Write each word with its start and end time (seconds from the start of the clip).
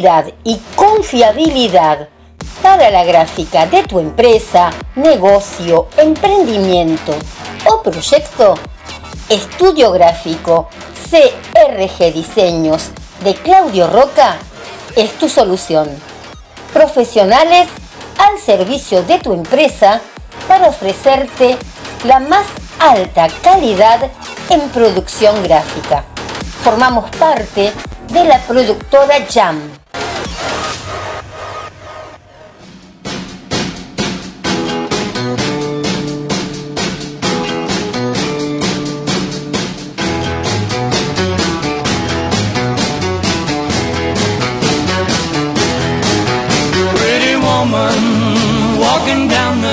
Calidad 0.00 0.32
y 0.44 0.56
confiabilidad 0.76 2.08
para 2.62 2.90
la 2.90 3.04
gráfica 3.04 3.66
de 3.66 3.82
tu 3.82 3.98
empresa, 3.98 4.70
negocio, 4.96 5.88
emprendimiento 5.98 7.12
o 7.66 7.82
proyecto, 7.82 8.54
Estudio 9.28 9.92
Gráfico 9.92 10.70
CRG 11.10 12.14
Diseños 12.14 12.92
de 13.22 13.34
Claudio 13.34 13.88
Roca 13.88 14.38
es 14.96 15.12
tu 15.18 15.28
solución. 15.28 15.90
Profesionales 16.72 17.68
al 18.16 18.38
servicio 18.38 19.02
de 19.02 19.18
tu 19.18 19.34
empresa 19.34 20.00
para 20.48 20.68
ofrecerte 20.68 21.58
la 22.04 22.20
más 22.20 22.46
alta 22.78 23.28
calidad 23.42 24.10
en 24.48 24.66
producción 24.70 25.42
gráfica. 25.42 26.04
Formamos 26.64 27.10
parte 27.16 27.70
de 28.08 28.24
la 28.24 28.38
productora 28.46 29.26
Jam. 29.30 29.79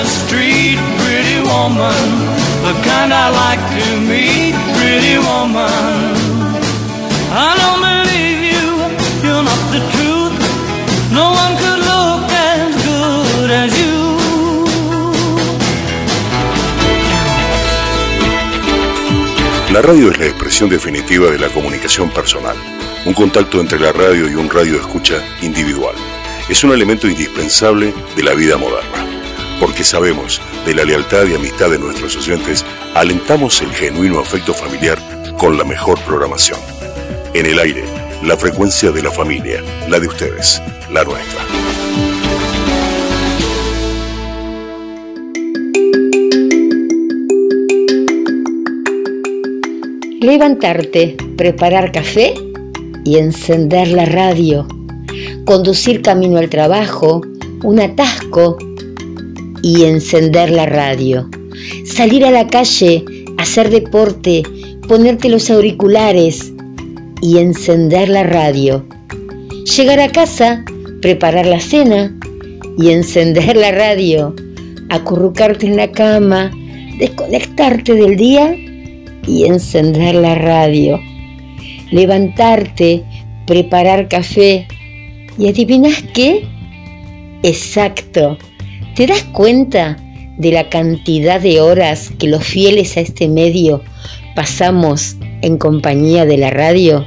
Street. 0.04 0.78
Pretty 1.02 1.40
woman, 1.40 2.08
like 3.42 3.62
to 3.76 4.00
meet. 4.00 4.54
Pretty 4.76 5.18
woman, 5.18 6.14
I 7.30 7.50
don't 7.60 7.80
believe 7.88 8.40
you, 8.52 8.68
the 9.74 9.80
truth. 9.94 10.36
No 11.12 11.32
one 11.32 11.56
could 11.56 11.80
look 11.90 12.30
as 12.30 12.70
good 12.84 13.50
as 13.50 13.70
you. 13.78 13.98
La 19.72 19.82
radio 19.82 20.10
es 20.10 20.18
la 20.18 20.26
expresión 20.26 20.70
definitiva 20.70 21.30
de 21.30 21.38
la 21.38 21.48
comunicación 21.48 22.10
personal, 22.10 22.56
un 23.04 23.12
contacto 23.12 23.60
entre 23.60 23.78
la 23.78 23.92
radio 23.92 24.28
y 24.28 24.34
un 24.34 24.48
radio 24.48 24.76
escucha 24.76 25.22
individual. 25.42 25.94
Es 26.48 26.64
un 26.64 26.72
elemento 26.72 27.06
indispensable 27.06 27.92
de 28.16 28.22
la 28.22 28.34
vida 28.34 28.56
moderna, 28.56 29.17
porque 29.60 29.84
sabemos 29.84 30.40
de 30.64 30.74
la 30.74 30.84
lealtad 30.84 31.26
y 31.26 31.34
amistad 31.34 31.70
de 31.70 31.78
nuestros 31.78 32.16
oyentes, 32.16 32.64
alentamos 32.94 33.60
el 33.62 33.70
genuino 33.72 34.20
afecto 34.20 34.54
familiar 34.54 34.98
con 35.38 35.56
la 35.56 35.64
mejor 35.64 35.98
programación. 36.00 36.58
En 37.34 37.46
el 37.46 37.58
aire, 37.58 37.84
la 38.22 38.36
frecuencia 38.36 38.90
de 38.90 39.02
la 39.02 39.10
familia, 39.10 39.62
la 39.88 39.98
de 39.98 40.06
ustedes, 40.06 40.62
la 40.92 41.04
nuestra. 41.04 41.40
Levantarte, 50.20 51.16
preparar 51.36 51.92
café 51.92 52.34
y 53.04 53.18
encender 53.18 53.88
la 53.88 54.04
radio. 54.04 54.66
Conducir 55.44 56.02
camino 56.02 56.38
al 56.38 56.50
trabajo, 56.50 57.22
un 57.62 57.80
atasco 57.80 58.58
y 59.62 59.84
encender 59.84 60.50
la 60.50 60.66
radio. 60.66 61.28
Salir 61.84 62.24
a 62.24 62.30
la 62.30 62.46
calle, 62.46 63.04
hacer 63.38 63.70
deporte, 63.70 64.42
ponerte 64.86 65.28
los 65.28 65.50
auriculares 65.50 66.52
y 67.20 67.38
encender 67.38 68.08
la 68.08 68.22
radio. 68.22 68.84
Llegar 69.76 70.00
a 70.00 70.08
casa, 70.08 70.64
preparar 71.02 71.46
la 71.46 71.60
cena 71.60 72.16
y 72.78 72.90
encender 72.90 73.56
la 73.56 73.72
radio. 73.72 74.34
Acurrucarte 74.88 75.66
en 75.66 75.76
la 75.76 75.90
cama, 75.90 76.50
desconectarte 76.98 77.94
del 77.94 78.16
día 78.16 78.54
y 79.26 79.44
encender 79.46 80.14
la 80.14 80.34
radio. 80.34 80.98
Levantarte, 81.90 83.04
preparar 83.46 84.08
café. 84.08 84.66
¿Y 85.38 85.48
adivinas 85.48 86.02
qué? 86.14 86.46
Exacto. 87.42 88.38
¿Te 88.98 89.06
das 89.06 89.22
cuenta 89.22 89.96
de 90.38 90.50
la 90.50 90.68
cantidad 90.70 91.40
de 91.40 91.60
horas 91.60 92.10
que 92.18 92.26
los 92.26 92.42
fieles 92.42 92.96
a 92.96 93.00
este 93.00 93.28
medio 93.28 93.80
pasamos 94.34 95.14
en 95.40 95.56
compañía 95.56 96.26
de 96.26 96.36
la 96.36 96.50
radio? 96.50 97.06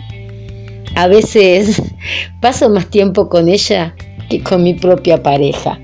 A 0.96 1.08
veces 1.08 1.82
paso 2.40 2.70
más 2.70 2.90
tiempo 2.90 3.28
con 3.28 3.50
ella 3.50 3.94
que 4.30 4.42
con 4.42 4.64
mi 4.64 4.74
propia 4.74 5.22
pareja. 5.22 5.82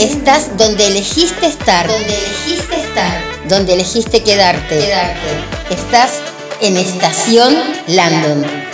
Estás 0.00 0.56
donde 0.56 0.86
elegiste 0.86 1.46
estar. 1.46 1.86
Donde 1.86 2.16
elegiste 2.16 2.80
estar. 2.80 3.20
Donde 3.50 3.74
elegiste 3.74 4.22
quedarte. 4.22 4.78
Quedarte. 4.78 5.28
Estás 5.68 6.12
en 6.62 6.78
Estación 6.78 7.54
Landon. 7.86 8.69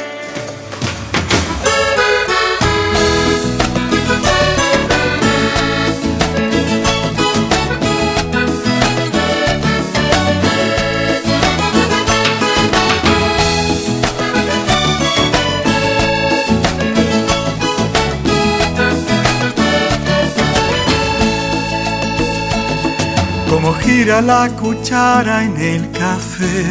La 24.07 24.49
cuchara 24.51 25.43
en 25.43 25.57
el 25.57 25.91
café. 25.91 26.65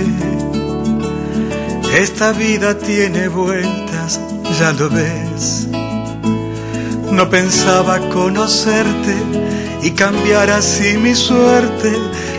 Esta 1.93 2.31
vida 2.31 2.77
tiene 2.77 3.27
vueltas, 3.27 4.21
ya 4.57 4.71
lo 4.71 4.89
ves. 4.89 5.67
No 7.11 7.29
pensaba 7.29 7.99
conocerte 8.09 9.15
y 9.81 9.91
cambiar 9.91 10.49
así 10.49 10.97
mi 10.97 11.13
suerte, 11.13 11.93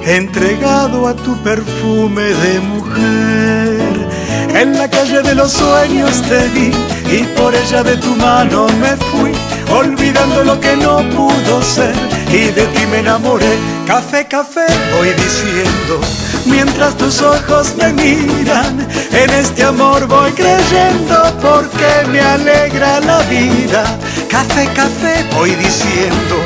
entregado 0.07 1.07
a 1.07 1.15
tu 1.15 1.37
perfume 1.43 2.23
de 2.23 2.61
mujer. 2.61 4.09
En 4.55 4.79
la 4.79 4.89
calle 4.89 5.21
de 5.21 5.35
los 5.35 5.53
sueños 5.53 6.23
te 6.23 6.49
vi 6.49 6.71
y 7.15 7.23
por 7.37 7.55
ella 7.55 7.83
de 7.83 7.99
tu 7.99 8.15
mano 8.17 8.67
me 8.81 8.97
fui, 8.97 9.33
olvidando 9.71 10.45
lo 10.45 10.61
que 10.61 10.77
no 10.77 10.99
pudo 11.11 11.63
ser 11.63 11.95
y 12.33 12.51
de 12.51 12.67
ti 12.67 12.87
me 12.91 12.99
enamoré. 12.99 13.59
Café, 13.87 14.27
café, 14.27 14.67
voy 14.97 15.11
diciendo, 15.11 16.01
mientras 16.47 16.97
tus 16.97 17.23
ojos 17.23 17.75
me 17.77 17.93
miran, 17.93 18.87
en 19.13 19.31
este 19.31 19.63
amor 19.63 20.07
voy 20.07 20.33
creyendo 20.33 21.17
porque 21.41 22.09
me 22.11 22.21
alegra 22.21 23.01
la 23.01 23.21
vida. 23.23 23.85
Café, 24.29 24.69
café, 24.75 25.25
voy 25.35 25.51
diciendo, 25.55 26.37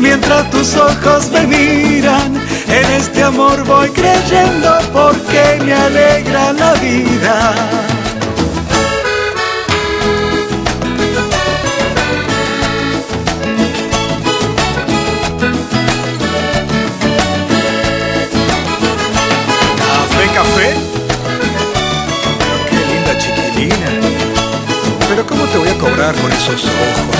mientras 0.00 0.50
tus 0.50 0.74
ojos 0.76 1.30
me 1.30 1.46
miran, 1.46 2.34
en 2.68 2.90
este 2.92 3.22
amor 3.22 3.64
voy 3.64 3.88
creyendo 3.90 4.78
porque 4.92 5.62
me 5.64 5.74
alegra 5.74 6.52
la 6.52 6.72
vida. 6.74 7.97
Cobrar 26.08 26.22
con 26.22 26.32
esos 26.32 26.64
ojos? 26.64 27.16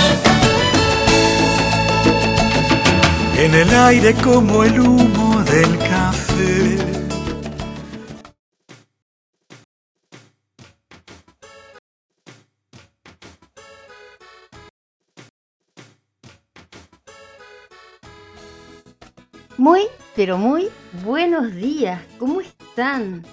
En 3.37 3.55
el 3.55 3.71
aire 3.75 4.15
como 4.15 4.65
el 4.65 4.81
humo 4.81 5.43
del 5.45 5.79
café. 5.79 6.79
Muy, 19.57 19.83
pero 20.15 20.39
muy 20.39 20.71
buenos 21.05 21.55
días. 21.55 22.01
¿Cómo 22.19 22.41
están? 22.41 23.25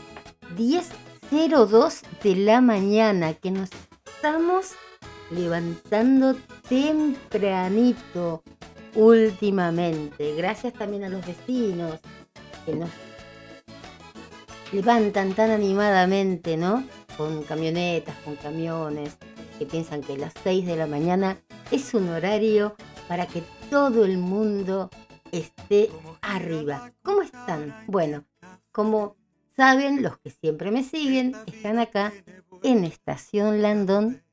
10.02 0.58 2.02
de 2.24 2.36
la 2.36 2.62
mañana 2.62 3.34
que 3.34 3.52
nos 3.52 3.70
estamos 4.06 4.76
levantando 5.36 6.36
tempranito 6.68 8.44
últimamente. 8.96 10.36
Gracias 10.36 10.74
también 10.74 11.04
a 11.04 11.10
los 11.10 11.26
vecinos 11.26 12.00
que 12.66 12.76
nos 12.76 12.90
levantan 14.72 15.34
tan 15.34 15.52
animadamente, 15.52 16.58
¿no? 16.58 16.84
Con 17.18 17.44
camionetas, 17.44 18.16
con 18.26 18.36
camiones, 18.36 19.18
que 19.60 19.66
piensan 19.66 20.02
que 20.02 20.18
las 20.18 20.34
6 20.44 20.66
de 20.66 20.76
la 20.76 20.88
mañana 20.88 21.38
es 21.72 21.94
un 21.94 22.10
horario 22.10 22.76
para 23.08 23.28
que 23.28 23.44
todo 23.70 24.06
el 24.06 24.18
mundo 24.18 24.90
esté 25.32 25.90
arriba. 26.22 26.92
¿Cómo 27.04 27.22
están? 27.22 27.76
Bueno, 27.88 28.26
como 28.72 29.16
saben 29.56 30.02
los 30.02 30.18
que 30.18 30.30
siempre 30.30 30.72
me 30.72 30.84
siguen, 30.84 31.36
están 31.46 31.80
acá 31.80 32.14
en 32.64 32.84
Estación 32.84 33.62
Landon 33.62 34.25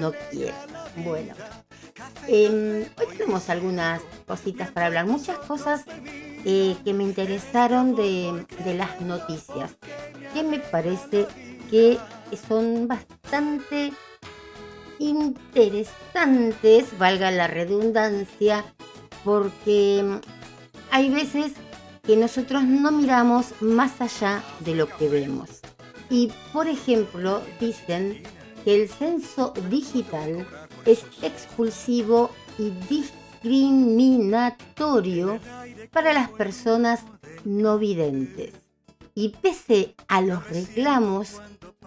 no 0.00 0.12
quieras. 0.30 0.69
Bueno, 0.96 1.34
em, 2.26 2.82
hoy 2.82 3.16
tenemos 3.16 3.48
algunas 3.48 4.02
cositas 4.26 4.70
para 4.70 4.86
hablar, 4.86 5.06
muchas 5.06 5.38
cosas 5.38 5.84
eh, 6.44 6.76
que 6.84 6.92
me 6.92 7.04
interesaron 7.04 7.94
de, 7.94 8.44
de 8.64 8.74
las 8.74 9.00
noticias, 9.00 9.76
que 10.34 10.42
me 10.42 10.58
parece 10.58 11.26
que 11.70 11.98
son 12.48 12.88
bastante 12.88 13.92
interesantes, 14.98 16.98
valga 16.98 17.30
la 17.30 17.46
redundancia, 17.46 18.64
porque 19.24 20.20
hay 20.90 21.10
veces 21.10 21.52
que 22.02 22.16
nosotros 22.16 22.64
no 22.64 22.90
miramos 22.90 23.54
más 23.60 24.00
allá 24.00 24.42
de 24.60 24.74
lo 24.74 24.88
que 24.88 25.08
vemos. 25.08 25.60
Y 26.08 26.32
por 26.52 26.66
ejemplo, 26.66 27.42
dicen 27.60 28.22
que 28.64 28.82
el 28.82 28.88
censo 28.88 29.52
digital 29.70 30.46
es 30.84 31.04
expulsivo 31.22 32.30
y 32.58 32.70
discriminatorio 32.88 35.38
para 35.92 36.12
las 36.12 36.28
personas 36.30 37.04
no 37.44 37.78
videntes. 37.78 38.52
Y 39.14 39.28
pese 39.30 39.94
a 40.08 40.20
los 40.20 40.46
reclamos, 40.48 41.40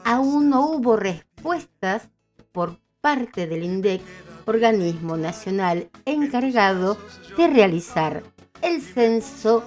aún 0.03 0.49
no 0.49 0.65
hubo 0.67 0.95
respuestas 0.97 2.09
por 2.51 2.79
parte 3.01 3.45
del 3.47 3.63
INDEC, 3.63 4.01
organismo 4.45 5.15
nacional 5.17 5.89
encargado 6.05 6.97
de 7.37 7.47
realizar 7.47 8.23
el 8.61 8.81
censo 8.81 9.63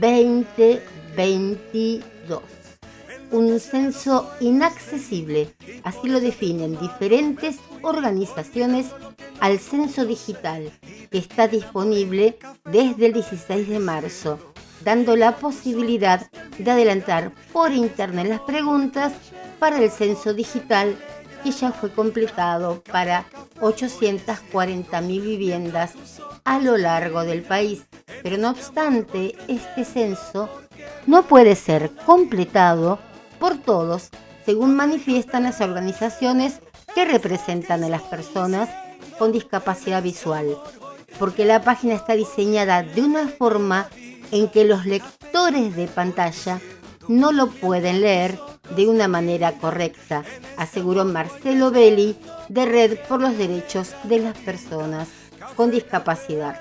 2022 0.00 2.63
un 3.34 3.58
censo 3.58 4.30
inaccesible, 4.38 5.52
así 5.82 6.08
lo 6.08 6.20
definen 6.20 6.78
diferentes 6.78 7.58
organizaciones 7.82 8.86
al 9.40 9.58
censo 9.58 10.04
digital, 10.04 10.70
que 11.10 11.18
está 11.18 11.48
disponible 11.48 12.38
desde 12.64 13.06
el 13.06 13.12
16 13.12 13.68
de 13.68 13.80
marzo, 13.80 14.38
dando 14.84 15.16
la 15.16 15.34
posibilidad 15.36 16.30
de 16.58 16.70
adelantar 16.70 17.32
por 17.52 17.72
internet 17.72 18.28
las 18.28 18.40
preguntas 18.42 19.12
para 19.58 19.82
el 19.82 19.90
censo 19.90 20.32
digital 20.32 20.96
que 21.42 21.50
ya 21.50 21.72
fue 21.72 21.90
completado 21.90 22.84
para 22.84 23.26
840.000 23.60 25.06
viviendas 25.20 25.94
a 26.44 26.60
lo 26.60 26.76
largo 26.76 27.24
del 27.24 27.42
país. 27.42 27.84
Pero 28.22 28.38
no 28.38 28.50
obstante, 28.50 29.34
este 29.48 29.84
censo 29.84 30.48
no 31.06 31.24
puede 31.24 31.56
ser 31.56 31.90
completado 32.06 33.00
por 33.38 33.58
todos, 33.58 34.10
según 34.44 34.74
manifiestan 34.76 35.44
las 35.44 35.60
organizaciones 35.60 36.60
que 36.94 37.04
representan 37.04 37.84
a 37.84 37.88
las 37.88 38.02
personas 38.02 38.68
con 39.18 39.32
discapacidad 39.32 40.02
visual, 40.02 40.56
porque 41.18 41.44
la 41.44 41.62
página 41.62 41.94
está 41.94 42.14
diseñada 42.14 42.82
de 42.82 43.02
una 43.02 43.28
forma 43.28 43.88
en 44.30 44.48
que 44.48 44.64
los 44.64 44.86
lectores 44.86 45.76
de 45.76 45.86
pantalla 45.86 46.60
no 47.08 47.32
lo 47.32 47.48
pueden 47.48 48.00
leer 48.00 48.38
de 48.76 48.86
una 48.86 49.08
manera 49.08 49.52
correcta, 49.52 50.24
aseguró 50.56 51.04
Marcelo 51.04 51.70
Belli 51.70 52.16
de 52.48 52.66
Red 52.66 52.98
por 53.08 53.20
los 53.20 53.36
Derechos 53.36 53.94
de 54.04 54.20
las 54.20 54.36
Personas 54.38 55.08
con 55.54 55.70
Discapacidad. 55.70 56.60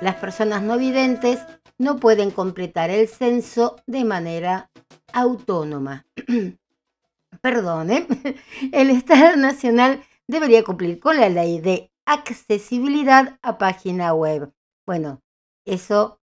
Las 0.00 0.16
personas 0.16 0.62
no 0.62 0.76
videntes 0.76 1.38
no 1.78 1.96
pueden 1.96 2.30
completar 2.30 2.90
el 2.90 3.08
censo 3.08 3.76
de 3.86 4.04
manera 4.04 4.70
autónoma. 5.14 6.06
Perdone, 7.40 8.06
el 8.72 8.90
Estado 8.90 9.36
Nacional 9.36 10.04
debería 10.28 10.64
cumplir 10.64 11.00
con 11.00 11.18
la 11.18 11.28
ley 11.28 11.60
de 11.60 11.90
accesibilidad 12.04 13.38
a 13.42 13.58
página 13.58 14.12
web. 14.12 14.52
Bueno, 14.86 15.22
eso 15.64 16.20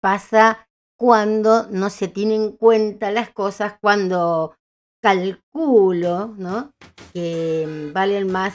pasa 0.00 0.68
cuando 0.96 1.68
no 1.70 1.90
se 1.90 2.08
tienen 2.08 2.42
en 2.42 2.52
cuenta 2.52 3.10
las 3.10 3.30
cosas, 3.30 3.74
cuando 3.80 4.56
calculo 5.00 6.34
¿no? 6.36 6.72
que 7.12 7.90
valen 7.92 8.30
más 8.32 8.54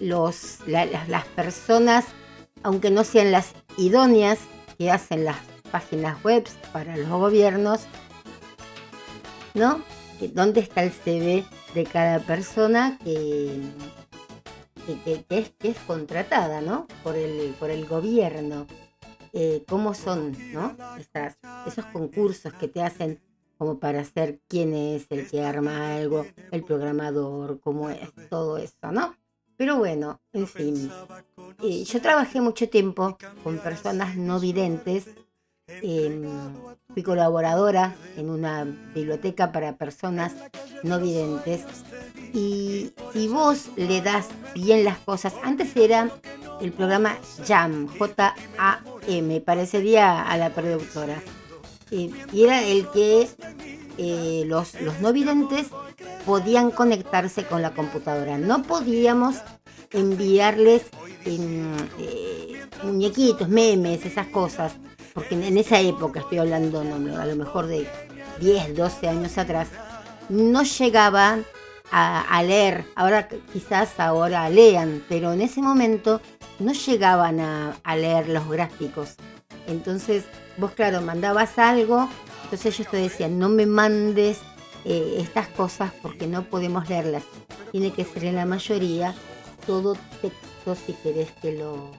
los, 0.00 0.58
las 0.66 1.26
personas, 1.28 2.04
aunque 2.62 2.90
no 2.90 3.04
sean 3.04 3.32
las 3.32 3.54
idóneas 3.76 4.38
que 4.78 4.90
hacen 4.90 5.24
las 5.24 5.38
páginas 5.70 6.22
web 6.22 6.44
para 6.72 6.96
los 6.96 7.08
gobiernos, 7.08 7.86
¿no? 9.54 9.82
¿Dónde 10.34 10.60
está 10.60 10.82
el 10.84 10.92
CV 10.92 11.44
de 11.74 11.84
cada 11.84 12.20
persona 12.20 12.98
que, 13.02 13.60
es, 15.28 15.52
es, 15.62 15.78
contratada, 15.86 16.60
¿no? 16.60 16.86
Por 17.02 17.16
el, 17.16 17.54
por 17.58 17.70
el 17.70 17.86
gobierno. 17.86 18.66
Eh, 19.32 19.64
¿Cómo 19.66 19.94
son, 19.94 20.36
¿no? 20.52 20.76
esos 21.66 21.86
concursos 21.86 22.52
que 22.54 22.68
te 22.68 22.82
hacen 22.82 23.20
como 23.56 23.78
para 23.78 24.04
ser 24.04 24.40
quién 24.48 24.74
es 24.74 25.06
el 25.08 25.28
que 25.28 25.42
arma 25.42 25.94
algo, 25.94 26.26
el 26.50 26.64
programador, 26.64 27.60
cómo 27.60 27.90
es, 27.90 28.10
todo 28.28 28.58
eso, 28.58 28.92
¿no? 28.92 29.16
Pero 29.56 29.78
bueno, 29.78 30.20
en 30.32 30.48
fin. 30.48 30.90
Eh, 31.62 31.84
yo 31.84 32.00
trabajé 32.00 32.40
mucho 32.40 32.68
tiempo 32.68 33.16
con 33.44 33.58
personas 33.58 34.16
no 34.16 34.40
videntes 34.40 35.06
fui 36.92 37.02
colaboradora 37.02 37.94
en 38.16 38.30
una 38.30 38.64
biblioteca 38.94 39.52
para 39.52 39.76
personas 39.76 40.32
no 40.82 41.00
videntes. 41.00 41.64
Y 42.34 42.92
si 43.12 43.28
vos 43.28 43.68
le 43.76 44.00
das 44.00 44.28
bien 44.54 44.84
las 44.84 44.98
cosas, 44.98 45.34
antes 45.42 45.76
era 45.76 46.10
el 46.60 46.72
programa 46.72 47.18
JAM, 47.46 47.88
J-A-M, 47.98 49.40
parecería 49.40 50.22
a 50.22 50.36
la 50.36 50.50
productora. 50.50 51.22
y 51.90 52.10
era 52.32 52.62
el 52.64 52.88
que 52.88 53.28
eh, 53.98 54.44
los, 54.46 54.80
los 54.80 55.00
no 55.00 55.12
videntes 55.12 55.68
podían 56.24 56.70
conectarse 56.70 57.44
con 57.44 57.60
la 57.60 57.74
computadora. 57.74 58.38
No 58.38 58.62
podíamos 58.62 59.36
enviarles 59.90 60.84
eh, 61.26 62.60
muñequitos, 62.82 63.48
memes, 63.48 64.06
esas 64.06 64.28
cosas 64.28 64.72
porque 65.14 65.34
en 65.34 65.58
esa 65.58 65.80
época, 65.80 66.20
estoy 66.20 66.38
hablando 66.38 66.80
a 66.80 67.26
lo 67.26 67.36
mejor 67.36 67.66
de 67.66 67.86
10, 68.40 68.76
12 68.76 69.08
años 69.08 69.38
atrás, 69.38 69.68
no 70.28 70.62
llegaban 70.62 71.44
a, 71.90 72.42
leer, 72.42 72.86
ahora 72.94 73.28
quizás 73.52 74.00
ahora 74.00 74.48
lean, 74.48 75.04
pero 75.10 75.34
en 75.34 75.42
ese 75.42 75.60
momento 75.60 76.22
no 76.58 76.72
llegaban 76.72 77.38
a, 77.38 77.96
leer 77.96 78.30
los 78.30 78.48
gráficos. 78.48 79.16
Entonces, 79.66 80.24
vos 80.56 80.72
claro, 80.72 81.02
mandabas 81.02 81.58
algo, 81.58 82.08
entonces 82.44 82.78
ellos 82.78 82.90
te 82.90 82.96
decían, 82.96 83.38
no 83.38 83.50
me 83.50 83.66
mandes 83.66 84.38
eh, 84.86 85.16
estas 85.18 85.48
cosas 85.48 85.92
porque 86.00 86.26
no 86.26 86.44
podemos 86.44 86.88
leerlas. 86.88 87.24
Tiene 87.72 87.92
que 87.92 88.04
ser 88.04 88.24
en 88.24 88.36
la 88.36 88.46
mayoría 88.46 89.14
todo 89.66 89.94
texto 90.22 90.74
si 90.74 90.94
querés 90.94 91.30
que 91.42 91.52
lo, 91.52 91.90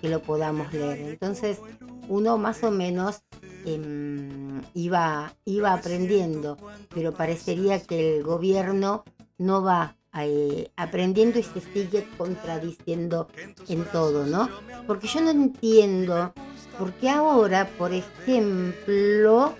que 0.00 0.08
lo 0.08 0.22
podamos 0.22 0.72
leer. 0.72 1.00
Entonces, 1.00 1.58
uno 2.08 2.38
más 2.38 2.62
o 2.64 2.70
menos 2.70 3.22
em, 3.64 4.62
iba, 4.74 5.34
iba 5.44 5.72
aprendiendo, 5.72 6.56
pero 6.94 7.12
parecería 7.12 7.82
que 7.82 8.16
el 8.16 8.22
gobierno 8.22 9.04
no 9.38 9.62
va 9.62 9.96
eh, 10.18 10.70
aprendiendo 10.76 11.38
y 11.38 11.42
se 11.42 11.60
sigue 11.60 12.08
contradiciendo 12.16 13.28
en 13.68 13.84
todo, 13.86 14.24
¿no? 14.24 14.48
Porque 14.86 15.08
yo 15.08 15.20
no 15.20 15.30
entiendo 15.30 16.32
por 16.78 16.92
qué 16.94 17.10
ahora, 17.10 17.68
por 17.76 17.92
ejemplo, 17.92 19.54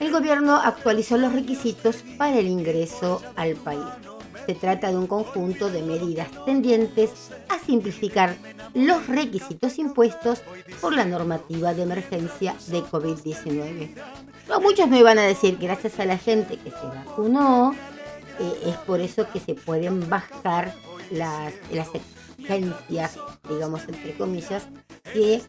el 0.00 0.12
gobierno 0.12 0.56
actualizó 0.56 1.18
los 1.18 1.32
requisitos 1.32 2.02
para 2.16 2.38
el 2.38 2.46
ingreso 2.46 3.20
al 3.36 3.56
país. 3.56 4.07
Se 4.48 4.54
trata 4.54 4.88
de 4.88 4.96
un 4.96 5.06
conjunto 5.06 5.68
de 5.68 5.82
medidas 5.82 6.28
tendientes 6.46 7.10
a 7.50 7.58
simplificar 7.58 8.34
los 8.72 9.06
requisitos 9.06 9.78
impuestos 9.78 10.40
por 10.80 10.94
la 10.94 11.04
normativa 11.04 11.74
de 11.74 11.82
emergencia 11.82 12.56
de 12.68 12.80
COVID-19. 12.80 13.90
Muchos 14.62 14.88
me 14.88 15.02
van 15.02 15.18
a 15.18 15.24
decir, 15.24 15.58
gracias 15.60 16.00
a 16.00 16.06
la 16.06 16.16
gente 16.16 16.56
que 16.56 16.70
se 16.70 16.86
vacunó, 16.86 17.74
eh, 18.40 18.60
es 18.64 18.76
por 18.78 19.02
eso 19.02 19.30
que 19.30 19.38
se 19.38 19.52
pueden 19.52 20.08
bajar 20.08 20.72
las 21.10 21.52
exigencias, 21.92 23.18
digamos, 23.50 23.82
entre 23.86 24.16
comillas, 24.16 24.66
que 25.12 25.42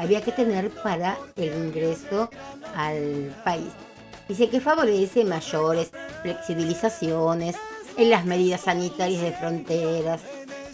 había 0.00 0.22
que 0.22 0.32
tener 0.32 0.70
para 0.70 1.18
el 1.36 1.66
ingreso 1.66 2.30
al 2.74 3.36
país. 3.44 3.74
Dice 4.26 4.48
que 4.48 4.60
favorece 4.62 5.22
mayores 5.22 5.90
flexibilizaciones 6.22 7.56
en 7.96 8.10
las 8.10 8.24
medidas 8.24 8.62
sanitarias 8.62 9.22
de 9.22 9.32
fronteras, 9.32 10.22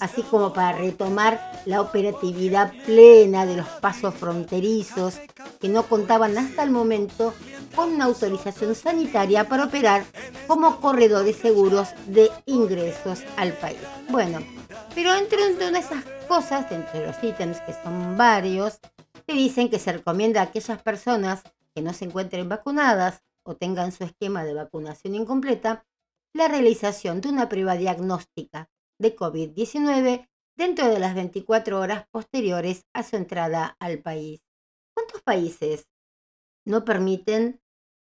así 0.00 0.22
como 0.22 0.52
para 0.52 0.76
retomar 0.78 1.40
la 1.64 1.80
operatividad 1.80 2.72
plena 2.84 3.46
de 3.46 3.56
los 3.56 3.68
pasos 3.68 4.14
fronterizos 4.14 5.20
que 5.60 5.68
no 5.68 5.84
contaban 5.84 6.36
hasta 6.36 6.62
el 6.64 6.70
momento 6.70 7.32
con 7.74 7.92
una 7.92 8.06
autorización 8.06 8.74
sanitaria 8.74 9.48
para 9.48 9.64
operar 9.64 10.04
como 10.46 10.80
corredores 10.80 11.36
seguros 11.36 11.88
de 12.06 12.30
ingresos 12.46 13.22
al 13.36 13.52
país. 13.52 13.78
Bueno, 14.08 14.40
pero 14.94 15.14
entre 15.14 15.54
de 15.54 15.78
esas 15.78 16.04
cosas, 16.28 16.70
entre 16.70 17.06
los 17.06 17.22
ítems 17.22 17.60
que 17.60 17.72
son 17.72 18.16
varios, 18.16 18.78
te 19.26 19.32
dicen 19.34 19.70
que 19.70 19.78
se 19.78 19.92
recomienda 19.92 20.40
a 20.40 20.44
aquellas 20.44 20.82
personas 20.82 21.42
que 21.74 21.82
no 21.82 21.92
se 21.92 22.04
encuentren 22.06 22.48
vacunadas 22.48 23.22
o 23.44 23.54
tengan 23.54 23.92
su 23.92 24.04
esquema 24.04 24.44
de 24.44 24.54
vacunación 24.54 25.14
incompleta, 25.14 25.84
la 26.34 26.48
realización 26.48 27.20
de 27.20 27.28
una 27.28 27.48
prueba 27.48 27.76
diagnóstica 27.76 28.70
de 28.98 29.14
COVID-19 29.16 30.28
dentro 30.56 30.88
de 30.88 30.98
las 30.98 31.14
24 31.14 31.78
horas 31.78 32.06
posteriores 32.10 32.86
a 32.92 33.02
su 33.02 33.16
entrada 33.16 33.76
al 33.80 34.00
país. 34.00 34.40
¿Cuántos 34.94 35.22
países 35.22 35.88
no 36.64 36.84
permiten 36.84 37.60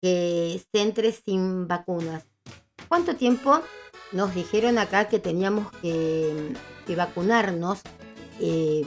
que 0.02 0.62
se 0.72 0.82
entre 0.82 1.12
sin 1.12 1.68
vacunas? 1.68 2.28
¿Cuánto 2.88 3.16
tiempo 3.16 3.62
nos 4.12 4.36
dijeron 4.36 4.78
acá 4.78 5.08
que 5.08 5.20
teníamos 5.20 5.72
que, 5.78 6.56
vacunarnos 6.96 7.82
eh, 8.42 8.86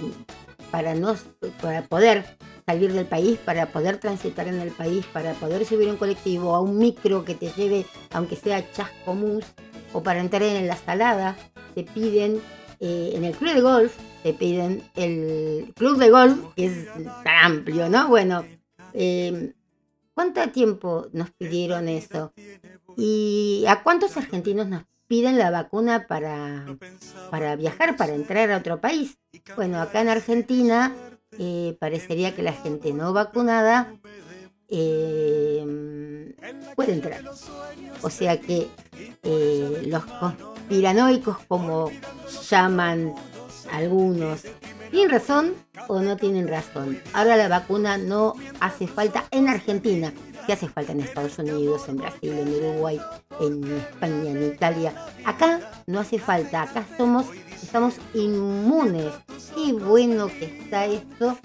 para, 0.71 0.95
para 1.62 1.88
poder 1.88 2.37
salir 2.66 2.92
del 2.92 3.06
país, 3.06 3.38
para 3.38 3.66
poder 3.66 3.99
transitar 3.99 4.49
en 4.49 4.61
el 4.61 4.71
país, 4.71 5.04
para 5.06 5.35
poder 5.35 5.64
subir 5.66 5.88
un 5.88 5.97
colectivo 5.97 6.54
a 6.54 6.61
un 6.61 6.78
micro 6.78 7.25
que 7.25 7.35
te 7.35 7.50
lleve, 7.50 7.87
aunque 8.12 8.37
sea 8.37 8.71
chascomús, 8.73 9.44
o 9.92 10.02
para 10.02 10.21
entrar 10.21 10.42
en 10.42 10.66
la 10.66 10.76
salada, 10.76 11.37
te 11.75 11.85
piden 11.85 12.40
eh, 12.80 13.12
en 13.14 13.25
el 13.25 13.35
club 13.35 13.54
de 13.54 13.61
golf, 13.61 13.97
te 14.23 14.33
piden 14.33 14.83
el 14.97 15.73
club 15.75 15.99
de 15.99 16.11
golf, 16.11 16.38
que 16.56 16.66
es 16.66 16.88
tan 17.23 17.52
amplio, 17.52 17.88
¿no? 17.88 18.09
Bueno, 18.09 18.44
eh, 18.92 19.52
¿cuánto 20.14 20.49
tiempo 20.50 21.06
nos 21.12 21.30
pidieron 21.33 21.88
eso? 21.88 22.33
¿Y 22.97 23.64
a 23.68 23.83
cuántos 23.83 24.16
argentinos 24.16 24.68
nos 24.68 24.85
piden 25.06 25.38
la 25.38 25.50
vacuna 25.50 26.06
para, 26.06 26.64
para 27.30 27.56
viajar, 27.56 27.97
para 27.97 28.14
entrar 28.14 28.50
a 28.50 28.59
otro 28.59 28.80
país? 28.80 29.18
Bueno, 29.56 29.80
acá 29.80 30.00
en 30.00 30.09
Argentina 30.09 30.94
eh, 31.38 31.76
parecería 31.79 32.35
que 32.35 32.43
la 32.43 32.53
gente 32.53 32.93
no 32.93 33.12
vacunada 33.12 33.95
eh, 34.69 36.35
puede 36.75 36.93
entrar. 36.93 37.23
O 38.03 38.11
sea 38.11 38.41
que 38.41 38.69
eh, 39.23 39.83
los 39.87 40.05
conspiranoicos, 40.05 41.38
como 41.49 41.91
llaman 42.49 43.14
algunos, 43.71 44.43
¿tienen 44.91 45.11
razón 45.11 45.55
o 45.88 46.00
no 46.00 46.17
tienen 46.17 46.49
razón? 46.49 47.00
Ahora 47.12 47.37
la 47.37 47.49
vacuna 47.49 47.99
no 47.99 48.35
hace 48.61 48.87
falta 48.87 49.25
en 49.31 49.49
Argentina 49.49 50.12
que 50.47 50.53
hace 50.53 50.69
falta 50.69 50.93
en 50.93 51.01
Estados 51.01 51.39
Unidos, 51.39 51.89
en 51.89 51.97
Brasil, 51.97 52.33
en 52.33 52.49
Uruguay, 52.55 53.01
en 53.41 53.65
España, 53.77 54.31
en 54.31 54.43
Italia. 54.45 54.95
Acá 55.25 55.61
no 55.87 56.01
hace 56.01 56.19
falta, 56.19 56.63
acá 56.63 56.87
somos, 56.97 57.27
estamos 57.63 57.95
inmunes. 58.15 59.13
Qué 59.55 59.73
bueno 59.73 60.29
que 60.29 60.45
está 60.45 60.87
esto. 60.87 61.39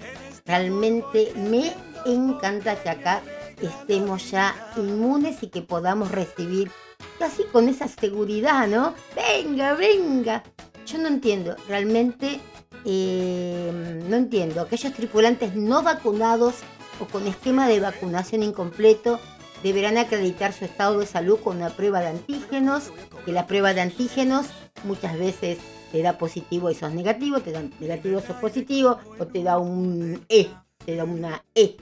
Realmente 0.46 1.32
me 1.36 1.72
encanta 2.06 2.80
que 2.82 2.90
acá 2.90 3.22
estemos 3.60 4.30
ya 4.30 4.54
inmunes 4.76 5.42
y 5.42 5.48
que 5.48 5.62
podamos 5.62 6.10
recibir 6.10 6.70
casi 7.18 7.44
con 7.44 7.68
esa 7.68 7.88
seguridad, 7.88 8.66
¿no? 8.66 8.94
Venga, 9.14 9.74
venga. 9.74 10.42
Yo 10.86 10.98
no 10.98 11.08
entiendo, 11.08 11.56
realmente 11.68 12.40
eh, 12.84 14.02
no 14.08 14.16
entiendo. 14.16 14.62
Aquellos 14.62 14.92
tripulantes 14.92 15.54
no 15.54 15.82
vacunados 15.82 16.56
o 17.00 17.06
con 17.06 17.26
esquema 17.26 17.66
de 17.66 17.80
vacunación 17.80 18.42
incompleto 18.42 19.18
deberán 19.62 19.98
acreditar 19.98 20.52
su 20.52 20.64
estado 20.64 21.00
de 21.00 21.06
salud 21.06 21.38
con 21.40 21.56
una 21.56 21.70
prueba 21.70 22.00
de 22.00 22.08
antígenos, 22.08 22.92
que 23.24 23.32
la 23.32 23.46
prueba 23.46 23.74
de 23.74 23.80
antígenos 23.80 24.46
muchas 24.84 25.18
veces 25.18 25.58
te 25.92 26.02
da 26.02 26.18
positivo 26.18 26.70
y 26.70 26.74
sos 26.74 26.92
negativo, 26.92 27.40
te 27.40 27.52
da 27.52 27.62
negativo 27.80 28.18
o 28.18 28.22
sos 28.22 28.36
positivo, 28.36 28.98
o 29.18 29.26
te 29.26 29.42
da 29.42 29.58
un 29.58 30.24
E, 30.28 30.48
te 30.84 30.96
da 30.96 31.04
una 31.04 31.44
E. 31.54 31.76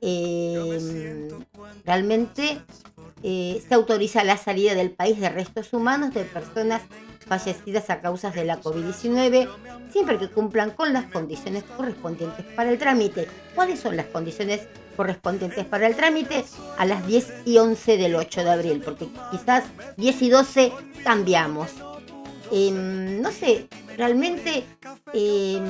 Eh, 0.00 1.28
realmente 1.84 2.60
eh, 3.22 3.62
se 3.66 3.74
autoriza 3.74 4.22
la 4.22 4.36
salida 4.36 4.74
del 4.74 4.90
país 4.90 5.18
de 5.18 5.28
restos 5.28 5.72
humanos 5.72 6.14
de 6.14 6.24
personas 6.24 6.82
fallecidas 7.28 7.90
a 7.90 8.00
causas 8.00 8.34
de 8.34 8.44
la 8.44 8.60
COVID-19, 8.60 9.48
siempre 9.92 10.18
que 10.18 10.28
cumplan 10.28 10.70
con 10.70 10.92
las 10.92 11.04
condiciones 11.06 11.64
correspondientes 11.76 12.44
para 12.56 12.70
el 12.70 12.78
trámite. 12.78 13.28
¿Cuáles 13.54 13.80
son 13.80 13.96
las 13.96 14.06
condiciones 14.06 14.62
correspondientes 14.96 15.64
para 15.66 15.86
el 15.86 15.94
trámite? 15.94 16.44
A 16.78 16.84
las 16.84 17.06
10 17.06 17.42
y 17.44 17.58
11 17.58 17.96
del 17.96 18.14
8 18.16 18.44
de 18.44 18.50
abril, 18.50 18.82
porque 18.84 19.08
quizás 19.30 19.64
10 19.96 20.22
y 20.22 20.30
12 20.30 20.72
cambiamos. 21.04 21.70
Em, 22.50 23.20
no 23.20 23.30
sé, 23.30 23.68
realmente 23.98 24.64
eh, 25.12 25.60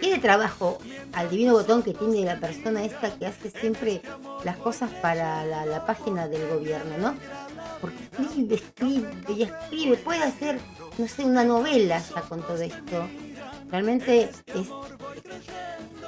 qué 0.00 0.18
trabajo 0.18 0.78
al 1.12 1.28
divino 1.28 1.54
botón 1.54 1.82
que 1.82 1.92
tiene 1.92 2.24
la 2.24 2.38
persona 2.38 2.84
esta 2.84 3.10
que 3.10 3.26
hace 3.26 3.50
siempre 3.50 4.00
las 4.44 4.56
cosas 4.58 4.90
para 5.02 5.44
la 5.44 5.84
página 5.86 6.28
del 6.28 6.48
gobierno, 6.48 6.98
¿no? 6.98 7.14
Porque 7.80 8.04
escribe, 8.04 8.54
escribe 8.54 9.10
y 9.28 9.42
escribe, 9.42 9.96
puede 9.98 10.22
hacer, 10.22 10.58
no 10.96 11.08
sé, 11.08 11.24
una 11.24 11.44
novela 11.44 12.02
ya 12.14 12.22
con 12.22 12.42
todo 12.42 12.60
esto. 12.60 13.08
Realmente 13.70 14.22
es, 14.22 14.68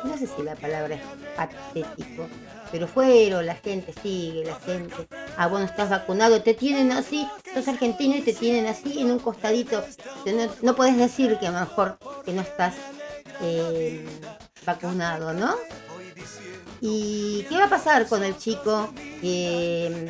no 0.04 0.16
sé 0.16 0.26
si 0.26 0.42
la 0.42 0.56
palabra 0.56 0.94
es 0.94 1.02
patético, 1.36 2.26
pero 2.72 2.86
fueron, 2.86 3.44
la 3.44 3.54
gente 3.54 3.92
sigue, 4.02 4.44
la 4.44 4.54
gente, 4.56 5.08
ah, 5.36 5.46
bueno, 5.46 5.66
estás 5.66 5.90
vacunado, 5.90 6.42
te 6.42 6.54
tienen 6.54 6.92
así, 6.92 7.26
sos 7.52 7.68
argentino 7.68 8.16
y 8.16 8.22
te 8.22 8.32
tienen 8.32 8.66
así 8.66 9.00
en 9.00 9.10
un 9.10 9.18
costadito. 9.18 9.84
No, 10.24 10.50
no 10.62 10.76
podés 10.76 10.96
decir 10.96 11.36
que 11.38 11.46
a 11.46 11.50
lo 11.50 11.60
mejor 11.60 11.98
que 12.24 12.32
no 12.32 12.40
estás 12.40 12.74
eh, 13.42 14.06
vacunado, 14.64 15.32
¿no? 15.34 15.54
¿Y 16.80 17.44
qué 17.48 17.56
va 17.56 17.64
a 17.64 17.70
pasar 17.70 18.08
con 18.08 18.24
el 18.24 18.36
chico 18.38 18.92
que 19.20 20.06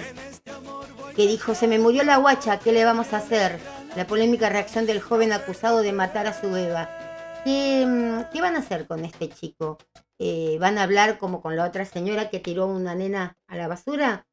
dijo, 1.16 1.54
se 1.54 1.66
me 1.66 1.78
murió 1.78 2.04
la 2.04 2.18
guacha, 2.18 2.60
¿qué 2.60 2.72
le 2.72 2.84
vamos 2.84 3.12
a 3.12 3.18
hacer? 3.18 3.58
La 3.96 4.06
polémica 4.06 4.48
reacción 4.48 4.86
del 4.86 5.00
joven 5.00 5.32
acusado 5.32 5.82
de 5.82 5.92
matar 5.92 6.26
a 6.26 6.40
su 6.40 6.50
beba. 6.50 6.88
¿Qué, 7.44 7.84
van 8.40 8.56
a 8.56 8.60
hacer 8.60 8.86
con 8.86 9.04
este 9.04 9.28
chico? 9.28 9.78
Eh, 10.18 10.58
¿Van 10.60 10.78
a 10.78 10.84
hablar 10.84 11.18
como 11.18 11.42
con 11.42 11.56
la 11.56 11.66
otra 11.66 11.84
señora 11.84 12.30
que 12.30 12.38
tiró 12.38 12.66
una 12.66 12.94
nena 12.94 13.36
a 13.48 13.56
la 13.56 13.68
basura? 13.68 14.26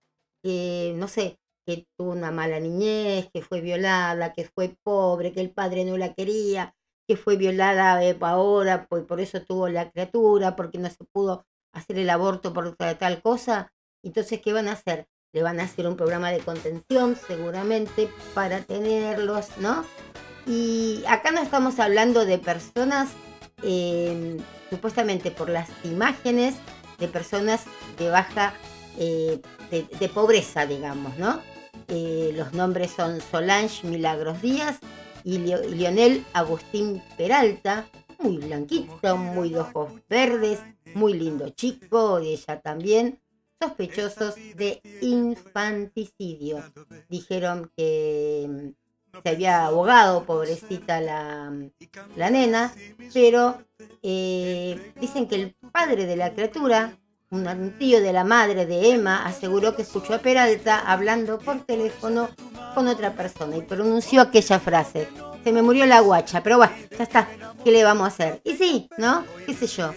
no 0.44 1.10
sé, 1.10 1.40
que 1.66 1.88
tuvo 1.98 2.12
una 2.12 2.32
mala 2.32 2.60
niñez, 2.62 3.30
que 3.34 3.42
fue 3.42 3.60
violada, 3.60 4.32
que 4.32 4.46
fue 4.46 4.78
pobre, 4.84 5.34
que 5.34 5.42
el 5.42 5.52
padre 5.52 5.84
no 5.84 5.98
la 5.98 6.14
quería, 6.14 6.74
que 7.08 7.18
fue 7.18 7.38
violada 7.38 8.04
eh, 8.04 8.16
ahora, 8.22 8.86
pues 8.88 9.04
por 9.04 9.20
eso 9.20 9.42
tuvo 9.42 9.68
la 9.68 9.92
criatura, 9.92 10.56
porque 10.56 10.78
no 10.78 10.90
se 10.90 11.04
pudo 11.12 11.46
hacer 11.74 12.00
el 12.00 12.10
aborto 12.10 12.54
por 12.54 12.76
tal 12.76 13.22
cosa. 13.22 13.72
Entonces, 14.04 14.42
¿qué 14.42 14.54
van 14.54 14.68
a 14.68 14.74
hacer? 14.74 15.08
le 15.34 15.44
van 15.44 15.60
a 15.60 15.64
hacer 15.64 15.88
un 15.88 15.96
programa 15.96 16.32
de 16.32 16.40
contención 16.40 17.16
seguramente 17.16 18.10
para 18.34 18.62
tenerlos, 18.62 19.50
¿no? 19.60 19.86
Y 20.48 21.04
acá 21.08 21.32
no 21.32 21.42
estamos 21.42 21.80
hablando 21.80 22.26
de 22.26 22.38
personas, 22.40 23.10
em, 23.62 24.38
supuestamente 24.70 25.30
por 25.30 25.50
las 25.50 25.70
imágenes, 25.84 26.56
de 26.98 27.08
personas 27.08 27.66
de 28.00 28.10
baja, 28.10 28.54
eh, 28.98 29.42
de, 29.70 30.10
pobreza, 30.10 30.66
digamos, 30.66 31.18
¿no? 31.20 31.40
eh, 31.88 32.32
los 32.36 32.54
nombres 32.54 32.92
son 32.92 33.22
Solange 33.22 33.86
Milagros 33.86 34.42
Díaz 34.42 34.80
y 35.24 35.38
Lionel 35.38 36.26
Agustín 36.34 37.04
Peralta, 37.18 37.86
muy 38.20 38.38
blanquito, 38.38 39.18
muy 39.18 39.50
de 39.50 39.60
ojos 39.60 39.92
verdes, 40.10 40.60
muy 40.98 41.14
lindo 41.14 41.50
chico, 41.50 42.20
y 42.20 42.34
ella 42.34 42.60
también, 42.60 43.22
sospechosos 43.62 44.36
de 44.56 44.82
infanticidio. 45.02 46.64
Dijeron 47.08 47.72
que 47.76 48.48
mm, 48.50 49.22
se 49.24 49.30
había 49.30 49.66
abogado, 49.66 50.26
pobrecita 50.26 51.00
la, 51.00 51.54
la 52.16 52.30
nena, 52.30 52.74
pero 53.14 53.64
eh, 54.04 54.94
dicen 55.00 55.28
que 55.28 55.36
el 55.36 55.56
padre 55.72 56.06
de 56.06 56.16
la 56.16 56.34
criatura, 56.34 56.98
un 57.30 57.78
tío 57.78 58.02
de 58.02 58.14
la 58.14 58.24
madre 58.24 58.66
de 58.66 58.92
Emma, 58.92 59.26
aseguró 59.26 59.76
que 59.76 59.82
escuchó 59.84 60.14
a 60.14 60.20
Peralta 60.20 60.80
hablando 60.80 61.40
por 61.40 61.66
teléfono 61.66 62.30
con 62.74 62.88
otra 62.88 63.14
persona 63.14 63.58
y 63.58 63.62
pronunció 63.62 64.22
aquella 64.22 64.60
frase. 64.60 65.10
Se 65.44 65.52
me 65.52 65.62
murió 65.62 65.86
la 65.86 66.02
guacha, 66.02 66.44
pero 66.44 66.58
bueno, 66.58 66.74
ya 66.98 67.04
está. 67.04 67.28
¿Qué 67.64 67.72
le 67.72 67.84
vamos 67.84 68.06
a 68.06 68.08
hacer? 68.08 68.42
Y 68.44 68.56
sí, 68.56 68.90
¿no? 68.98 69.26
¿Qué 69.46 69.54
sé 69.54 69.68
yo? 69.68 69.94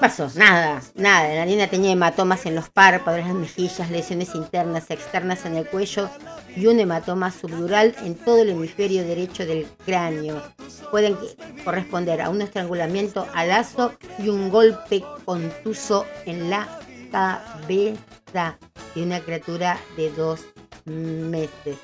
Pasó? 0.00 0.28
Nada, 0.34 0.82
nada. 0.94 1.34
La 1.34 1.44
niña 1.44 1.68
tenía 1.68 1.92
hematomas 1.92 2.46
en 2.46 2.54
los 2.54 2.70
párpados, 2.70 3.20
las 3.20 3.34
mejillas, 3.34 3.90
lesiones 3.90 4.34
internas, 4.34 4.90
externas 4.90 5.44
en 5.44 5.56
el 5.56 5.66
cuello 5.66 6.10
y 6.56 6.66
un 6.66 6.80
hematoma 6.80 7.30
subdural 7.30 7.94
en 8.02 8.14
todo 8.14 8.42
el 8.42 8.50
hemisferio 8.50 9.04
derecho 9.04 9.46
del 9.46 9.68
cráneo. 9.84 10.42
Pueden 10.90 11.16
corresponder 11.64 12.20
a 12.20 12.30
un 12.30 12.40
estrangulamiento 12.40 13.26
a 13.34 13.44
lazo 13.44 13.92
y 14.18 14.28
un 14.28 14.50
golpe 14.50 15.04
contuso 15.24 16.06
en 16.24 16.50
la 16.50 16.66
cabeza 17.12 18.58
de 18.94 19.02
una 19.02 19.20
criatura 19.20 19.78
de 19.96 20.10
dos 20.10 20.40
meses. 20.84 21.76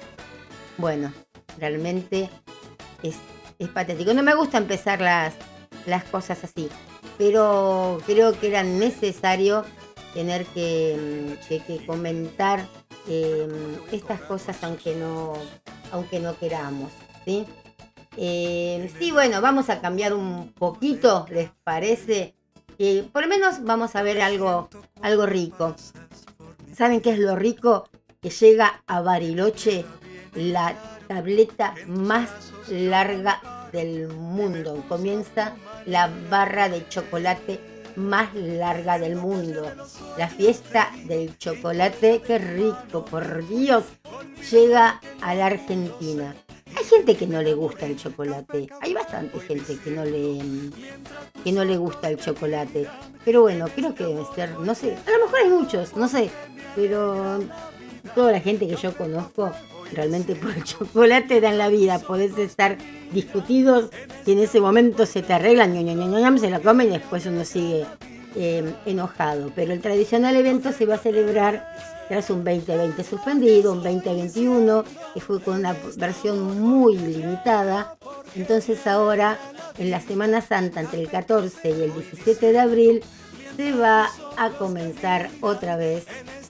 Bueno, 0.79 1.13
realmente 1.59 2.31
es, 3.03 3.17
es 3.59 3.69
patético. 3.69 4.15
No 4.15 4.23
me 4.23 4.35
gusta 4.35 4.59
empezar 4.59 5.01
las, 5.01 5.35
las 5.85 6.05
cosas 6.05 6.43
así 6.43 6.69
pero 7.19 8.01
creo 8.07 8.39
que 8.39 8.49
era 8.49 8.63
necesario 8.63 9.65
tener 10.15 10.47
que, 10.47 11.37
mm, 11.39 11.87
comentar 11.87 12.67
em, 13.09 13.77
estas 13.93 14.21
cosas 14.23 14.57
aunque 14.65 14.97
no, 14.97 15.35
aunque 15.93 16.19
no 16.19 16.37
queramos. 16.39 16.91
¿sí? 17.25 17.45
Em, 18.17 18.89
sí, 18.99 19.13
bueno, 19.13 19.41
vamos 19.41 19.69
a 19.69 19.81
cambiar 19.81 20.15
un 20.15 20.53
poquito, 20.53 21.27
¿les 21.31 21.51
parece? 21.65 22.35
por 23.13 23.23
lo 23.23 23.29
menos 23.29 23.65
vamos 23.65 23.97
a 23.97 24.03
ver 24.03 24.21
algo, 24.21 24.69
algo 25.01 25.25
rico. 25.25 25.75
¿Saben 26.75 27.01
qué 27.01 27.13
es 27.13 27.19
lo 27.19 27.35
rico? 27.35 27.89
Que 28.21 28.29
llega 28.29 28.83
a 28.87 29.01
Bariloche 29.01 29.87
la 30.35 30.75
tableta 31.09 31.75
más 31.87 32.29
larga 32.69 33.41
del 33.77 34.09
mundo. 34.09 34.83
Comienza 34.89 35.55
la 35.85 36.11
barra 36.31 36.69
de 36.69 36.89
chocolate 36.89 37.61
más 37.97 38.35
larga 38.35 38.99
del 38.99 39.17
mundo. 39.17 39.71
La 40.17 40.29
fiesta 40.29 40.91
del 41.05 41.37
chocolate, 41.39 42.23
qué 42.27 42.39
rico, 42.39 43.05
por 43.05 43.47
Dios, 43.49 43.85
llega 44.51 45.01
a 45.21 45.35
la 45.35 45.47
Argentina. 45.47 46.35
Hay 46.77 46.85
gente 46.85 47.17
que 47.17 47.27
no 47.27 47.41
le 47.43 47.55
gusta 47.55 47.87
el 47.87 47.97
chocolate, 47.97 48.69
hay 48.83 48.93
bastante 48.93 49.41
gente 49.41 49.79
que 49.79 49.91
no 49.91 50.05
le 50.05 50.41
que 51.43 51.53
no 51.53 51.65
le 51.65 51.77
gusta 51.77 52.11
el 52.11 52.19
chocolate. 52.19 52.87
Pero 53.25 53.43
bueno, 53.43 53.67
creo 53.75 53.95
que 53.95 54.05
debe 54.05 54.25
ser, 54.35 54.51
no 54.59 54.75
sé, 54.75 54.97
a 55.07 55.11
lo 55.11 55.25
mejor 55.25 55.41
hay 55.41 55.49
muchos, 55.49 55.97
no 55.97 56.07
sé, 56.07 56.31
pero 56.75 57.39
toda 58.15 58.33
la 58.33 58.41
gente 58.41 58.69
que 58.69 58.77
yo 58.77 58.95
conozco 58.95 59.53
realmente 59.93 60.35
por 60.35 60.51
el 60.51 60.65
chocolate 60.65 61.41
dan 61.41 61.59
la 61.59 61.69
vida. 61.69 61.99
Podés 61.99 62.37
estar 62.39 62.77
discutidos 63.13 63.91
y 64.25 64.33
en 64.33 64.39
ese 64.41 64.61
momento 64.61 65.07
se 65.07 65.23
te 65.23 65.33
arreglan, 65.33 66.39
se 66.39 66.51
la 66.51 66.61
comen 66.61 66.89
y 66.89 66.99
después 66.99 67.27
uno 67.27 67.45
sigue 67.45 67.87
eh, 68.35 68.75
enojado. 68.85 69.53
Pero 69.55 69.73
el 69.73 69.81
tradicional 69.81 70.37
evento 70.37 70.73
se 70.73 70.87
va 70.87 70.97
a 70.97 70.99
celebrar 70.99 71.67
tras 72.09 72.31
un 72.31 72.45
2020 72.45 73.03
suspendido, 73.03 73.73
un 73.73 73.83
2021, 73.83 74.85
que 75.15 75.21
fue 75.21 75.41
con 75.41 75.57
una 75.57 75.75
versión 75.97 76.61
muy 76.61 76.97
limitada. 76.97 77.97
Entonces 78.35 78.87
ahora, 78.87 79.39
en 79.79 79.91
la 79.91 80.01
Semana 80.01 80.41
Santa, 80.41 80.81
entre 80.81 81.01
el 81.01 81.09
14 81.09 81.71
y 81.71 81.83
el 81.83 81.93
17 81.95 82.53
de 82.53 82.59
abril, 82.59 83.05
se 83.57 83.73
va 83.73 84.09
a 84.37 84.51
comenzar 84.51 85.31
otra 85.41 85.77
vez 85.77 86.07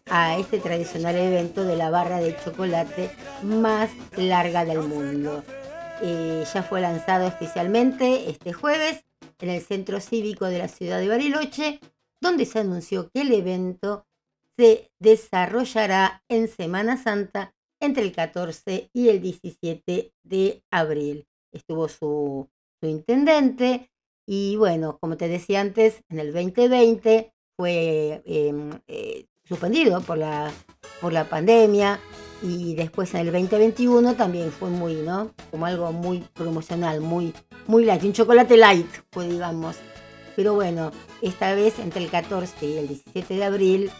a 0.08 0.38
este 0.38 0.58
tradicional 0.58 1.16
evento 1.16 1.64
de 1.64 1.76
la 1.76 1.90
barra 1.90 2.18
de 2.18 2.36
chocolate 2.36 3.10
más 3.42 3.90
larga 4.16 4.64
del 4.64 4.82
mundo. 4.82 5.42
Eh, 6.02 6.44
ya 6.52 6.62
fue 6.62 6.80
lanzado 6.80 7.26
especialmente 7.26 8.30
este 8.30 8.52
jueves 8.52 9.04
en 9.40 9.50
el 9.50 9.62
Centro 9.62 10.00
Cívico 10.00 10.46
de 10.46 10.58
la 10.58 10.68
ciudad 10.68 11.00
de 11.00 11.08
Bariloche, 11.08 11.80
donde 12.20 12.44
se 12.44 12.60
anunció 12.60 13.10
que 13.10 13.22
el 13.22 13.32
evento 13.32 14.06
se 14.56 14.90
desarrollará 14.98 16.22
en 16.28 16.48
Semana 16.48 16.96
Santa 16.96 17.54
entre 17.80 18.02
el 18.04 18.12
14 18.12 18.90
y 18.92 19.08
el 19.08 19.20
17 19.20 20.12
de 20.22 20.62
abril. 20.70 21.26
Estuvo 21.52 21.88
su, 21.88 22.48
intendente 22.82 23.90
y 24.26 24.56
bueno, 24.56 24.98
como 25.00 25.16
te 25.16 25.28
decía 25.28 25.60
antes, 25.60 26.04
en 26.08 26.20
el 26.20 26.32
2020 26.32 27.32
fue 27.56 28.22
em, 28.24 28.70
eh, 28.86 29.26
suspendido 29.48 30.00
por 30.00 30.18
la, 30.18 30.50
por 31.00 31.12
la 31.12 31.28
pandemia 31.28 32.00
y 32.42 32.74
después 32.74 33.14
en 33.14 33.20
el 33.20 33.32
2021 33.32 34.14
también 34.14 34.50
fue 34.50 34.68
muy, 34.68 34.94
¿no? 34.94 35.30
Como 35.50 35.66
algo 35.66 35.92
muy 35.92 36.20
promocional, 36.34 37.00
muy, 37.00 37.32
muy 37.66 37.84
light, 37.84 38.04
un 38.04 38.12
chocolate 38.12 38.56
light, 38.56 38.86
pues 39.10 39.28
digamos. 39.28 39.76
Pero 40.34 40.54
bueno, 40.54 40.90
esta 41.22 41.54
vez 41.54 41.78
entre 41.78 42.04
el 42.04 42.10
14 42.10 42.66
y 42.66 42.76
el 42.76 42.88
17 42.88 43.34
de 43.34 43.44
abril, 43.44 43.90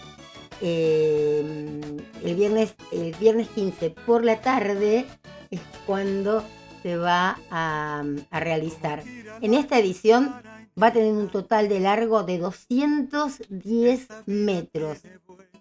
em, 0.61 1.81
el, 2.23 2.35
viernes, 2.35 2.75
el 2.93 3.15
viernes 3.15 3.49
15 3.49 3.91
por 3.91 4.25
la 4.25 4.41
tarde 4.41 5.07
es 5.51 5.61
cuando 5.87 6.45
se 6.83 6.97
va 6.99 7.39
a, 7.51 8.05
a 8.31 8.41
realizar. 8.41 9.03
En 9.41 9.55
esta 9.55 9.79
edición 9.79 10.35
va 10.81 10.89
a 10.89 10.93
tener 10.93 11.13
un 11.13 11.29
total 11.29 11.69
de 11.69 11.81
largo 11.81 12.23
de 12.23 12.39
210 12.39 14.09
metros, 14.27 14.99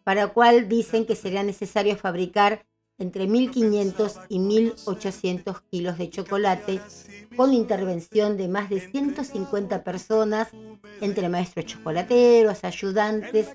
para 0.06 0.28
cual 0.28 0.70
dicen 0.70 1.06
que 1.06 1.16
será 1.16 1.42
necesario 1.42 1.98
fabricar 1.98 2.64
entre 2.98 3.28
1.500 3.28 4.22
y 4.30 4.40
1.800 4.40 5.62
kilos 5.70 5.98
de 5.98 6.10
chocolate, 6.10 6.80
con 7.36 7.54
intervención 7.54 8.38
de 8.38 8.48
más 8.48 8.70
de 8.70 8.80
150 8.80 9.84
personas, 9.84 10.50
entre 11.02 11.28
maestros 11.28 11.66
chocolateros, 11.66 12.64
ayudantes 12.64 13.50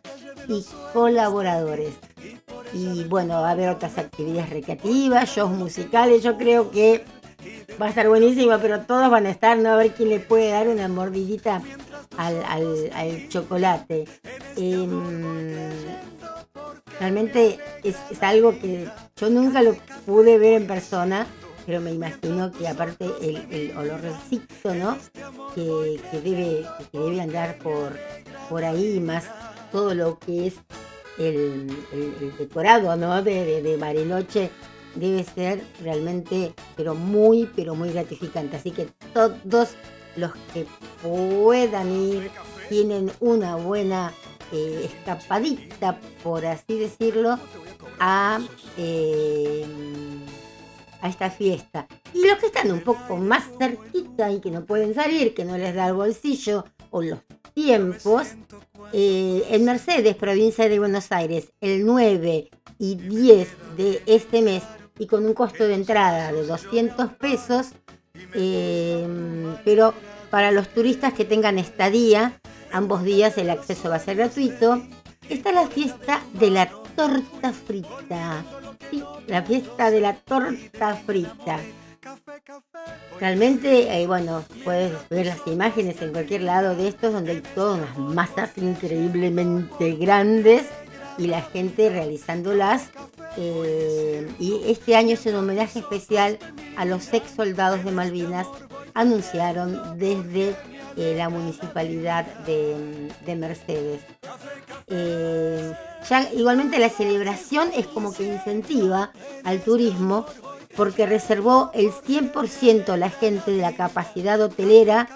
y 0.49 0.67
colaboradores. 0.93 1.95
Y 2.75 3.05
bueno, 3.05 3.41
va 3.41 3.49
a 3.49 3.53
haber 3.53 3.71
otras 3.71 3.97
actividades 3.97 4.51
recreativas, 4.51 5.31
shows 5.31 5.53
musicales, 5.53 6.23
yo 6.23 6.37
creo 6.37 6.71
que 6.71 7.05
va 7.81 7.87
a 7.87 7.89
estar 7.91 8.09
buenísimo, 8.09 8.59
pero 8.61 8.81
todos 8.81 9.09
van 9.09 9.27
a 9.27 9.31
estar, 9.31 9.57
¿no? 9.57 9.71
A 9.71 9.77
ver 9.77 9.95
quién 9.95 10.09
le 10.09 10.19
puede 10.19 10.51
dar 10.51 10.69
una 10.69 10.89
mordidita 10.89 11.63
al, 12.17 13.29
chocolate. 13.29 14.07
Em, 14.57 15.71
realmente 16.99 17.59
es, 17.83 17.97
algo 18.23 18.53
que 18.59 18.89
yo 19.17 19.31
nunca 19.31 19.63
lo 19.63 19.75
pude 20.07 20.39
ver 20.39 20.55
en 20.55 20.67
persona, 20.67 21.27
pero 21.67 21.81
me 21.81 21.93
imagino 21.93 22.51
que 22.53 22.69
aparte 22.69 23.07
el, 23.21 23.37
el 23.51 23.77
olorcito, 23.77 24.75
¿no? 24.75 24.97
Que, 25.55 26.01
debe, 26.23 26.67
que 26.93 26.99
debe 26.99 27.21
andar 27.21 27.59
por, 27.59 27.97
por 28.49 28.65
ahí, 28.65 29.01
más 29.01 29.25
todo 29.73 29.95
lo 29.95 30.19
que 30.19 30.49
es 30.49 30.55
el, 31.19 31.69
decorado, 32.39 32.97
¿no? 32.97 33.23
De, 33.23 33.45
de, 33.45 33.63
de 33.63 34.51
debe 34.95 35.25
ser 35.25 35.63
realmente, 35.83 36.55
pero 36.77 36.95
muy, 36.95 37.49
pero 37.55 37.75
muy 37.75 37.93
gratificante. 37.93 38.57
Así 38.57 38.71
que 38.71 38.89
todos 39.13 39.71
los 40.17 40.33
que 40.53 40.67
puedan 41.03 41.91
ir 41.93 42.31
tienen 42.69 43.11
una 43.21 43.57
buena 43.57 44.13
eh, 44.53 44.91
escapadita, 44.91 46.01
por 46.25 46.45
así 46.45 46.79
decirlo, 46.79 47.39
a, 48.01 48.41
eh, 48.77 49.65
a 51.01 51.09
esta 51.09 51.31
fiesta. 51.31 51.87
Y 52.13 52.27
los 52.27 52.39
que 52.39 52.47
están 52.47 52.73
un 52.73 52.81
poco 52.81 53.17
más 53.17 53.45
cerquita 53.59 54.31
y 54.33 54.41
que 54.41 54.51
no 54.51 54.65
pueden 54.65 54.95
salir, 54.95 55.35
que 55.35 55.45
no 55.45 55.57
les 55.57 55.75
da 55.75 55.87
el 55.87 55.95
bolsillo 55.95 56.65
o 56.91 57.03
los 57.03 57.21
tiempos, 57.55 58.35
eh, 58.93 59.45
en 59.51 59.65
Mercedes, 59.65 60.17
provincia 60.17 60.69
de 60.69 60.79
Buenos 60.81 61.13
Aires, 61.13 61.53
el 61.61 61.87
9 61.87 62.51
y 62.79 62.95
10 62.97 63.49
de 63.77 64.03
este 64.07 64.43
mes 64.43 64.65
y 64.99 65.07
con 65.07 65.27
un 65.27 65.35
costo 65.35 65.67
de 65.67 65.75
entrada 65.75 66.33
de 66.33 66.45
200 66.45 67.13
pesos, 67.13 67.69
pero 69.65 69.95
para 70.31 70.51
los 70.51 70.69
turistas 70.69 71.13
que 71.15 71.25
tengan 71.25 71.59
estadía, 71.59 72.41
ambos 72.73 73.03
días 73.03 73.37
el 73.39 73.51
acceso 73.51 73.91
va 73.91 73.97
a 73.97 74.01
ser 74.01 74.17
gratuito. 74.17 74.83
Está 75.29 75.53
la 75.53 75.67
fiesta 75.67 76.23
de 76.35 76.51
la 76.51 76.71
torta 76.97 77.53
frita. 77.53 78.45
La 79.27 79.43
fiesta 79.43 79.91
de 79.91 80.01
la 80.01 80.15
torta 80.15 80.95
frita. 80.97 81.61
Realmente, 83.19 84.01
eh, 84.01 84.07
bueno, 84.07 84.43
puedes 84.65 84.93
ver 85.11 85.27
las 85.27 85.47
imágenes 85.47 86.01
en 86.01 86.13
cualquier 86.13 86.43
lado 86.43 86.75
de 86.75 86.89
estos 86.89 87.13
donde 87.13 87.33
hay 87.33 87.43
todas 87.55 87.79
unas 87.97 88.15
masas 88.15 88.57
increíblemente 88.57 89.93
grandes 89.93 90.67
y 91.19 91.27
la 91.27 91.43
gente 91.43 91.91
realizándolas. 91.91 92.89
Eh, 93.37 94.29
y 94.39 94.63
este 94.67 94.97
año 94.97 95.15
es 95.15 95.27
un 95.27 95.37
homenaje 95.37 95.81
especial 95.81 96.39
a 96.77 96.85
los 96.85 97.13
ex 97.13 97.31
soldados 97.31 97.85
de 97.85 97.93
Malvinas, 97.93 98.47
anunciaron 98.95 99.99
desde 99.99 100.57
eh, 100.97 101.15
la 101.17 101.29
municipalidad 101.29 102.27
de, 102.45 103.35
Mercedes. 103.37 104.01
ya, 106.09 106.33
igualmente 106.33 106.79
la 106.79 106.89
celebración 106.89 107.71
es 107.77 107.87
como 107.87 108.13
que 108.13 108.25
incentiva 108.25 109.13
al 109.45 109.61
turismo 109.61 110.27
porque 110.77 111.07
reservó 111.07 111.71
el 111.75 111.91
100% 111.91 112.97
la 112.97 113.11
gente 113.11 113.51
de 113.51 113.63
la 113.63 113.75
capacidad 113.75 114.41
hotelera 114.41 115.09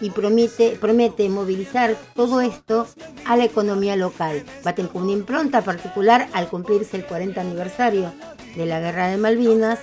y 0.00 0.10
promete, 0.10 0.76
promete 0.80 1.28
movilizar 1.28 1.96
todo 2.14 2.40
esto 2.40 2.86
a 3.24 3.36
la 3.36 3.44
economía 3.44 3.94
local. 3.96 4.44
Baten 4.64 4.88
con 4.88 5.02
una 5.02 5.12
impronta 5.12 5.62
particular 5.62 6.28
al 6.32 6.48
cumplirse 6.48 6.96
el 6.96 7.06
40 7.06 7.40
aniversario 7.40 8.12
de 8.56 8.66
la 8.66 8.80
Guerra 8.80 9.08
de 9.08 9.16
Malvinas, 9.16 9.78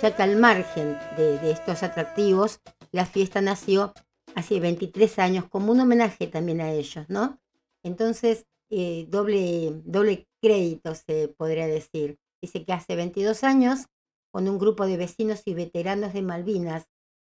ya 0.00 0.14
que 0.14 0.22
al 0.22 0.36
margen 0.36 0.98
de, 1.16 1.50
estos 1.50 1.82
atractivos, 1.82 2.60
la 2.90 3.06
fiesta 3.06 3.40
nació 3.40 3.94
hace 4.34 4.60
23 4.60 5.18
años 5.18 5.44
como 5.48 5.72
un 5.72 5.80
homenaje 5.80 6.26
también 6.26 6.60
a 6.60 6.72
ellos, 6.72 7.06
¿no? 7.08 7.40
Entonces, 7.82 8.46
eh, 8.70 9.06
doble, 9.08 9.82
doble 9.84 10.28
crédito 10.40 10.94
se 10.94 11.28
podría 11.28 11.66
decir. 11.66 12.18
Dice 12.40 12.64
que 12.64 12.72
hace 12.72 12.96
22 12.96 13.44
años 13.44 13.86
con 14.32 14.48
un 14.48 14.58
grupo 14.58 14.86
de 14.86 14.96
vecinos 14.96 15.42
y 15.44 15.54
veteranos 15.54 16.14
de 16.14 16.22
Malvinas, 16.22 16.88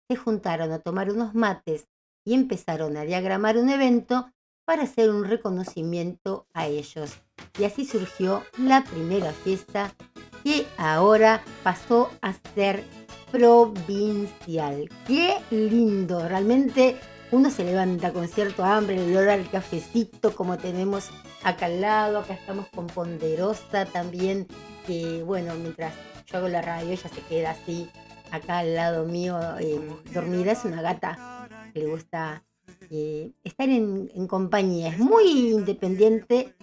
se 0.08 0.16
juntaron 0.16 0.72
a 0.72 0.80
tomar 0.80 1.10
unos 1.10 1.34
mates 1.34 1.86
y 2.24 2.34
empezaron 2.34 2.96
a 2.96 3.04
diagramar 3.04 3.56
un 3.56 3.70
evento 3.70 4.30
para 4.66 4.82
hacer 4.82 5.10
un 5.10 5.24
reconocimiento 5.24 6.46
a 6.52 6.66
ellos. 6.66 7.12
Y 7.58 7.64
así 7.64 7.86
surgió 7.86 8.42
la 8.58 8.84
primera 8.84 9.32
fiesta 9.32 9.94
que 10.42 10.66
ahora 10.76 11.42
pasó 11.62 12.10
a 12.20 12.34
ser 12.54 12.84
provincial. 13.30 14.88
¡Qué 15.06 15.36
lindo! 15.50 16.28
Realmente 16.28 16.96
uno 17.30 17.50
se 17.50 17.64
levanta 17.64 18.12
con 18.12 18.26
cierto 18.28 18.64
hambre, 18.64 18.96
el 18.96 19.16
olor 19.16 19.28
al 19.28 19.50
cafecito 19.50 20.34
como 20.34 20.56
tenemos 20.56 21.10
acá 21.42 21.66
al 21.66 21.80
lado, 21.80 22.18
acá 22.18 22.34
estamos 22.34 22.66
con 22.68 22.86
Ponderosa 22.86 23.84
también, 23.86 24.46
que 24.86 25.22
bueno, 25.22 25.54
mientras 25.54 25.94
yo 26.26 26.38
hago 26.38 26.48
la 26.48 26.62
radio, 26.62 26.90
ella 26.90 27.08
se 27.08 27.20
queda 27.22 27.50
así, 27.50 27.88
acá 28.30 28.58
al 28.58 28.74
lado 28.74 29.04
mío, 29.04 29.38
eh, 29.60 29.80
dormida. 30.12 30.52
Es 30.52 30.64
una 30.64 30.82
gata 30.82 31.48
que 31.72 31.80
le 31.80 31.86
gusta 31.86 32.44
eh, 32.90 33.32
estar 33.44 33.68
en, 33.68 34.26
compañía. 34.26 34.88
Es 34.88 34.98
muy 34.98 35.52
independiente, 35.52 36.54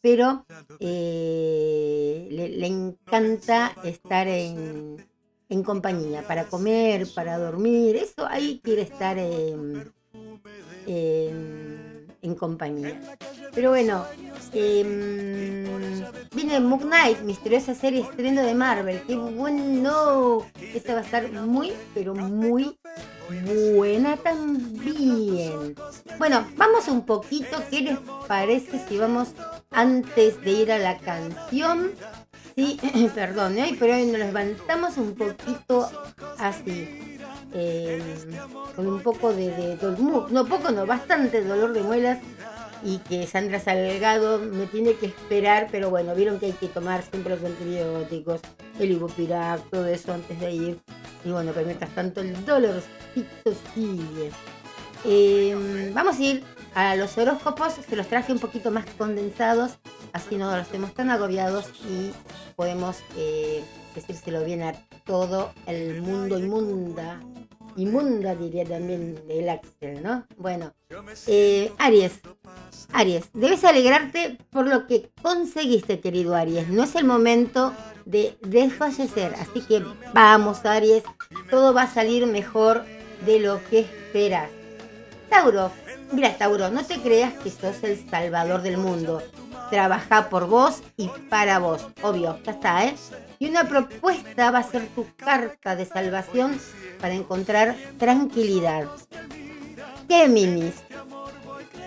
pero 0.00 0.44
eh, 0.80 2.28
le, 2.30 2.66
encanta 2.66 3.72
estar 3.84 4.26
en, 4.28 4.96
compañía, 5.60 6.22
para 6.26 6.44
comer, 6.44 7.06
para 7.14 7.36
dormir. 7.36 7.96
Eso 7.96 8.26
ahí 8.26 8.60
quiere 8.64 8.82
estar 8.82 9.18
en, 9.18 9.92
en 10.86 12.34
compañía. 12.36 13.00
Pero 13.54 13.70
bueno, 13.70 14.06
eh, 14.54 14.82
viene 16.34 16.60
Moon 16.60 16.80
Knight, 16.80 17.20
misteriosa 17.20 17.74
serie 17.74 18.00
estreno 18.00 18.42
de 18.42 18.54
Marvel. 18.54 19.02
Qué 19.06 19.16
bueno. 19.16 20.46
Esta 20.74 20.94
va 20.94 21.00
a 21.00 21.02
estar 21.02 21.30
muy, 21.32 21.72
pero 21.92 22.14
muy 22.14 22.78
buena 23.74 24.16
también. 24.16 25.74
Bueno, 26.18 26.46
vamos 26.56 26.88
un 26.88 27.04
poquito. 27.04 27.58
¿Qué 27.70 27.80
les 27.80 27.98
parece 28.26 28.80
si 28.88 28.98
vamos 28.98 29.28
antes 29.70 30.40
de 30.42 30.50
ir 30.52 30.72
a 30.72 30.78
la 30.78 30.98
canción? 30.98 31.92
Sí, 32.56 32.78
perdón, 33.14 33.58
¿eh? 33.58 33.76
pero 33.78 33.94
hoy 33.94 34.06
nos 34.06 34.18
levantamos 34.18 34.96
un 34.96 35.14
poquito 35.14 35.90
así. 36.38 37.18
Eh, 37.54 38.02
con 38.74 38.86
un 38.86 39.00
poco 39.02 39.32
de, 39.32 39.50
de, 39.50 39.78
no 40.30 40.46
poco, 40.46 40.70
no, 40.70 40.86
bastante 40.86 41.44
dolor 41.44 41.74
de 41.74 41.82
muelas 41.82 42.18
y 42.82 42.98
que 42.98 43.26
Sandra 43.26 43.60
Salgado 43.60 44.38
me 44.38 44.66
tiene 44.66 44.94
que 44.94 45.06
esperar, 45.06 45.68
pero 45.70 45.90
bueno, 45.90 46.14
vieron 46.14 46.38
que 46.38 46.46
hay 46.46 46.52
que 46.52 46.68
tomar 46.68 47.02
siempre 47.02 47.36
los 47.36 47.44
antibióticos, 47.44 48.40
el 48.78 48.92
ibupirac, 48.92 49.68
todo 49.70 49.86
eso 49.86 50.12
antes 50.12 50.40
de 50.40 50.52
ir. 50.52 50.80
Y 51.24 51.30
bueno, 51.30 51.52
pero 51.54 51.66
mientras 51.66 51.94
tanto 51.94 52.20
el 52.20 52.44
dolorcito 52.44 53.52
sigue. 53.74 54.30
Em, 55.04 55.92
vamos 55.92 56.18
a 56.18 56.22
ir 56.22 56.44
a 56.74 56.96
los 56.96 57.16
horóscopos, 57.18 57.74
se 57.88 57.96
los 57.96 58.06
traje 58.06 58.32
un 58.32 58.38
poquito 58.38 58.70
más 58.70 58.86
condensados, 58.96 59.78
así 60.12 60.36
no 60.36 60.54
los 60.56 60.68
tenemos 60.68 60.94
tan 60.94 61.10
agobiados 61.10 61.70
y 61.88 62.12
podemos 62.56 62.98
eh, 63.16 63.64
decírselo 63.94 64.44
bien 64.44 64.62
a 64.62 64.72
todo 65.04 65.52
el 65.66 66.02
mundo 66.02 66.38
inmunda 66.38 67.20
inmunda, 67.76 68.34
diría 68.34 68.64
también 68.64 69.22
el 69.28 69.48
Axel, 69.48 70.02
¿no? 70.02 70.26
Bueno, 70.36 70.72
eh, 71.26 71.72
Aries, 71.78 72.20
Aries, 72.92 73.30
debes 73.32 73.64
alegrarte 73.64 74.38
por 74.50 74.66
lo 74.66 74.86
que 74.86 75.10
conseguiste, 75.22 76.00
querido 76.00 76.34
Aries. 76.34 76.68
No 76.68 76.84
es 76.84 76.94
el 76.94 77.04
momento 77.04 77.72
de 78.04 78.36
desfallecer, 78.42 79.34
así 79.34 79.60
que 79.60 79.82
vamos, 80.12 80.64
Aries, 80.64 81.04
todo 81.50 81.72
va 81.72 81.82
a 81.82 81.92
salir 81.92 82.26
mejor 82.26 82.84
de 83.24 83.40
lo 83.40 83.60
que 83.70 83.80
esperas. 83.80 84.50
Tauro, 85.30 85.70
mira, 86.12 86.36
Tauro, 86.36 86.70
no 86.70 86.84
te 86.84 87.00
creas 87.00 87.34
que 87.34 87.50
sos 87.50 87.82
el 87.82 88.08
salvador 88.08 88.62
del 88.62 88.76
mundo. 88.76 89.22
Trabaja 89.72 90.28
por 90.28 90.48
vos 90.48 90.82
y 90.98 91.08
para 91.30 91.58
vos, 91.58 91.86
obvio, 92.02 92.38
ya 92.44 92.52
está, 92.52 92.84
¿eh? 92.84 92.94
Y 93.38 93.48
una 93.48 93.64
propuesta 93.64 94.50
va 94.50 94.58
a 94.58 94.70
ser 94.70 94.86
tu 94.88 95.06
carta 95.16 95.74
de 95.74 95.86
salvación 95.86 96.60
para 97.00 97.14
encontrar 97.14 97.74
tranquilidad. 97.98 98.86
Géminis. 100.06 100.74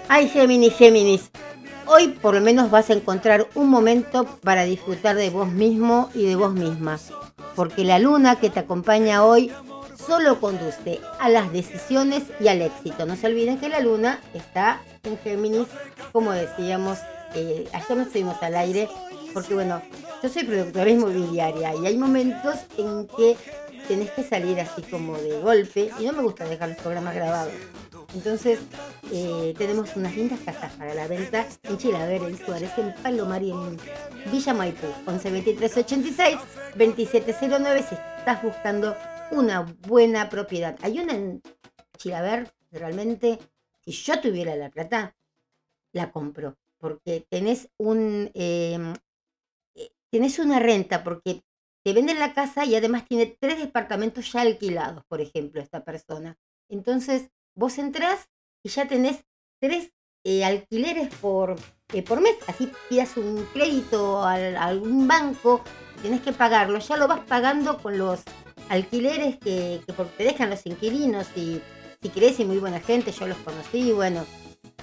Ay, 0.08 0.28
Géminis, 0.30 0.74
Géminis. 0.74 1.30
Hoy 1.86 2.08
por 2.08 2.34
lo 2.34 2.42
menos 2.42 2.72
vas 2.72 2.90
a 2.90 2.94
encontrar 2.94 3.48
un 3.54 3.70
momento 3.70 4.26
para 4.42 4.64
disfrutar 4.64 5.16
de 5.16 5.30
vos 5.30 5.52
mismo 5.52 6.10
y 6.16 6.26
de 6.26 6.36
vos 6.36 6.56
misma. 6.56 6.98
Porque 7.56 7.84
la 7.84 8.00
luna 8.00 8.40
que 8.40 8.50
te 8.50 8.62
acompaña 8.62 9.24
hoy 9.24 9.52
solo 9.96 10.40
conduce 10.40 11.02
a 11.20 11.30
las 11.30 11.54
decisiones 11.54 12.24
y 12.40 12.48
al 12.48 12.64
éxito. 12.64 13.06
No 13.06 13.16
se 13.16 13.28
olviden 13.28 13.60
que 13.60 13.70
la 13.70 13.80
luna 13.80 14.22
está 14.34 14.82
en 15.04 15.20
Géminis, 15.20 15.68
como 16.12 16.32
decíamos, 16.32 16.98
eh, 17.36 17.68
ayer 17.74 17.98
nos 17.98 18.08
estuvimos 18.08 18.42
al 18.42 18.56
aire, 18.56 18.90
porque 19.34 19.54
bueno, 19.54 19.82
yo 20.24 20.30
soy 20.30 20.44
productora 20.44 20.90
inmobiliaria 20.90 21.76
y 21.76 21.86
hay 21.86 21.98
momentos 21.98 22.56
en 22.78 23.08
que 23.08 23.36
tenés 23.88 24.12
que 24.12 24.24
salir 24.24 24.60
así 24.60 24.82
como 24.84 25.18
de 25.18 25.40
golpe 25.40 25.92
y 26.00 26.06
no 26.06 26.14
me 26.14 26.24
gusta 26.24 26.46
dejar 26.46 26.70
los 26.70 26.78
programas 26.78 27.16
grabados. 27.16 27.54
Entonces, 28.14 28.60
eh, 29.12 29.54
tenemos 29.58 29.96
unas 29.96 30.16
lindas 30.16 30.40
casas 30.40 30.72
para 30.74 30.94
la 30.94 31.08
venta 31.08 31.46
en 31.64 31.78
Chilaver, 31.78 32.24
en 32.24 32.38
Suárez, 32.38 32.72
en 32.78 32.94
Palomar 32.96 33.44
y 33.44 33.52
en 33.52 33.78
Villa 34.32 34.54
Maipú, 34.54 34.88
112386 35.06 36.38
2709 36.76 37.86
si 37.90 37.96
estás 38.18 38.42
buscando 38.42 38.96
una 39.32 39.62
buena 39.88 40.30
propiedad. 40.30 40.78
Hay 40.82 41.00
una 41.00 41.14
en 41.14 41.42
Chilaver, 41.98 42.54
realmente, 42.72 43.40
si 43.84 43.92
yo 43.92 44.20
tuviera 44.22 44.56
la 44.56 44.70
plata, 44.70 45.16
la 45.92 46.12
compro, 46.12 46.56
porque 46.86 47.26
tenés 47.32 47.68
un, 47.80 48.30
eh, 48.36 48.94
tenés 50.12 50.38
una 50.38 50.60
renta 50.60 51.04
porque 51.04 51.42
te 51.84 51.94
venden 51.94 52.20
la 52.20 52.36
casa 52.36 52.64
y 52.64 52.76
además 52.76 53.08
tiene 53.08 53.36
tres 53.40 53.58
departamentos 53.58 54.32
ya 54.32 54.42
alquilados, 54.42 55.04
por 55.08 55.20
ejemplo, 55.20 55.62
esta 55.62 55.84
persona. 55.84 56.38
Entonces, 56.70 57.32
vos 57.56 57.80
entrás 57.80 58.30
y 58.64 58.70
ya 58.70 58.88
tenés 58.88 59.26
tres 59.60 59.94
eh, 60.24 60.46
alquileres 60.46 61.10
por, 61.16 61.56
eh, 61.92 62.04
por 62.04 62.22
mes. 62.22 62.36
Así 62.46 62.72
pidas 62.88 63.18
un 63.18 63.44
crédito 63.52 64.22
a, 64.22 64.36
algún 64.36 65.08
banco, 65.08 65.64
tenés 66.04 66.22
que 66.22 66.34
pagarlo. 66.34 66.78
Ya 66.78 66.98
lo 66.98 67.08
vas 67.08 67.22
pagando 67.22 67.80
con 67.80 67.98
los 67.98 68.22
alquileres 68.70 69.40
que, 69.40 69.82
que 69.88 69.94
te 70.18 70.24
dejan 70.24 70.52
los 70.52 70.64
inquilinos 70.68 71.36
y 71.36 71.60
si 72.00 72.10
querés 72.10 72.40
y 72.40 72.46
muy 72.46 72.60
buena 72.60 72.80
gente, 72.80 73.12
yo 73.12 73.26
los 73.26 73.38
conocí, 73.40 73.92
bueno, 73.92 74.24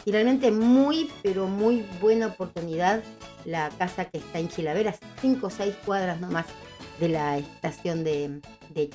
y 0.04 0.12
realmente 0.12 0.50
muy, 0.50 1.10
pero 1.22 1.46
muy 1.46 1.86
buena 2.00 2.28
oportunidad 2.28 3.02
la 3.44 3.70
casa 3.70 4.04
que 4.06 4.18
está 4.18 4.38
en 4.38 4.48
Chilaver, 4.48 4.94
5 5.20 5.46
o 5.46 5.50
6 5.50 5.74
cuadras 5.84 6.20
nomás 6.20 6.46
de 7.00 7.08
la 7.08 7.38
estación 7.38 8.04
de, 8.04 8.40
de 8.70 8.90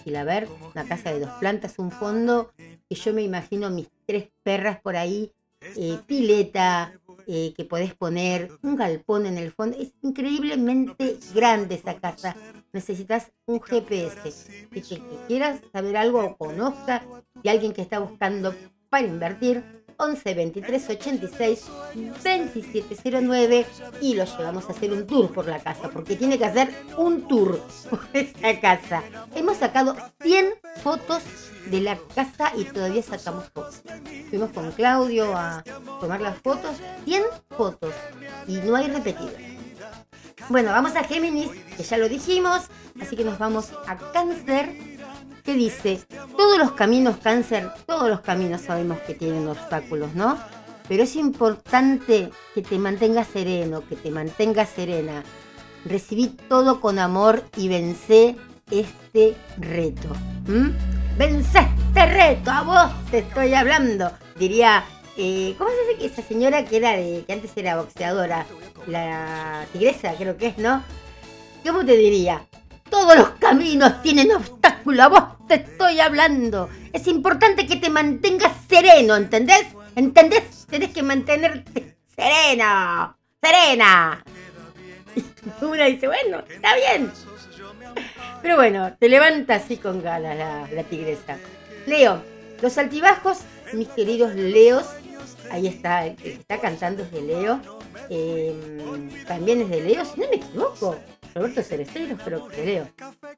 una 0.73 0.85
casa 0.87 1.11
de 1.11 1.19
dos 1.19 1.31
plantas, 1.39 1.77
un 1.77 1.91
fondo 1.91 2.51
que 2.57 2.95
yo 2.95 3.13
me 3.13 3.21
imagino 3.21 3.69
mis 3.69 3.89
tres 4.05 4.29
perras 4.43 4.79
por 4.79 4.95
ahí, 4.95 5.31
eh, 5.75 5.97
pileta, 6.05 6.93
eh, 7.25 7.53
que 7.57 7.65
podés 7.65 7.93
poner 7.93 8.49
un 8.61 8.77
galpón 8.77 9.25
en 9.25 9.37
el 9.37 9.51
fondo. 9.51 9.75
Es 9.77 9.91
increíblemente 10.01 11.17
grande 11.33 11.75
esa 11.75 11.99
casa. 11.99 12.35
Necesitas 12.71 13.31
un 13.45 13.59
GPS. 13.59 14.31
Si 14.31 14.67
que, 14.69 14.81
que 14.81 15.17
quieras 15.27 15.59
saber 15.73 15.97
algo 15.97 16.23
o 16.23 16.37
conozca 16.37 17.03
de 17.43 17.49
alguien 17.49 17.73
que 17.73 17.81
está 17.81 17.99
buscando 17.99 18.55
para 18.89 19.05
invertir, 19.05 19.63
11 19.97 20.33
23 20.33 20.89
86 20.89 21.65
2709 21.99 23.65
y 24.01 24.13
lo 24.13 24.25
llevamos 24.25 24.69
a 24.69 24.73
hacer 24.73 24.93
un 24.93 25.07
tour 25.07 25.33
por 25.33 25.47
la 25.47 25.59
casa, 25.59 25.89
porque 25.89 26.15
tiene 26.15 26.37
que 26.37 26.45
hacer 26.45 26.69
un 26.97 27.27
tour 27.27 27.61
por 27.89 27.99
esa 28.13 28.59
casa. 28.59 29.03
Hemos 29.35 29.57
sacado 29.57 29.95
100 30.21 30.53
fotos 30.83 31.23
de 31.65 31.81
la 31.81 31.97
casa 32.15 32.51
y 32.55 32.63
todavía 32.65 33.01
sacamos 33.01 33.49
fotos. 33.49 33.81
Fuimos 34.29 34.51
con 34.51 34.71
Claudio 34.71 35.35
a 35.35 35.63
tomar 35.99 36.21
las 36.21 36.37
fotos, 36.39 36.77
100 37.05 37.23
fotos 37.57 37.93
y 38.47 38.57
no 38.57 38.75
hay 38.75 38.87
repetido. 38.87 39.31
Bueno, 40.49 40.71
vamos 40.71 40.95
a 40.95 41.03
Géminis, 41.03 41.49
que 41.75 41.83
ya 41.83 41.97
lo 41.97 42.07
dijimos, 42.07 42.63
así 43.01 43.17
que 43.17 43.25
nos 43.25 43.37
vamos 43.37 43.71
a 43.85 43.97
Cáncer 44.13 44.96
que 45.47 45.53
dice, 45.53 46.01
todos 46.35 46.57
los 46.57 46.73
caminos 46.73 47.15
cáncer, 47.23 47.71
todos 47.85 48.09
los 48.09 48.19
caminos 48.19 48.59
sabemos 48.59 48.99
que 49.07 49.13
tienen 49.13 49.47
obstáculos, 49.47 50.13
¿no? 50.13 50.37
Pero 50.89 51.03
es 51.03 51.15
importante 51.15 52.31
que 52.53 52.61
te 52.61 52.77
mantengas 52.77 53.27
sereno, 53.27 53.81
que 53.87 53.95
te 53.95 54.11
mantengas 54.11 54.67
serena. 54.67 55.23
Recibí 55.85 56.27
todo 56.49 56.81
con 56.81 56.99
amor 56.99 57.45
y 57.55 57.69
vencé 57.69 58.35
este 58.69 59.37
reto. 59.57 60.09
¿Mm? 60.47 61.17
¡Vencé 61.17 61.59
este 61.59 62.05
reto! 62.07 62.51
¡A 62.51 62.63
vos 62.63 62.91
te 63.09 63.19
estoy 63.19 63.53
hablando! 63.53 64.11
Diría, 64.37 64.83
eh, 65.15 65.55
¿cómo 65.57 65.69
se 65.69 65.93
dice 65.93 65.97
que 65.97 66.05
esa 66.07 66.27
señora 66.27 66.65
que 66.65 66.75
era 66.75 66.91
de, 66.91 67.23
que 67.25 67.31
antes 67.31 67.51
era 67.55 67.77
boxeadora? 67.77 68.45
La 68.85 69.65
tigresa, 69.71 70.13
creo 70.17 70.35
que 70.35 70.47
es, 70.47 70.57
¿no? 70.57 70.83
¿Cómo 71.65 71.85
te 71.85 71.95
diría? 71.95 72.45
Todos 72.89 73.15
los 73.17 73.29
caminos 73.39 74.01
tienen 74.01 74.31
obstáculos, 74.31 74.76
a 75.03 75.07
vos 75.09 75.23
te 75.47 75.55
estoy 75.55 75.99
hablando. 75.99 76.69
Es 76.93 77.07
importante 77.07 77.67
que 77.67 77.75
te 77.75 77.89
mantengas 77.89 78.53
sereno, 78.69 79.15
¿entendés? 79.15 79.67
¿Entendés? 79.95 80.65
Tenés 80.69 80.91
que 80.91 81.03
mantenerte 81.03 81.97
sereno, 82.15 83.17
serena. 83.41 84.23
Y 85.15 85.23
una 85.65 85.85
dice, 85.85 86.07
bueno, 86.07 86.43
está 86.49 86.75
bien. 86.75 87.11
Pero 88.41 88.55
bueno, 88.55 88.95
te 88.99 89.09
levanta 89.09 89.55
así 89.55 89.77
con 89.77 90.01
ganas 90.01 90.37
la, 90.71 90.83
tigresa. 90.83 91.37
Leo, 91.85 92.23
los 92.61 92.77
altibajos, 92.77 93.39
mis 93.73 93.87
queridos 93.89 94.35
Leos, 94.35 94.85
ahí 95.51 95.67
está, 95.67 96.05
está 96.05 96.59
cantando 96.59 97.03
es 97.03 97.11
de 97.11 97.21
Leo. 97.21 97.59
eh, 98.09 99.23
también 99.27 99.61
es 99.61 99.69
de 99.69 99.81
Leo, 99.81 100.05
si 100.05 100.19
no 100.19 100.29
me 100.29 100.35
equivoco. 100.37 100.95
Roberto 101.37 101.61
Cereceros, 101.61 102.19
pero 102.23 102.47
leo. 102.63 102.87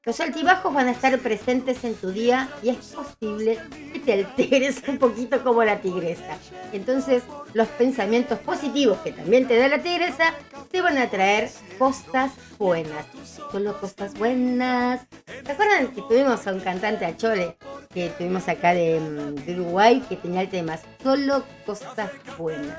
Los 0.03 0.19
altibajos 0.19 0.73
van 0.73 0.87
a 0.87 0.91
estar 0.91 1.17
presentes 1.19 1.83
en 1.83 1.95
tu 1.95 2.11
día 2.11 2.49
y 2.63 2.69
es 2.69 2.77
posible 2.77 3.59
que 3.93 3.99
te 3.99 4.13
alteres 4.13 4.81
un 4.87 4.97
poquito 4.97 5.43
como 5.43 5.63
la 5.63 5.81
tigresa. 5.81 6.37
Entonces, 6.71 7.23
los 7.53 7.67
pensamientos 7.67 8.39
positivos 8.39 8.97
que 8.99 9.11
también 9.11 9.47
te 9.47 9.57
da 9.57 9.67
la 9.67 9.81
tigresa 9.81 10.33
te 10.71 10.81
van 10.81 10.97
a 10.97 11.09
traer 11.09 11.49
cosas 11.77 12.31
buenas. 12.57 13.05
Solo 13.51 13.79
cosas 13.79 14.13
buenas. 14.13 15.05
¿Se 15.45 15.51
acuerdan 15.51 15.87
que 15.87 16.01
tuvimos 16.01 16.45
a 16.47 16.53
un 16.53 16.59
cantante 16.59 17.05
a 17.05 17.17
Chole 17.17 17.57
que 17.93 18.09
tuvimos 18.09 18.47
acá 18.47 18.73
de, 18.73 18.99
de 19.45 19.53
Uruguay 19.59 20.03
que 20.07 20.15
tenía 20.15 20.41
el 20.41 20.49
tema 20.49 20.79
Solo 21.03 21.43
cosas 21.65 22.11
buenas? 22.37 22.77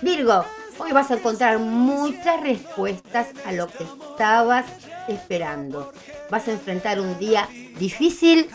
Virgo, 0.00 0.44
hoy 0.78 0.92
vas 0.92 1.10
a 1.10 1.14
encontrar 1.14 1.58
muchas 1.58 2.40
respuestas 2.40 3.28
a 3.44 3.52
lo 3.52 3.66
que 3.66 3.84
estabas 3.84 4.66
esperando. 5.08 5.92
Vas 6.30 6.48
a 6.48 6.52
enfrentar 6.52 7.00
un 7.00 7.18
día 7.18 7.48
difícil 7.78 8.48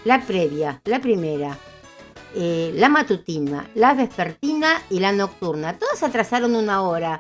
La 0.04 0.26
previa, 0.26 0.82
la 0.86 1.00
primera, 1.00 1.58
eh, 2.36 2.72
la 2.76 2.90
matutina, 2.90 3.70
la 3.76 3.94
vespertina 3.94 4.82
y 4.90 5.00
la 5.00 5.12
nocturna, 5.12 5.78
todas 5.78 6.04
atrasaron 6.04 6.56
una 6.56 6.82
hora. 6.82 7.20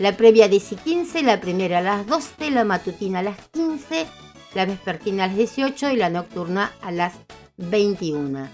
La 0.00 0.16
previa 0.16 0.48
10 0.48 0.72
y 0.72 0.76
15, 0.76 1.22
la 1.22 1.40
primera 1.40 1.78
a 1.78 1.82
las 1.82 2.06
12, 2.06 2.50
la 2.50 2.64
matutina 2.64 3.20
a 3.20 3.22
las 3.22 3.48
15, 3.50 4.06
la 4.54 4.66
vespertina 4.66 5.24
a 5.24 5.28
las 5.28 5.36
18 5.36 5.90
y 5.90 5.96
la 5.96 6.10
nocturna 6.10 6.72
a 6.82 6.90
las 6.90 7.14
21. 7.56 8.48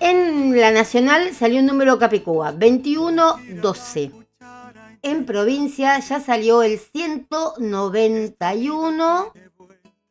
En 0.00 0.60
la 0.60 0.70
nacional 0.70 1.34
salió 1.34 1.60
un 1.60 1.66
número 1.66 1.98
Capicúa, 1.98 2.52
2112. 2.52 4.12
En 5.02 5.26
provincia 5.26 5.98
ya 5.98 6.20
salió 6.20 6.62
el 6.62 6.78
191. 6.78 9.32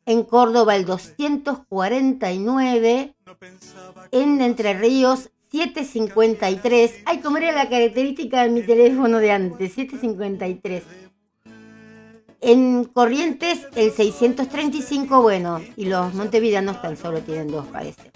En 0.05 0.23
Córdoba 0.23 0.75
el 0.75 0.83
249. 0.85 3.15
En 4.11 4.41
Entre 4.41 4.73
Ríos 4.73 5.29
753. 5.51 7.03
Ay, 7.05 7.19
como 7.19 7.37
era 7.37 7.51
la 7.51 7.69
característica 7.69 8.41
de 8.43 8.49
mi 8.49 8.63
teléfono 8.63 9.19
de 9.19 9.31
antes, 9.31 9.73
753. 9.73 10.83
En 12.45 12.83
Corrientes 12.83 13.67
el 13.75 13.91
635, 13.93 15.21
bueno, 15.21 15.61
y 15.77 15.85
los 15.85 16.13
montevideanos 16.13 16.81
tan 16.81 16.97
solo 16.97 17.21
tienen 17.21 17.47
dos, 17.47 17.65
parece. 17.67 18.11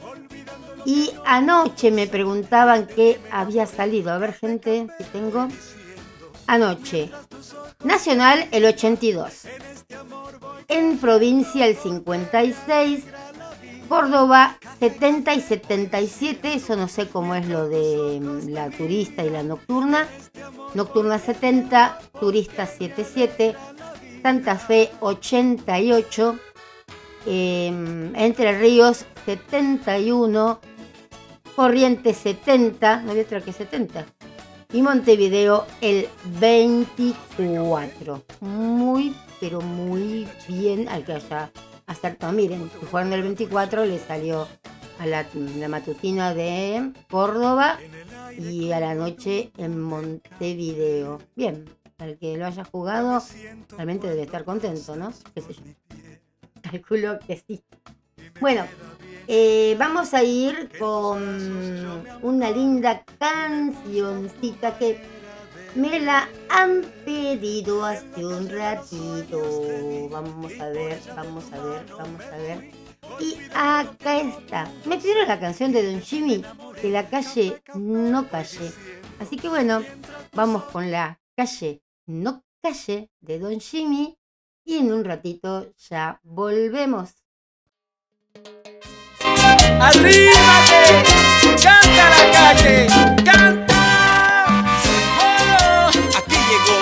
Y 0.85 1.11
anoche 1.25 1.91
me 1.91 2.07
preguntaban 2.07 2.87
qué 2.87 3.19
había 3.31 3.65
salido. 3.65 4.11
A 4.11 4.17
ver, 4.17 4.33
gente, 4.33 4.87
si 4.97 5.03
tengo. 5.05 5.47
Anoche. 6.45 7.09
Nacional 7.83 8.47
el 8.51 8.65
82. 8.65 9.47
En 10.67 10.97
provincia 10.97 11.65
el 11.65 11.77
56. 11.77 13.05
Córdoba 13.87 14.57
70 14.79 15.33
y 15.35 15.41
77. 15.41 16.53
Eso 16.53 16.75
no 16.75 16.89
sé 16.89 17.07
cómo 17.07 17.35
es 17.35 17.47
lo 17.47 17.69
de 17.69 18.19
mm, 18.21 18.49
la 18.49 18.69
turista 18.69 19.23
y 19.23 19.29
la 19.29 19.43
nocturna. 19.43 20.07
Nocturna 20.73 21.17
70, 21.17 21.99
turista 22.19 22.65
77. 22.65 23.55
Santa 24.21 24.56
Fe 24.58 24.91
88. 24.99 26.39
eh, 27.25 28.12
Entre 28.15 28.58
Ríos 28.58 29.06
71. 29.25 30.60
Corrientes 31.56 32.17
70. 32.17 33.01
No 33.01 33.12
había 33.12 33.23
otra 33.23 33.41
que 33.41 33.51
70 33.53 34.06
y 34.73 34.82
Montevideo 34.82 35.65
el 35.82 36.08
24. 36.39 38.23
Muy, 38.41 39.15
pero 39.39 39.62
muy 39.62 40.27
bien 40.47 40.89
al 40.89 41.06
que 41.06 41.13
haya 41.13 41.51
acertado. 41.86 42.34
Miren, 42.34 42.69
jugando 42.89 43.15
el 43.15 43.23
24 43.23 43.86
le 43.86 43.99
salió 43.99 44.47
a 44.99 45.06
la 45.06 45.25
matutina 45.69 46.34
de 46.34 46.91
Córdoba 47.10 47.80
y 48.38 48.71
a 48.71 48.80
la 48.80 48.95
noche 48.95 49.51
en 49.58 49.80
Montevideo. 49.80 51.19
Bien, 51.36 51.65
al 51.97 52.17
que 52.17 52.38
lo 52.38 52.45
haya 52.45 52.63
jugado 52.63 53.23
realmente 53.69 54.07
debe 54.07 54.23
estar 54.23 54.43
contento, 54.43 54.95
¿no? 54.95 55.12
Calculo 56.62 57.19
que 57.19 57.43
sí. 57.47 57.63
Bueno, 58.39 58.65
eh, 59.27 59.75
vamos 59.79 60.13
a 60.13 60.23
ir 60.23 60.69
con 60.77 62.07
una 62.21 62.51
linda 62.51 63.03
cancioncita 63.19 64.77
que 64.77 65.01
me 65.75 65.99
la 65.99 66.29
han 66.49 66.83
pedido 67.03 67.83
hace 67.83 68.25
un 68.25 68.49
ratito. 68.49 70.10
Vamos 70.10 70.53
a 70.60 70.69
ver, 70.69 70.99
vamos 71.15 71.51
a 71.51 71.63
ver, 71.63 71.86
vamos 71.97 72.25
a 72.25 72.38
ver. 72.38 72.71
Y 73.19 73.38
acá 73.55 74.19
está. 74.19 74.71
Me 74.86 74.97
pidieron 74.97 75.27
la 75.27 75.39
canción 75.39 75.71
de 75.71 75.91
Don 75.91 76.01
Jimmy, 76.01 76.43
que 76.79 76.89
la 76.89 77.10
calle 77.10 77.62
no 77.75 78.27
calle. 78.27 78.71
Así 79.19 79.38
que 79.38 79.49
bueno, 79.49 79.81
vamos 80.33 80.63
con 80.65 80.91
la 80.91 81.19
calle 81.36 81.81
no 82.07 82.43
calle 82.61 83.11
de 83.21 83.39
Don 83.39 83.59
Jimmy. 83.59 84.17
Y 84.65 84.77
en 84.77 84.91
un 84.91 85.05
ratito 85.05 85.71
ya 85.77 86.19
volvemos. 86.23 87.11
¡Arrímate! 89.79 91.03
¡Canta 91.63 92.09
la 92.09 92.31
calle! 92.31 92.87
¡Canta! 93.23 93.81
Oh, 95.21 95.89
aquí 96.17 96.37
llegó 96.49 96.75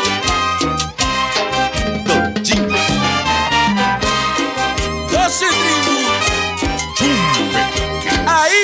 Don 2.07 2.45
Jimmy. 2.45 2.79
12 5.11 5.45
tribus. 5.45 6.05
Ahí. 8.27 8.63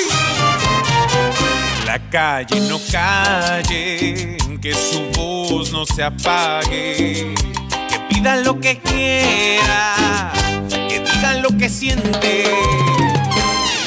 La 1.86 1.98
calle 2.10 2.60
no 2.68 2.78
calle, 2.90 4.36
que 4.62 4.74
su 4.74 5.10
voz 5.16 5.72
no 5.72 5.84
se 5.84 6.04
apague, 6.04 7.34
que 7.88 7.98
pidan 8.08 8.44
lo 8.44 8.60
que 8.60 8.78
quiera, 8.78 10.32
que 10.88 11.00
digan 11.00 11.42
lo 11.42 11.48
que 11.58 11.68
siente. 11.68 12.44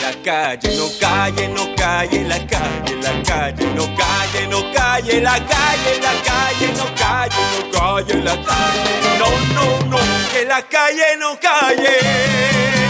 La 0.01 0.11
calle 0.21 0.75
no 0.75 0.89
calle, 0.99 1.47
no 1.47 1.73
calle, 1.77 2.25
la 2.27 2.45
calle, 2.45 2.95
la 3.01 3.23
calle, 3.23 3.65
no 3.73 3.83
calle, 3.95 4.47
no 4.49 4.73
calle, 4.73 5.21
la 5.21 5.39
calle, 5.45 5.99
la 6.01 6.13
calle, 6.23 6.73
no 6.75 6.93
calle, 6.93 7.35
no 7.53 7.79
calle, 7.79 8.21
la 8.21 8.35
calle. 8.43 8.91
No, 9.17 9.29
no, 9.55 9.85
no, 9.91 9.97
que 10.33 10.43
la 10.43 10.61
calle 10.61 11.15
no 11.17 11.39
calle. 11.39 12.84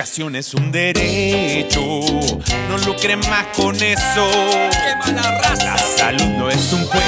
Educación 0.00 0.34
es 0.34 0.54
un 0.54 0.72
derecho, 0.72 2.00
no 2.70 2.78
lucren 2.86 3.20
más 3.28 3.48
con 3.54 3.76
eso. 3.76 4.30
¡Qué 4.70 4.96
mala 4.96 5.38
raza! 5.42 5.62
La 5.62 5.76
salud 5.76 6.26
no 6.38 6.48
es 6.48 6.72
un 6.72 6.86
juego, 6.86 7.04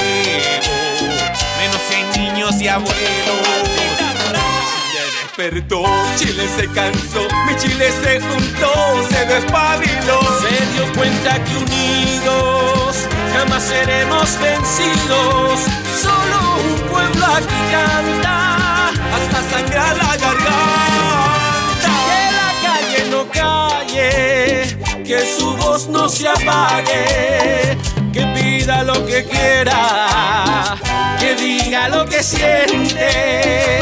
menos 1.57 1.81
si 1.89 1.95
hay 1.95 2.19
niños 2.19 2.61
y 2.61 2.67
abuelos. 2.67 2.93
Chile 4.91 5.05
despertó, 5.23 5.83
Chile 6.17 6.47
se 6.55 6.67
cansó, 6.67 7.27
mi 7.47 7.55
Chile 7.55 7.91
se 8.03 8.21
juntó, 8.21 9.07
se 9.09 9.25
despabiló. 9.25 10.19
Se 10.43 10.65
dio 10.73 10.93
cuenta 10.93 11.43
que 11.43 11.57
unidos 11.57 13.07
jamás 13.35 13.63
seremos 13.63 14.37
vencidos. 14.39 15.61
Solo 15.99 16.57
un 16.63 16.79
pueblo 16.91 17.25
aquí 17.25 17.59
canta 17.71 18.89
hasta 18.89 19.49
sangrar 19.49 19.97
la 19.97 20.15
garganta. 20.15 20.92
Que 25.03 25.19
su 25.37 25.55
voz 25.57 25.87
no 25.89 26.07
se 26.09 26.27
apague, 26.27 27.77
que 28.13 28.25
pida 28.33 28.83
lo 28.83 29.05
que 29.05 29.25
quiera, 29.25 30.75
que 31.19 31.35
diga 31.35 31.89
lo 31.89 32.05
que 32.05 32.23
siente. 32.23 33.79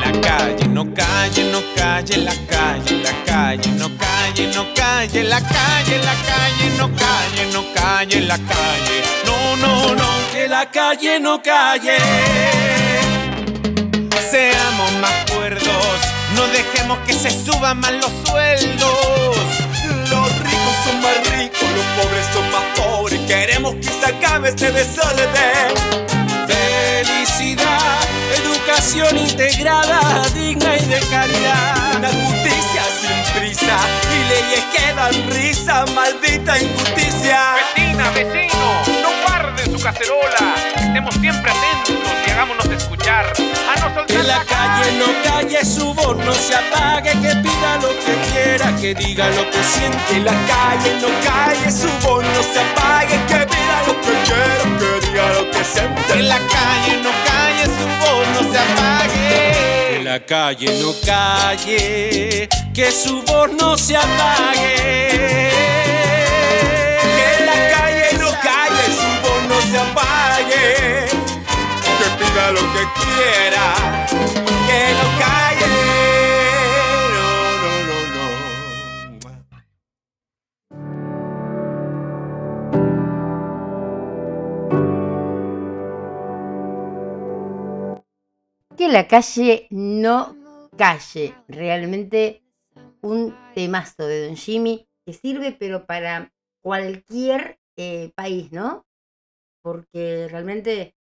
La 0.00 0.12
calle 0.20 0.66
no 0.68 0.84
calle, 0.94 1.50
no 1.52 1.60
calle, 1.76 2.16
la 2.18 2.32
calle, 2.48 3.02
la 3.02 3.12
calle, 3.26 3.70
no 3.72 3.90
calle, 3.98 4.46
no 4.54 4.64
calle, 4.74 5.24
la 5.24 5.40
calle, 5.40 5.98
la 5.98 6.14
calle, 6.30 6.66
no 6.78 6.88
calle, 6.96 7.52
no 7.52 7.64
calle, 7.74 8.20
la 8.22 8.38
calle. 8.38 9.02
No, 9.26 9.56
no, 9.56 9.94
no, 9.94 10.08
Que 10.32 10.48
la 10.48 10.70
calle 10.70 11.20
no 11.20 11.42
calle. 11.42 11.98
seamos 14.30 14.92
más 15.02 15.30
cuerdos, 15.32 15.98
no 16.34 16.46
dejemos 16.48 16.98
que 17.06 17.12
se 17.12 17.30
suban 17.30 17.80
más 17.80 17.92
los 17.92 18.12
sueldos. 18.26 19.46
Los 20.10 20.38
ricos 20.38 20.76
son 20.84 21.00
más 21.02 21.38
ricos, 21.38 21.62
los 21.62 21.86
pobres 21.96 22.26
son 22.32 22.50
más 22.50 22.64
pobres. 22.76 23.20
Queremos 23.26 23.74
que 23.76 23.84
se 23.84 24.06
acabe 24.06 24.48
este 24.50 24.70
desorden. 24.70 25.74
Felicidad, 26.46 28.00
educación 28.36 29.16
integrada, 29.18 30.22
digna 30.34 30.76
y 30.76 30.86
de 30.86 31.00
calidad. 31.10 31.96
Una 31.96 32.08
justicia 32.08 32.82
sin 33.00 33.40
prisa 33.40 33.78
y 34.14 34.28
leyes 34.28 34.64
que 34.72 34.94
dan 34.94 35.30
risa, 35.30 35.84
maldita 35.94 36.58
injusticia. 36.58 37.54
Vecina, 37.76 38.10
vecino, 38.10 38.82
no 39.02 39.10
guarden 39.26 39.78
su 39.78 39.84
cacerola. 39.84 40.79
Estemos 40.90 41.14
siempre 41.14 41.52
atentos 41.52 41.94
y 42.26 42.30
hagámonos 42.32 42.66
escuchar. 42.66 43.24
A 43.24 43.78
no 43.78 43.94
soltar 43.94 44.06
Que 44.06 44.22
la 44.24 44.44
calle 44.44 44.98
no 44.98 45.06
calle, 45.22 45.64
su 45.64 45.94
voz 45.94 46.16
no 46.16 46.34
se 46.34 46.52
apague, 46.52 47.12
que 47.12 47.28
pida 47.36 47.76
lo 47.76 47.90
que 47.90 48.16
quiera, 48.32 48.74
que 48.74 48.92
diga 48.96 49.28
lo 49.30 49.48
que 49.48 49.62
siente. 49.62 50.18
La 50.18 50.32
calle 50.32 50.98
no 51.00 51.06
calle, 51.24 51.70
su 51.70 51.86
voz 52.04 52.24
no 52.24 52.42
se 52.42 52.58
apague, 52.58 53.20
que 53.28 53.46
pida 53.46 53.82
lo 53.86 54.00
que 54.00 54.14
quiera, 54.26 54.64
que 54.80 55.06
diga 55.06 55.28
lo 55.32 55.50
que 55.52 55.64
siente. 55.64 56.12
Que 56.12 56.22
la 56.24 56.38
calle 56.38 56.96
no 57.04 57.10
calle, 57.24 57.64
su 57.66 57.86
voz 58.02 58.26
no 58.34 58.52
se 58.52 58.58
apague. 58.58 59.92
Que 59.92 60.02
la 60.02 60.18
calle 60.26 60.82
no 60.82 60.92
calle, 61.06 62.48
que 62.74 62.90
su 62.90 63.22
voz 63.22 63.52
no 63.52 63.76
se 63.78 63.96
apague. 63.96 65.40
Que 88.76 88.88
la 88.88 89.06
calle 89.06 89.68
no 89.70 90.34
calle. 90.76 91.34
Realmente 91.46 92.42
un 93.02 93.36
temazo 93.54 94.04
de 94.06 94.26
Don 94.26 94.36
Jimmy 94.36 94.88
que 95.06 95.12
sirve 95.12 95.52
pero 95.52 95.86
para 95.86 96.32
cualquier 96.60 97.60
eh, 97.76 98.10
país, 98.16 98.50
¿no? 98.50 98.84
Porque 99.62 100.28
realmente 100.30 100.94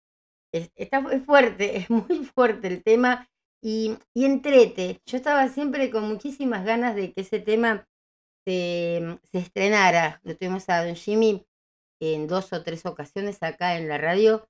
es, 0.52 0.70
está, 0.76 1.04
es 1.12 1.24
fuerte, 1.24 1.76
es 1.78 1.90
muy 1.90 2.24
fuerte 2.26 2.68
el 2.68 2.82
tema 2.82 3.28
y, 3.62 3.96
y 4.14 4.24
entrete. 4.24 5.00
Yo 5.06 5.16
estaba 5.16 5.48
siempre 5.48 5.90
con 5.90 6.08
muchísimas 6.08 6.64
ganas 6.64 6.94
de 6.96 7.12
que 7.12 7.22
ese 7.22 7.40
tema 7.40 7.86
se, 8.46 9.18
se 9.30 9.38
estrenara. 9.38 10.20
Lo 10.24 10.36
tuvimos 10.36 10.68
a 10.68 10.84
Don 10.84 10.96
Jimmy 10.96 11.46
en 12.00 12.26
dos 12.26 12.52
o 12.52 12.62
tres 12.62 12.86
ocasiones 12.86 13.42
acá 13.42 13.76
en 13.76 13.88
la 13.88 13.98
radio 13.98 14.48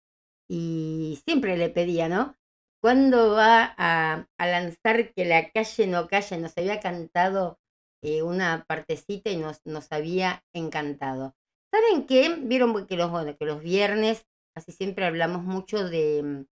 y 0.48 1.20
siempre 1.24 1.56
le 1.56 1.70
pedía, 1.70 2.08
¿no? 2.08 2.36
¿Cuándo 2.80 3.32
va 3.32 3.74
a, 3.76 4.28
a 4.38 4.46
lanzar 4.46 5.12
que 5.12 5.24
la 5.24 5.50
calle 5.50 5.86
no 5.86 6.06
calle? 6.08 6.38
Nos 6.38 6.56
había 6.56 6.80
cantado 6.80 7.58
eh, 8.02 8.22
una 8.22 8.64
partecita 8.68 9.30
y 9.30 9.36
nos, 9.36 9.60
nos 9.66 9.90
había 9.90 10.44
encantado. 10.54 11.34
¿Saben 11.72 12.06
qué? 12.06 12.34
Vieron 12.40 12.86
que 12.86 12.96
los, 12.96 13.36
que 13.36 13.44
los 13.44 13.62
viernes 13.62 14.26
casi 14.54 14.72
siempre 14.72 15.04
hablamos 15.06 15.42
mucho 15.44 15.88
de, 15.88 16.46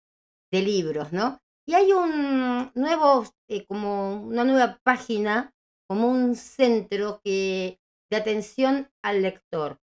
de 0.51 0.61
libros, 0.61 1.11
¿no? 1.11 1.39
Y 1.67 1.73
hay 1.73 1.91
un 1.91 2.71
nuevo, 2.75 3.25
eh, 3.49 3.65
como 3.65 4.21
una 4.21 4.43
nueva 4.43 4.79
página, 4.83 5.53
como 5.89 6.07
un 6.07 6.35
centro 6.35 7.21
que, 7.23 7.79
de 8.11 8.17
atención 8.17 8.89
al 9.03 9.23
lector. 9.23 9.79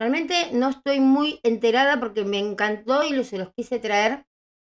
Realmente 0.00 0.50
no 0.52 0.70
estoy 0.70 0.98
muy 1.00 1.38
enterada 1.44 2.00
porque 2.00 2.24
me 2.24 2.38
encantó 2.38 3.04
y 3.04 3.22
se 3.24 3.38
los 3.38 3.52
quise 3.54 3.78
traer. 3.78 4.26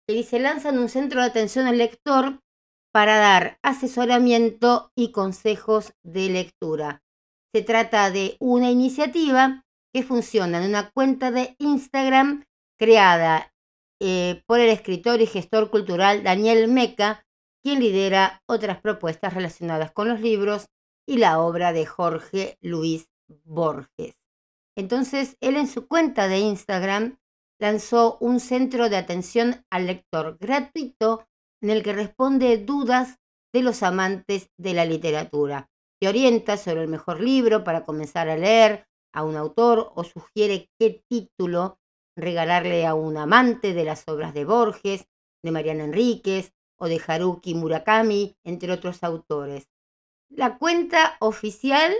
Que 0.07 0.13
dice, 0.13 0.39
lanzan 0.39 0.77
un 0.77 0.87
centro 0.87 1.19
de 1.21 1.27
atención 1.27 1.65
al 1.65 1.79
lector 1.79 2.39
para 2.93 3.17
dar 3.17 3.57
asesoramiento 3.63 4.91
y 4.95 5.11
consejos 5.11 5.93
de 6.03 6.29
lectura. 6.29 7.01
Se 7.55 7.63
trata 7.63 8.11
de 8.11 8.37
una 8.39 8.69
iniciativa 8.69 9.64
que 9.95 10.03
funciona 10.03 10.57
en 10.57 10.67
una 10.71 10.91
cuenta 10.91 11.31
de 11.31 11.55
Instagram 11.57 12.43
creada 12.77 13.53
eh, 14.01 14.43
por 14.45 14.59
el 14.59 14.67
escritor 14.67 15.21
y 15.21 15.25
gestor 15.25 15.69
cultural 15.69 16.21
Daniel 16.21 16.67
Meca, 16.67 17.25
quien 17.63 17.79
lidera 17.79 18.41
otras 18.45 18.81
propuestas 18.81 19.33
relacionadas 19.33 19.93
con 19.93 20.09
los 20.09 20.19
libros 20.19 20.67
y 21.07 21.15
la 21.15 21.39
obra 21.39 21.71
de 21.71 21.85
Jorge 21.85 22.57
Luis 22.59 23.07
Borges. 23.45 24.17
Entonces, 24.75 25.37
él 25.39 25.55
en 25.55 25.67
su 25.67 25.87
cuenta 25.87 26.27
de 26.27 26.39
Instagram 26.39 27.17
lanzó 27.57 28.17
un 28.19 28.41
centro 28.41 28.89
de 28.89 28.97
atención 28.97 29.63
al 29.69 29.87
lector 29.87 30.37
gratuito 30.41 31.25
en 31.61 31.69
el 31.69 31.83
que 31.83 31.93
responde 31.93 32.57
dudas 32.57 33.19
de 33.53 33.61
los 33.61 33.81
amantes 33.81 34.49
de 34.57 34.73
la 34.73 34.83
literatura. 34.83 35.69
Te 36.01 36.09
orienta 36.09 36.57
sobre 36.57 36.81
el 36.81 36.89
mejor 36.89 37.21
libro 37.21 37.63
para 37.63 37.85
comenzar 37.85 38.27
a 38.27 38.35
leer 38.35 38.89
a 39.15 39.23
un 39.23 39.37
autor 39.37 39.91
o 39.95 40.03
sugiere 40.03 40.69
qué 40.77 41.03
título 41.09 41.79
regalarle 42.15 42.85
a 42.85 42.93
un 42.93 43.17
amante 43.17 43.73
de 43.73 43.83
las 43.83 44.07
obras 44.07 44.33
de 44.33 44.45
Borges, 44.45 45.07
de 45.41 45.51
Mariana 45.51 45.85
Enríquez 45.85 46.53
o 46.77 46.87
de 46.87 47.01
Haruki 47.05 47.55
Murakami, 47.55 48.37
entre 48.43 48.71
otros 48.71 49.03
autores. 49.03 49.67
La 50.29 50.57
cuenta 50.57 51.17
oficial 51.19 51.93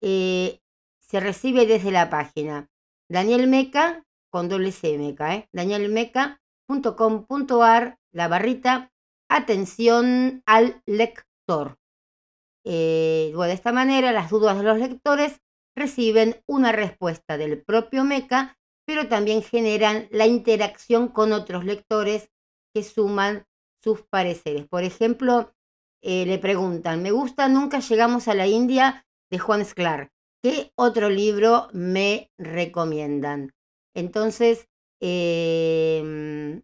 eh, 0.00 0.60
se 1.00 1.20
recibe 1.20 1.66
desde 1.66 1.90
la 1.90 2.08
página 2.08 2.70
Daniel 3.08 3.48
Meca 3.48 4.06
con 4.30 4.48
doble 4.48 4.72
C 4.72 4.94
¿eh? 4.94 5.48
danielmeca.com.ar, 5.52 7.98
la 8.12 8.28
barrita, 8.28 8.90
atención 9.28 10.42
al 10.46 10.80
lector. 10.86 11.78
Eh, 12.64 13.34
de 13.36 13.52
esta 13.52 13.72
manera, 13.72 14.12
las 14.12 14.30
dudas 14.30 14.56
de 14.56 14.64
los 14.64 14.78
lectores 14.78 15.42
reciben 15.76 16.42
una 16.46 16.72
respuesta 16.72 17.36
del 17.36 17.62
propio 17.62 18.04
MECA, 18.04 18.56
pero 18.86 19.08
también 19.08 19.42
generan 19.42 20.08
la 20.10 20.26
interacción 20.26 21.08
con 21.08 21.32
otros 21.32 21.64
lectores 21.64 22.30
que 22.74 22.82
suman 22.82 23.46
sus 23.82 24.02
pareceres. 24.02 24.66
Por 24.68 24.84
ejemplo, 24.84 25.52
eh, 26.02 26.26
le 26.26 26.38
preguntan, 26.38 27.02
me 27.02 27.10
gusta 27.10 27.48
Nunca 27.48 27.80
llegamos 27.80 28.28
a 28.28 28.34
la 28.34 28.46
India 28.46 29.06
de 29.30 29.38
Juan 29.38 29.64
Sclar. 29.64 30.10
¿Qué 30.42 30.72
otro 30.76 31.08
libro 31.08 31.68
me 31.72 32.30
recomiendan? 32.38 33.52
Entonces, 33.94 34.68
em, 35.00 36.62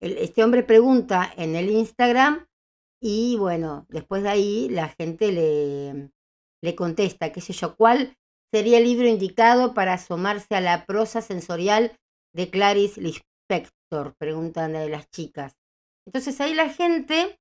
este 0.00 0.44
hombre 0.44 0.62
pregunta 0.62 1.32
en 1.36 1.56
el 1.56 1.70
Instagram 1.70 2.46
y 3.02 3.36
bueno, 3.36 3.86
después 3.88 4.22
de 4.22 4.28
ahí 4.28 4.68
la 4.68 4.88
gente 4.88 5.32
le, 5.32 6.10
le 6.62 6.74
contesta, 6.74 7.32
qué 7.32 7.40
sé 7.40 7.52
yo, 7.52 7.76
¿cuál 7.76 8.16
sería 8.52 8.78
el 8.78 8.84
libro 8.84 9.06
indicado 9.06 9.74
para 9.74 9.94
asomarse 9.94 10.54
a 10.54 10.60
la 10.60 10.84
prosa 10.86 11.22
sensorial 11.22 11.96
de 12.34 12.50
Clarice 12.50 13.00
Lispector? 13.00 14.14
Preguntan 14.18 14.72
de 14.72 14.88
las 14.88 15.10
chicas. 15.10 15.56
Entonces 16.06 16.40
ahí 16.40 16.54
la 16.54 16.68
gente 16.68 17.38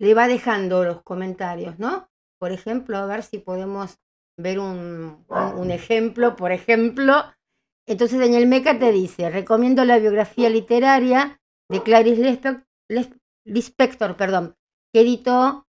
le 0.00 0.14
va 0.14 0.28
dejando 0.28 0.84
los 0.84 1.02
comentarios, 1.02 1.78
¿no? 1.78 2.08
Por 2.38 2.52
ejemplo, 2.52 2.96
a 2.96 3.06
ver 3.06 3.22
si 3.22 3.38
podemos 3.38 3.98
ver 4.38 4.58
un, 4.58 5.24
un, 5.28 5.70
ejemplo, 5.70 6.36
por 6.36 6.52
ejemplo. 6.52 7.24
Entonces 7.86 8.18
Daniel 8.18 8.46
Meca 8.46 8.78
te 8.78 8.92
dice, 8.92 9.28
recomiendo 9.28 9.84
la 9.84 9.98
biografía 9.98 10.48
literaria 10.48 11.38
de 11.68 11.82
Clarice 11.82 12.62
Lispector, 13.44 14.16
perdón, 14.16 14.56
que 14.92 15.02
editó, 15.02 15.66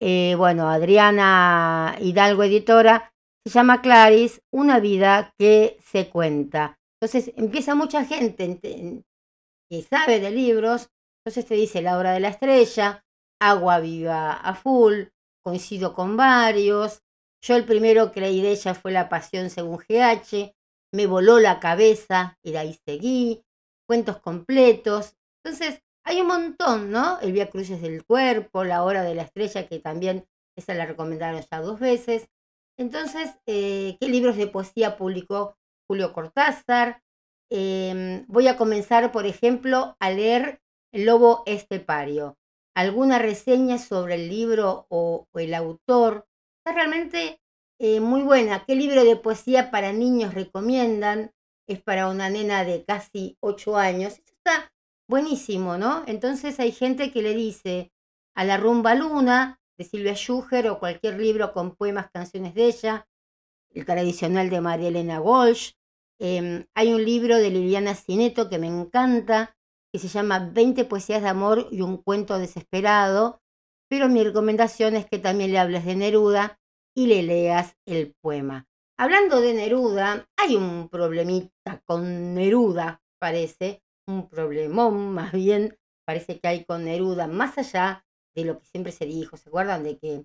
eh, 0.00 0.34
bueno, 0.36 0.68
Adriana 0.68 1.96
Hidalgo, 2.00 2.44
editora, 2.44 3.12
se 3.44 3.52
llama 3.52 3.82
Clarice, 3.82 4.40
una 4.52 4.80
vida 4.80 5.34
que 5.38 5.78
se 5.82 6.08
cuenta. 6.08 6.78
Entonces 7.00 7.32
empieza 7.36 7.74
mucha 7.74 8.04
gente 8.04 9.02
que 9.70 9.82
sabe 9.82 10.20
de 10.20 10.30
libros, 10.30 10.88
entonces 11.20 11.46
te 11.46 11.54
dice 11.54 11.82
La 11.82 11.98
hora 11.98 12.12
de 12.12 12.20
la 12.20 12.28
estrella, 12.28 13.04
Agua 13.40 13.78
viva 13.80 14.32
a 14.32 14.54
full, 14.54 15.04
coincido 15.44 15.94
con 15.94 16.16
varios. 16.16 17.02
Yo 17.40 17.56
el 17.56 17.64
primero 17.64 18.10
que 18.10 18.20
leí 18.20 18.42
de 18.42 18.52
ella 18.52 18.74
fue 18.74 18.90
La 18.90 19.08
pasión 19.08 19.50
según 19.50 19.78
GH, 19.78 20.52
me 20.92 21.06
voló 21.06 21.38
la 21.38 21.60
cabeza 21.60 22.36
y 22.42 22.52
de 22.52 22.58
ahí 22.58 22.78
seguí, 22.84 23.42
cuentos 23.86 24.18
completos. 24.18 25.14
Entonces, 25.44 25.80
hay 26.08 26.20
un 26.22 26.28
montón, 26.28 26.90
¿no? 26.90 27.20
El 27.20 27.32
Vía 27.32 27.50
Cruces 27.50 27.82
del 27.82 28.04
Cuerpo, 28.04 28.64
La 28.64 28.82
Hora 28.82 29.02
de 29.02 29.14
la 29.14 29.22
Estrella, 29.22 29.68
que 29.68 29.78
también 29.78 30.26
esa 30.56 30.74
la 30.74 30.86
recomendaron 30.86 31.42
ya 31.50 31.60
dos 31.60 31.78
veces. 31.78 32.28
Entonces, 32.78 33.36
eh, 33.46 33.96
¿qué 34.00 34.08
libros 34.08 34.36
de 34.36 34.46
poesía 34.46 34.96
publicó 34.96 35.56
Julio 35.86 36.12
Cortázar? 36.12 37.02
Em, 37.50 38.24
voy 38.28 38.48
a 38.48 38.56
comenzar, 38.56 39.12
por 39.12 39.26
ejemplo, 39.26 39.96
a 40.00 40.10
leer 40.10 40.60
El 40.92 41.04
Lobo 41.04 41.42
Estepario 41.46 42.38
alguna 42.78 43.18
reseña 43.18 43.76
sobre 43.76 44.14
el 44.14 44.28
libro 44.28 44.86
o, 44.88 45.26
el 45.34 45.52
autor. 45.54 46.28
Está 46.58 46.76
realmente 46.76 47.40
eh, 47.80 47.98
muy 47.98 48.22
buena. 48.22 48.64
¿Qué 48.64 48.76
libro 48.76 49.02
de 49.02 49.16
poesía 49.16 49.72
para 49.72 49.92
niños 49.92 50.32
recomiendan? 50.32 51.32
Es 51.66 51.82
para 51.82 52.08
una 52.08 52.30
nena 52.30 52.62
de 52.62 52.84
casi 52.84 53.36
ocho 53.40 53.76
años. 53.76 54.20
está 54.24 54.70
buenísimo, 55.08 55.78
¿no? 55.78 56.04
Entonces 56.06 56.60
hay 56.60 56.72
gente 56.72 57.10
que 57.10 57.22
le 57.22 57.34
dice 57.34 57.90
a 58.36 58.44
la 58.44 58.56
rumba 58.56 58.94
luna 58.94 59.60
de 59.78 59.84
Silvia 59.84 60.14
Schuger 60.14 60.68
o 60.68 60.78
cualquier 60.78 61.18
libro 61.18 61.52
con 61.52 61.74
poemas, 61.74 62.10
canciones 62.10 62.54
de 62.54 62.66
ella, 62.66 63.08
el 63.70 63.84
tradicional 63.84 64.50
de 64.50 64.60
María 64.60 64.88
Elena 64.88 65.20
Walsh. 65.20 65.72
Em, 66.20 66.66
hay 66.74 66.92
un 66.92 67.04
libro 67.04 67.36
de 67.36 67.50
Liliana 67.50 67.94
Cineto 67.94 68.48
que 68.48 68.58
me 68.58 68.66
encanta, 68.66 69.56
que 69.92 69.98
se 69.98 70.08
llama 70.08 70.50
20 70.52 70.84
poesías 70.84 71.22
de 71.22 71.28
amor 71.28 71.68
y 71.70 71.80
un 71.80 71.96
cuento 71.96 72.38
desesperado, 72.38 73.40
pero 73.88 74.08
mi 74.08 74.22
recomendación 74.22 74.96
es 74.96 75.06
que 75.06 75.18
también 75.18 75.52
le 75.52 75.58
hables 75.58 75.84
de 75.84 75.96
Neruda 75.96 76.58
y 76.94 77.06
le 77.06 77.22
leas 77.22 77.76
el 77.86 78.14
poema. 78.20 78.66
Hablando 78.98 79.40
de 79.40 79.54
Neruda, 79.54 80.26
hay 80.36 80.56
un 80.56 80.88
problemita 80.88 81.80
con 81.86 82.34
Neruda, 82.34 83.00
parece, 83.20 83.80
un 84.08 84.28
problemón 84.28 85.12
más 85.12 85.32
bien, 85.32 85.78
parece 86.04 86.40
que 86.40 86.48
hay 86.48 86.64
con 86.64 86.84
Neruda, 86.84 87.26
más 87.26 87.58
allá 87.58 88.04
de 88.34 88.44
lo 88.44 88.58
que 88.58 88.66
siempre 88.66 88.92
se 88.92 89.04
dijo, 89.04 89.36
¿se 89.36 89.48
acuerdan 89.48 89.84
de 89.84 89.98
que, 89.98 90.24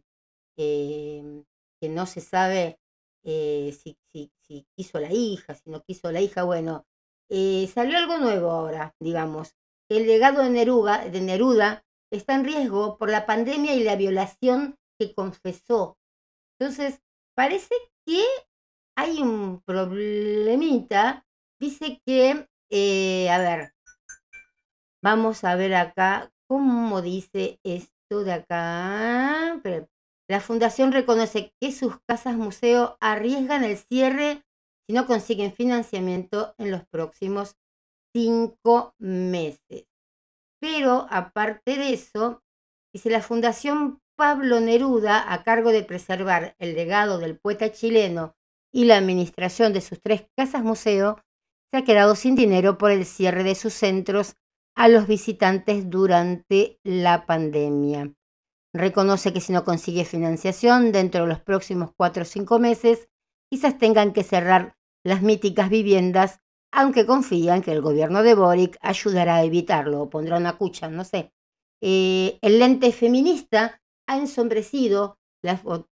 que, 0.55 1.89
no 1.89 2.05
se 2.05 2.21
sabe 2.21 2.79
eh, 3.23 3.77
si, 3.77 3.97
si, 4.11 4.31
si 4.39 4.65
quiso 4.75 4.99
la 4.99 5.11
hija, 5.11 5.53
si 5.53 5.69
no 5.69 5.83
quiso 5.83 6.11
la 6.11 6.21
hija? 6.21 6.43
Bueno, 6.43 6.85
eh, 7.29 7.69
salió 7.73 7.97
algo 7.97 8.17
nuevo 8.19 8.51
ahora, 8.51 8.95
digamos. 8.99 9.55
El 9.89 10.07
legado 10.07 10.43
de 10.43 10.49
Neruda, 10.49 11.09
de 11.09 11.19
Neruda 11.19 11.85
está 12.09 12.35
en 12.35 12.45
riesgo 12.45 12.97
por 12.97 13.09
la 13.09 13.25
pandemia 13.25 13.75
y 13.75 13.83
la 13.83 13.95
violación 13.95 14.77
que 14.97 15.13
confesó. 15.13 15.97
Entonces, 16.57 17.01
parece 17.35 17.75
que 18.05 18.23
hay 18.95 19.21
un 19.21 19.61
problemita. 19.61 21.25
Dice 21.59 22.01
que, 22.05 22.47
eh, 22.75 23.29
a 23.29 23.37
ver, 23.37 23.73
vamos 25.03 25.43
a 25.43 25.55
ver 25.55 25.75
acá 25.75 26.31
cómo 26.47 27.03
dice 27.03 27.59
esto 27.63 28.23
de 28.23 28.33
acá. 28.33 29.61
La 30.27 30.39
fundación 30.39 30.91
reconoce 30.91 31.53
que 31.61 31.71
sus 31.71 31.99
casas 32.07 32.35
museo 32.35 32.97
arriesgan 32.99 33.63
el 33.63 33.77
cierre 33.77 34.43
si 34.87 34.95
no 34.95 35.05
consiguen 35.05 35.53
financiamiento 35.53 36.55
en 36.57 36.71
los 36.71 36.83
próximos 36.87 37.57
cinco 38.11 38.95
meses. 38.97 39.85
Pero 40.59 41.05
aparte 41.11 41.77
de 41.77 41.93
eso, 41.93 42.41
dice 42.91 43.11
la 43.11 43.21
Fundación 43.21 44.01
Pablo 44.17 44.59
Neruda, 44.61 45.31
a 45.31 45.43
cargo 45.43 45.71
de 45.71 45.83
preservar 45.83 46.55
el 46.57 46.73
legado 46.73 47.19
del 47.19 47.37
poeta 47.37 47.71
chileno 47.71 48.35
y 48.73 48.85
la 48.85 48.97
administración 48.97 49.73
de 49.73 49.81
sus 49.81 50.01
tres 50.01 50.25
casas 50.35 50.63
museo, 50.63 51.19
se 51.73 51.77
ha 51.77 51.83
quedado 51.83 52.13
sin 52.13 52.35
dinero 52.35 52.77
por 52.77 52.91
el 52.91 53.03
cierre 53.03 53.43
de 53.43 53.55
sus 53.55 53.73
centros 53.73 54.35
a 54.75 54.87
los 54.87 55.07
visitantes 55.07 55.89
durante 55.89 56.79
la 56.83 57.25
pandemia. 57.25 58.13
Reconoce 58.75 59.33
que 59.33 59.41
si 59.41 59.53
no 59.53 59.63
consigue 59.63 60.05
financiación 60.05 60.91
dentro 60.91 61.23
de 61.23 61.29
los 61.29 61.39
próximos 61.39 61.89
cuatro 61.97 62.21
o 62.21 62.25
cinco 62.25 62.59
meses, 62.59 63.09
quizás 63.49 63.79
tengan 63.79 64.13
que 64.13 64.21
cerrar 64.21 64.75
las 65.03 65.23
míticas 65.23 65.71
viviendas, 65.71 66.41
aunque 66.71 67.07
confían 67.07 67.63
que 67.63 67.71
el 67.71 67.81
gobierno 67.81 68.21
de 68.21 68.35
Boric 68.35 68.77
ayudará 68.79 69.37
a 69.37 69.43
evitarlo 69.43 70.03
o 70.03 70.09
pondrá 70.11 70.37
una 70.37 70.59
cucha, 70.59 70.89
no 70.89 71.03
sé. 71.03 71.33
Eh, 71.81 72.37
el 72.43 72.59
lente 72.59 72.91
feminista 72.91 73.81
ha 74.07 74.19
ensombrecido, 74.19 75.17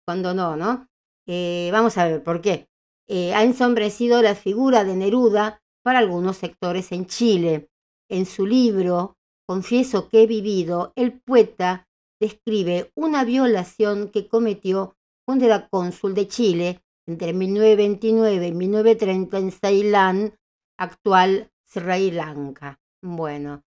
cuando 0.06 0.36
no, 0.36 0.56
¿no? 0.56 0.88
Eh, 1.28 1.70
vamos 1.72 1.98
a 1.98 2.06
ver 2.06 2.24
por 2.24 2.40
qué. 2.40 2.68
Eh, 3.08 3.34
ha 3.34 3.42
ensombrecido 3.42 4.22
la 4.22 4.36
figura 4.36 4.84
de 4.84 4.96
Neruda 4.96 5.61
para 5.84 6.00
algunos 6.00 6.38
sectores 6.38 6.92
en 6.92 7.06
Chile. 7.06 7.70
En 8.10 8.26
su 8.26 8.46
libro, 8.46 9.18
Confieso 9.52 10.08
que 10.08 10.24
he 10.24 10.28
vivido, 10.28 10.94
el 10.96 11.20
poeta 11.20 11.86
describe 12.22 12.90
una 12.96 13.26
violación 13.26 14.08
que 14.08 14.30
cometió 14.30 14.96
cuando 15.26 15.44
era 15.44 15.68
cónsul 15.68 16.14
de 16.14 16.30
Chile 16.30 16.82
entre 17.06 17.34
1929 17.34 18.48
y 18.48 18.52
1930 18.54 19.38
en 19.40 19.52
Ceilán, 19.52 20.40
actual 20.78 21.52
Sri 21.66 22.12
Lanka. 22.12 22.80
Bueno, 23.02 23.64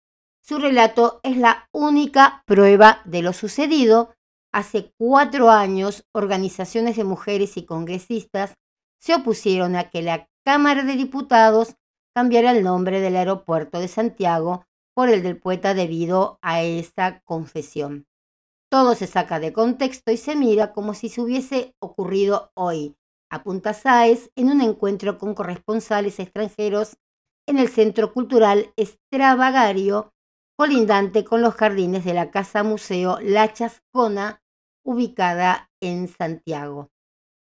su 0.42 0.58
relato 0.58 1.20
es 1.22 1.36
la 1.36 1.68
única 1.72 2.42
prueba 2.44 3.00
de 3.04 3.22
lo 3.22 3.32
sucedido. 3.32 4.14
Hace 4.52 4.92
cuatro 4.96 5.48
años, 5.50 6.08
organizaciones 6.12 6.96
de 6.96 7.04
mujeres 7.04 7.56
y 7.56 7.64
congresistas 7.64 8.54
se 8.98 9.14
opusieron 9.14 9.76
a 9.76 9.90
que 9.90 10.02
la 10.02 10.28
Cámara 10.44 10.82
de 10.82 10.96
Diputados 10.96 11.76
cambiara 12.18 12.50
el 12.50 12.64
nombre 12.64 12.98
del 13.00 13.14
aeropuerto 13.14 13.78
de 13.78 13.86
Santiago 13.86 14.66
por 14.92 15.08
el 15.08 15.22
del 15.22 15.38
poeta 15.38 15.72
debido 15.72 16.40
a 16.42 16.62
esa 16.62 17.20
confesión. 17.20 18.08
Todo 18.68 18.96
se 18.96 19.06
saca 19.06 19.38
de 19.38 19.52
contexto 19.52 20.10
y 20.10 20.16
se 20.16 20.34
mira 20.34 20.72
como 20.72 20.94
si 20.94 21.10
se 21.10 21.20
hubiese 21.20 21.76
ocurrido 21.78 22.50
hoy, 22.54 22.96
apunta 23.30 23.72
Sáez 23.72 24.32
en 24.34 24.48
un 24.50 24.62
encuentro 24.62 25.16
con 25.16 25.32
corresponsales 25.34 26.18
extranjeros 26.18 26.96
en 27.46 27.60
el 27.60 27.68
Centro 27.68 28.12
Cultural 28.12 28.72
Extravagario, 28.76 30.12
colindante 30.56 31.22
con 31.22 31.40
los 31.40 31.54
jardines 31.54 32.04
de 32.04 32.14
la 32.14 32.32
Casa 32.32 32.64
Museo 32.64 33.20
La 33.22 33.52
Chascona, 33.52 34.42
ubicada 34.84 35.70
en 35.80 36.08
Santiago. 36.08 36.90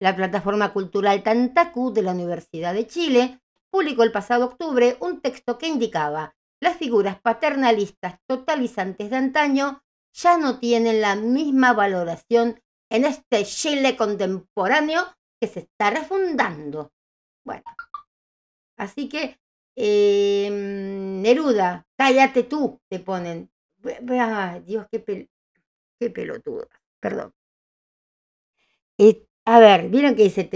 La 0.02 0.16
plataforma 0.16 0.74
cultural 0.74 1.22
Tantacú 1.22 1.94
de 1.94 2.02
la 2.02 2.14
Universidad 2.14 2.74
de 2.74 2.88
Chile 2.88 3.40
publicó 3.74 4.04
el 4.04 4.12
pasado 4.12 4.46
octubre 4.46 4.98
un 5.00 5.20
texto 5.20 5.58
que 5.58 5.68
indicaba 5.68 6.36
las 6.62 6.78
figuras 6.78 7.20
paternalistas 7.20 8.20
totalizantes 8.28 9.10
de 9.10 9.16
antaño 9.16 9.82
ya 10.14 10.38
no 10.38 10.60
tienen 10.60 11.02
la 11.02 11.16
misma 11.16 11.74
valoración 11.74 12.62
en 12.92 13.04
este 13.04 13.44
Chile 13.46 13.98
contemporáneo 13.98 15.02
que 15.42 15.48
se 15.48 15.62
está 15.62 15.90
refundando. 15.90 16.92
Bueno, 17.44 17.64
así 18.78 19.10
que 19.10 19.40
em, 19.76 21.24
Neruda, 21.24 21.88
cállate 21.98 22.44
tú, 22.44 22.80
te 22.88 23.00
ponen. 23.00 23.50
Ay, 24.08 24.62
Dios, 24.62 24.86
qué, 24.92 25.00
pel 25.00 25.30
perdón. 27.02 27.34
A 29.46 29.60
ver, 29.60 29.90
vieron 29.90 30.16
que 30.16 30.24
dice, 30.24 30.48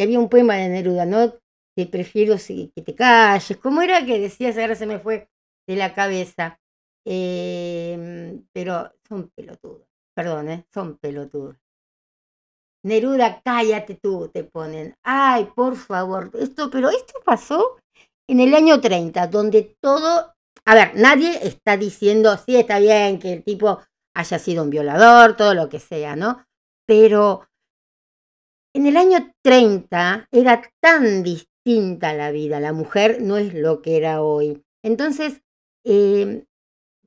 había 0.00 0.20
un 0.20 0.28
poema 0.28 0.54
de 0.54 0.68
Neruda, 0.68 1.04
¿no? 1.04 1.41
Te 1.74 1.86
prefiero 1.86 2.36
que 2.36 2.82
te 2.82 2.94
calles. 2.94 3.56
¿Cómo 3.58 3.82
era 3.82 4.04
que 4.04 4.18
decías? 4.18 4.58
Ahora 4.58 4.74
se 4.74 4.86
me 4.86 4.98
fue 4.98 5.28
de 5.66 5.76
la 5.76 5.94
cabeza. 5.94 6.60
Em, 7.04 8.44
pero 8.52 8.92
son 9.08 9.30
pelotudos. 9.34 9.86
Perdón, 10.14 10.48
¿eh? 10.50 10.66
son 10.72 10.98
pelotudos. 10.98 11.56
Neruda, 12.84 13.40
cállate 13.44 13.94
tú, 13.94 14.28
te 14.28 14.44
ponen. 14.44 14.96
Ay, 15.02 15.48
por 15.54 15.76
favor, 15.76 16.30
esto, 16.34 16.68
pero 16.70 16.90
esto 16.90 17.14
pasó 17.24 17.78
en 18.28 18.40
el 18.40 18.54
año 18.54 18.80
30, 18.80 19.28
donde 19.28 19.76
todo, 19.80 20.34
a 20.64 20.74
ver, 20.74 20.92
nadie 20.96 21.46
está 21.46 21.76
diciendo, 21.76 22.36
sí, 22.36 22.56
está 22.56 22.80
bien 22.80 23.18
que 23.20 23.32
el 23.34 23.44
tipo 23.44 23.80
haya 24.14 24.38
sido 24.38 24.64
un 24.64 24.70
violador, 24.70 25.36
todo 25.36 25.54
lo 25.54 25.68
que 25.68 25.78
sea, 25.78 26.16
¿no? 26.16 26.44
Pero 26.86 27.48
en 28.74 28.86
el 28.86 28.96
año 28.96 29.32
30 29.42 30.26
era 30.32 30.62
tan 30.80 31.22
distinta 31.64 32.12
la 32.12 32.30
vida, 32.30 32.60
la 32.60 32.72
mujer 32.72 33.22
no 33.22 33.36
es 33.36 33.54
lo 33.54 33.82
que 33.82 33.96
era 33.96 34.22
hoy. 34.22 34.62
Entonces, 34.82 35.42
eh, 35.84 36.44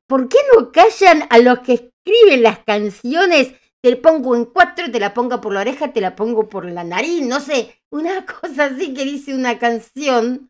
¿por 0.08 0.30
qué 0.30 0.38
no 0.56 0.72
callan 0.72 1.28
a 1.30 1.40
los 1.40 1.60
que 1.60 1.74
escriben 1.74 2.44
las 2.44 2.60
canciones? 2.60 3.54
Te 3.82 3.96
pongo 3.98 4.36
en 4.36 4.46
cuatro, 4.46 4.92
te 4.92 5.00
la 5.00 5.14
pongo 5.14 5.42
por 5.42 5.54
la 5.54 5.62
oreja, 5.62 5.94
te 5.94 6.02
la 6.02 6.16
pongo 6.16 6.50
por 6.50 6.66
la 6.66 6.84
nariz, 6.84 7.26
no 7.26 7.40
sé, 7.40 7.82
una 7.92 8.26
cosa 8.42 8.66
así 8.66 8.94
que 8.94 9.04
dice 9.04 9.36
una 9.36 9.60
canción. 9.60 10.50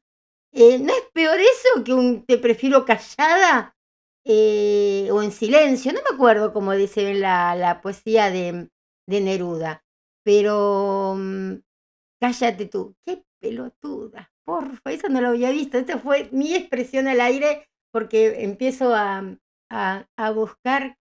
Eh, 0.53 0.79
¿No 0.79 0.93
es 0.93 1.03
peor 1.13 1.37
eso 1.39 1.83
que 1.83 1.93
un 1.93 2.25
te 2.25 2.37
prefiero 2.37 2.85
callada 2.85 3.75
eh, 4.23 5.09
o 5.11 5.21
en 5.21 5.31
silencio? 5.31 5.91
No 5.91 5.99
me 6.09 6.15
acuerdo 6.15 6.53
cómo 6.53 6.71
dice 6.73 7.13
la, 7.13 7.55
la 7.55 7.81
poesía 7.81 8.29
de, 8.29 8.69
de, 9.05 9.21
Neruda, 9.21 9.83
pero 10.23 11.15
mm, 11.17 11.55
cállate 12.21 12.67
tú, 12.67 12.95
qué 13.05 13.25
pelotuda, 13.45 14.31
porfa, 14.43 14.91
eso 14.91 15.07
no 15.09 15.21
lo 15.21 15.29
había 15.29 15.51
visto, 15.51 15.77
esta 15.77 15.99
fue 15.99 16.29
mi 16.31 16.55
expresión 16.55 17.07
al 17.07 17.21
aire 17.21 17.67
porque 17.93 18.43
empiezo 18.43 18.93
a, 18.95 19.23
a, 19.69 20.31
buscar 20.31 20.97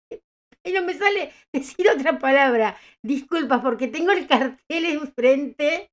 y 0.64 0.72
no 0.72 0.82
me 0.82 0.94
sale 0.94 1.32
decir 1.52 1.86
otra 1.88 2.18
palabra. 2.18 2.76
Disculpas, 3.02 3.60
porque 3.60 3.88
tengo 3.88 4.12
el 4.12 4.26
cartel 4.26 4.86
enfrente. 4.86 5.90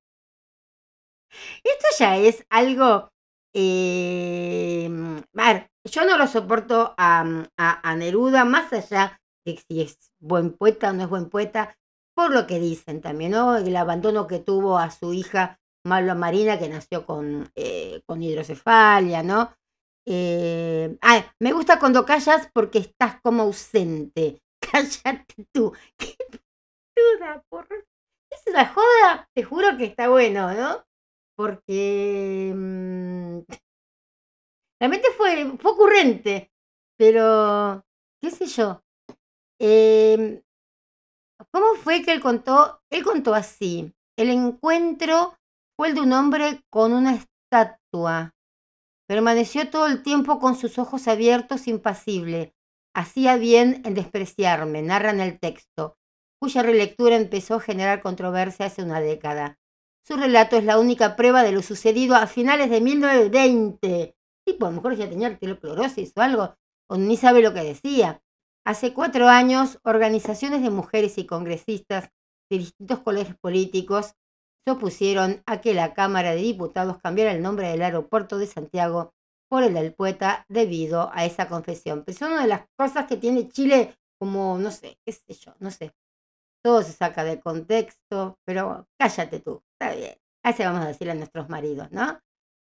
Esto 1.64 1.86
ya 1.98 2.16
es 2.16 2.46
algo. 2.48 3.10
Eh, 3.54 4.88
a 5.36 5.52
ver, 5.52 5.70
yo 5.84 6.04
no 6.04 6.16
lo 6.16 6.26
soporto 6.26 6.94
a, 6.96 7.46
a, 7.56 7.96
Neruda, 7.96 8.44
más 8.44 8.72
allá 8.72 9.20
de 9.44 9.58
si 9.58 9.82
es 9.82 9.98
buen 10.20 10.52
poeta 10.52 10.90
o 10.90 10.92
no 10.92 11.02
es 11.04 11.08
buen 11.08 11.28
poeta, 11.28 11.76
por 12.14 12.32
lo 12.32 12.46
que 12.46 12.58
dicen 12.58 13.00
también, 13.00 13.32
¿no? 13.32 13.56
El 13.56 13.76
abandono 13.76 14.26
que 14.26 14.38
tuvo 14.38 14.78
a 14.78 14.90
su 14.90 15.12
hija 15.12 15.58
Malva 15.86 16.14
Marina, 16.14 16.58
que 16.58 16.68
nació 16.68 17.06
con, 17.06 17.50
eh, 17.54 18.02
hidrocefalia, 18.20 19.22
¿no? 19.22 19.54
Eh, 20.04 20.96
me 21.40 21.52
gusta 21.52 21.78
cuando 21.78 22.04
callas 22.04 22.50
porque 22.52 22.78
estás 22.78 23.20
como 23.22 23.42
ausente. 23.44 24.42
Cállate 24.60 25.46
tú. 25.52 25.72
Qué 25.98 26.16
duda, 26.96 27.42
por... 27.48 27.66
Es 28.30 28.42
una 28.48 28.66
joda, 28.66 29.28
te 29.34 29.44
juro 29.44 29.76
que 29.78 29.84
está 29.84 30.08
bueno, 30.08 30.52
¿no? 30.52 30.84
Porque 31.36 32.52
mm, 32.54 33.38
realmente 34.80 35.08
fue, 35.16 35.56
fue 35.58 35.70
ocurrente, 35.72 36.50
pero 36.98 37.84
qué 38.20 38.30
sé 38.30 38.46
yo. 38.46 38.82
Em, 39.60 40.42
¿Cómo 41.52 41.74
fue 41.76 42.02
que 42.02 42.12
él 42.12 42.20
contó? 42.20 42.80
Él 42.90 43.04
contó 43.04 43.34
así. 43.34 43.94
El 44.18 44.30
encuentro 44.30 45.36
fue 45.76 45.88
el 45.88 45.94
de 45.94 46.00
un 46.00 46.12
hombre 46.12 46.62
con 46.70 46.92
una 46.92 47.14
estatua 47.14 48.36
Permaneció 49.06 49.70
todo 49.70 49.86
el 49.86 50.02
tiempo 50.02 50.40
con 50.40 50.56
sus 50.56 50.78
ojos 50.80 51.06
abiertos, 51.06 51.68
impasible. 51.68 52.54
Hacía 52.92 53.36
bien 53.36 53.82
en 53.84 53.94
despreciarme, 53.94 54.82
narra 54.82 55.10
en 55.10 55.20
el 55.20 55.38
texto, 55.38 55.96
cuya 56.40 56.62
relectura 56.62 57.14
empezó 57.14 57.54
a 57.54 57.60
generar 57.60 58.02
controversia 58.02 58.66
hace 58.66 58.82
una 58.82 59.00
década. 59.00 59.58
Su 60.04 60.16
relato 60.16 60.56
es 60.56 60.64
la 60.64 60.80
única 60.80 61.14
prueba 61.14 61.44
de 61.44 61.52
lo 61.52 61.62
sucedido 61.62 62.16
a 62.16 62.26
finales 62.26 62.68
de 62.68 62.80
1920. 62.80 64.16
Tipo, 64.44 64.66
a 64.66 64.70
lo 64.70 64.76
mejor 64.76 64.96
ya 64.96 65.08
tenía 65.08 65.28
arterioclorosis 65.28 66.12
o 66.16 66.20
algo, 66.20 66.56
o 66.88 66.96
ni 66.96 67.16
sabe 67.16 67.42
lo 67.42 67.54
que 67.54 67.62
decía. 67.62 68.22
Hace 68.64 68.92
cuatro 68.92 69.28
años, 69.28 69.78
organizaciones 69.84 70.62
de 70.62 70.70
mujeres 70.70 71.16
y 71.18 71.26
congresistas 71.26 72.10
de 72.50 72.58
distintos 72.58 73.00
colegios 73.00 73.36
políticos 73.38 74.14
se 74.66 74.72
opusieron 74.72 75.42
a 75.46 75.60
que 75.60 75.74
la 75.74 75.94
Cámara 75.94 76.32
de 76.32 76.42
Diputados 76.42 76.98
cambiara 76.98 77.30
el 77.30 77.40
nombre 77.40 77.68
del 77.68 77.82
aeropuerto 77.82 78.36
de 78.36 78.48
Santiago 78.48 79.14
por 79.48 79.62
el 79.62 79.74
del 79.74 79.94
poeta 79.94 80.44
debido 80.48 81.08
a 81.14 81.24
esa 81.24 81.48
confesión. 81.48 82.02
Pero 82.04 82.16
es 82.16 82.22
una 82.22 82.42
de 82.42 82.48
las 82.48 82.66
cosas 82.76 83.06
que 83.06 83.16
tiene 83.16 83.48
Chile 83.48 83.96
como, 84.18 84.58
no 84.58 84.72
sé, 84.72 84.98
qué 85.06 85.12
sé 85.12 85.34
yo, 85.34 85.54
no 85.60 85.70
sé. 85.70 85.94
Todo 86.64 86.82
se 86.82 86.92
saca 86.92 87.22
de 87.22 87.38
contexto, 87.38 88.40
pero 88.44 88.88
cállate 88.98 89.38
tú, 89.38 89.62
está 89.78 89.94
bien. 89.94 90.16
Así 90.42 90.64
vamos 90.64 90.84
a 90.84 90.88
decirle 90.88 91.12
a 91.12 91.16
nuestros 91.16 91.48
maridos, 91.48 91.92
¿no? 91.92 92.18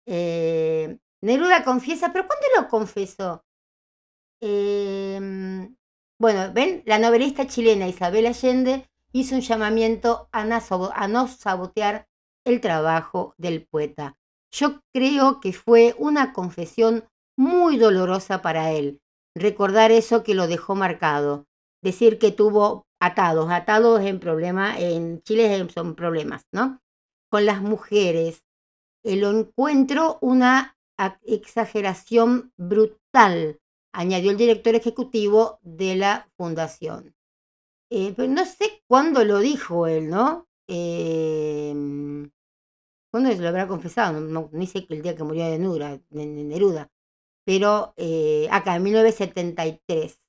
Eh, 0.06 0.98
Neruda 1.22 1.62
confiesa, 1.62 2.12
pero 2.12 2.26
¿cuándo 2.26 2.46
lo 2.56 2.68
confesó? 2.68 3.44
Em, 4.40 5.76
bueno, 6.18 6.52
ven, 6.52 6.82
la 6.86 6.98
novelista 6.98 7.46
chilena 7.46 7.86
Isabel 7.86 8.26
Allende 8.26 8.88
hizo 9.14 9.36
un 9.36 9.40
llamamiento 9.42 10.28
a 10.32 10.44
no, 10.44 11.28
sabotear 11.28 12.08
el 12.44 12.60
trabajo 12.60 13.34
del 13.38 13.64
poeta. 13.64 14.18
Yo 14.52 14.80
creo 14.92 15.40
que 15.40 15.52
fue 15.52 15.94
una 15.98 16.32
confesión 16.32 17.04
muy 17.38 17.78
dolorosa 17.78 18.42
para 18.42 18.72
él, 18.72 19.00
recordar 19.36 19.92
eso 19.92 20.24
que 20.24 20.34
lo 20.34 20.46
dejó 20.48 20.74
marcado, 20.74 21.46
decir 21.82 22.18
que 22.18 22.32
tuvo 22.32 22.86
atados, 23.00 23.50
atados 23.50 24.00
en 24.02 24.18
problema, 24.18 24.78
en 24.78 25.22
Chile 25.22 25.68
son 25.70 25.94
problemas, 25.94 26.42
¿no? 26.52 26.80
Con 27.30 27.46
las 27.46 27.62
mujeres. 27.62 28.42
Lo 29.04 29.30
encuentro 29.30 30.18
una 30.22 30.76
exageración 31.22 32.52
brutal, 32.56 33.60
añadió 33.92 34.30
el 34.30 34.36
director 34.36 34.74
ejecutivo 34.74 35.58
de 35.62 35.96
la 35.96 36.28
fundación. 36.36 37.14
Eh, 37.90 38.12
pero 38.16 38.28
no 38.28 38.44
sé 38.44 38.73
cuándo 38.94 39.24
lo 39.24 39.40
dijo 39.40 39.88
él, 39.88 40.08
¿no? 40.08 40.46
Eh, 40.68 41.74
¿Cuándo 43.10 43.34
lo 43.34 43.48
habrá 43.48 43.66
confesado? 43.66 44.20
No, 44.20 44.48
no, 44.52 44.66
sé 44.66 44.86
que 44.86 44.94
el 44.94 45.02
día 45.02 45.16
que 45.16 45.24
murió 45.24 45.50
de, 45.50 45.58
Neruda. 46.12 46.92
Pero 47.44 47.92
eh, 47.96 48.46
acá, 48.52 48.76
en 48.76 48.84
1973. 48.84 50.20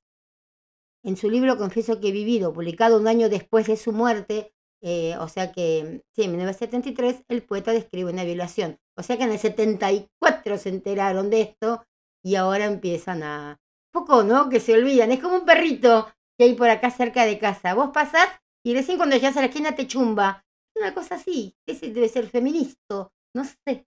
En 1.04 1.16
su 1.16 1.30
libro 1.30 1.60
Confieso 1.60 2.00
que 2.00 2.08
he 2.08 2.12
vivido, 2.12 2.54
publicado 2.54 2.98
un 3.00 3.08
año 3.08 3.30
después 3.30 3.68
de 3.68 3.78
su 3.78 3.92
muerte, 3.92 4.52
eh, 4.82 5.16
o 5.20 5.28
sea 5.28 5.52
que, 5.52 6.02
sí, 6.16 6.24
en 6.24 6.32
1973, 6.32 7.24
el 7.28 7.44
poeta 7.44 7.72
describe 7.72 8.10
una 8.10 8.24
violación. 8.24 8.80
O 8.98 9.04
sea 9.04 9.16
que 9.16 9.26
en 9.26 9.32
el 9.32 9.38
74 9.38 10.58
se 10.58 10.70
enteraron 10.70 11.30
de 11.30 11.42
esto 11.42 11.86
y 12.24 12.34
ahora 12.34 12.66
empiezan 12.66 13.22
a... 13.22 13.60
Poco, 13.92 14.24
¿no? 14.24 14.50
Que 14.50 14.60
se 14.60 14.74
olvidan. 14.74 15.12
Es 15.12 15.20
como 15.20 15.36
un 15.36 15.46
perrito 15.46 16.08
que 16.36 16.46
hay 16.46 16.56
por 16.56 16.72
acá 16.72 16.90
cerca 16.90 17.28
de 17.28 17.38
casa. 17.38 17.76
Vos 17.76 17.92
pasás 17.94 18.28
y 18.66 18.74
recién 18.74 18.98
cuando 18.98 19.16
llegas 19.16 19.38
a 19.38 19.42
la 19.42 19.46
esquina 19.46 19.76
te 19.76 19.86
chumba. 19.86 20.44
Una 20.76 20.96
cosa 20.96 21.16
así. 21.16 21.56
Ese 21.68 21.92
debe 21.92 22.10
ser 22.10 22.28
feminista. 22.28 23.12
No 23.36 23.46
sé. 23.46 23.86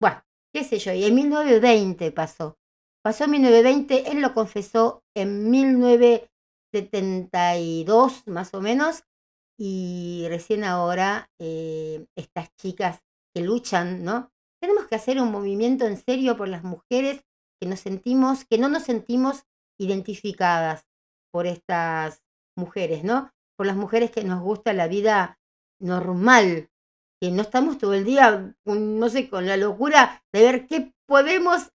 Bueno, 0.00 0.24
qué 0.50 0.64
sé 0.64 0.78
yo. 0.78 0.94
Y 0.94 1.04
en 1.04 1.14
1920 1.14 2.10
pasó. 2.10 2.56
Pasó 3.04 3.24
en 3.24 3.32
1920, 3.32 4.10
él 4.10 4.22
lo 4.22 4.32
confesó 4.32 5.04
en 5.14 5.50
1972, 5.50 8.26
más 8.26 8.54
o 8.54 8.62
menos. 8.62 9.04
Y 9.58 10.24
recién 10.28 10.64
ahora 10.64 11.30
eh, 11.38 12.06
estas 12.16 12.48
chicas 12.56 13.02
que 13.34 13.42
luchan, 13.42 14.04
¿no? 14.04 14.32
Tenemos 14.58 14.86
que 14.86 14.94
hacer 14.94 15.20
un 15.20 15.30
movimiento 15.30 15.86
en 15.86 15.98
serio 15.98 16.38
por 16.38 16.48
las 16.48 16.64
mujeres 16.64 17.22
que 17.60 17.68
nos 17.68 17.80
sentimos, 17.80 18.46
que 18.46 18.56
no 18.56 18.70
nos 18.70 18.84
sentimos 18.84 19.44
identificadas 19.78 20.86
por 21.30 21.46
estas 21.46 22.22
mujeres, 22.56 23.04
¿no? 23.04 23.33
Por 23.56 23.66
las 23.66 23.76
mujeres 23.76 24.10
que 24.10 24.24
nos 24.24 24.42
gusta 24.42 24.72
la 24.72 24.88
vida 24.88 25.38
normal, 25.80 26.70
que 27.20 27.30
no 27.30 27.42
estamos 27.42 27.78
todo 27.78 27.94
el 27.94 28.04
día, 28.04 28.54
no 28.64 29.08
sé, 29.08 29.28
con 29.28 29.46
la 29.46 29.56
locura 29.56 30.22
de 30.32 30.42
ver 30.42 30.66
qué 30.66 30.92
podemos 31.06 31.70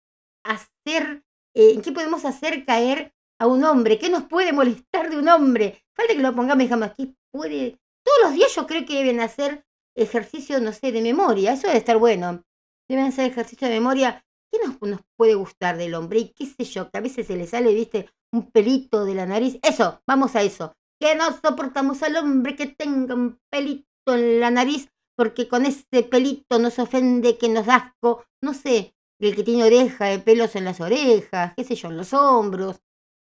hacer, 0.44 1.24
eh, 1.54 1.74
en 1.74 1.82
qué 1.82 1.92
podemos 1.92 2.26
hacer 2.26 2.66
caer 2.66 3.14
a 3.40 3.48
un 3.48 3.64
hombre? 3.64 4.00
¿Qué 4.00 4.10
nos 4.10 4.24
puede 4.24 4.54
molestar 4.54 5.10
de 5.10 5.18
un 5.18 5.30
hombre? 5.30 5.84
Falta 5.96 6.14
que 6.14 6.22
lo 6.22 6.36
pongamos 6.36 6.64
digamos, 6.64 6.92
¿qué 6.98 7.14
puede? 7.32 7.78
Todos 8.04 8.20
los 8.24 8.34
días 8.34 8.54
yo 8.56 8.66
creo 8.66 8.86
que 8.86 8.96
deben 8.96 9.20
hacer 9.20 9.66
ejercicio, 9.96 10.60
no 10.60 10.72
sé, 10.72 10.92
de 10.92 11.02
memoria. 11.02 11.54
Eso 11.54 11.68
debe 11.68 11.80
estar 11.80 11.98
bueno. 11.98 12.44
Deben 12.90 13.06
hacer 13.06 13.30
ejercicio 13.30 13.68
de 13.68 13.76
memoria. 13.76 14.24
¿Qué 14.52 14.60
nos, 14.66 14.82
nos 14.82 15.02
puede 15.18 15.36
gustar 15.36 15.78
del 15.78 15.94
hombre? 15.94 16.20
Y 16.20 16.30
qué 16.30 16.46
sé 16.46 16.64
yo, 16.64 16.90
que 16.90 16.98
a 16.98 17.02
veces 17.02 17.28
se 17.28 17.36
le 17.36 17.46
sale, 17.48 17.74
viste, 17.74 18.10
un 18.32 18.50
pelito 18.50 19.04
de 19.06 19.16
la 19.16 19.26
nariz. 19.26 19.60
Eso, 19.62 20.02
vamos 20.08 20.36
a 20.36 20.42
eso. 20.42 20.74
Que 21.00 21.16
no 21.16 21.26
soportamos 21.32 22.02
al 22.04 22.16
hombre 22.16 22.56
que 22.56 22.68
tenga 22.68 23.14
un 23.16 23.40
pelito 23.52 23.86
en 24.08 24.40
la 24.40 24.52
nariz 24.52 24.90
porque 25.18 25.48
con 25.48 25.66
ese 25.66 26.04
pelito 26.04 26.60
nos 26.60 26.78
ofende, 26.80 27.38
que 27.38 27.50
nos 27.50 27.68
asco, 27.68 28.24
no 28.42 28.54
sé, 28.54 28.94
el 29.20 29.36
que 29.36 29.44
tiene 29.44 29.64
oreja, 29.64 30.06
de 30.06 30.20
pelos 30.20 30.56
en 30.56 30.64
las 30.64 30.80
orejas, 30.80 31.54
qué 31.58 31.64
sé 31.64 31.76
yo, 31.76 31.90
en 31.90 31.98
los 31.98 32.14
hombros, 32.14 32.78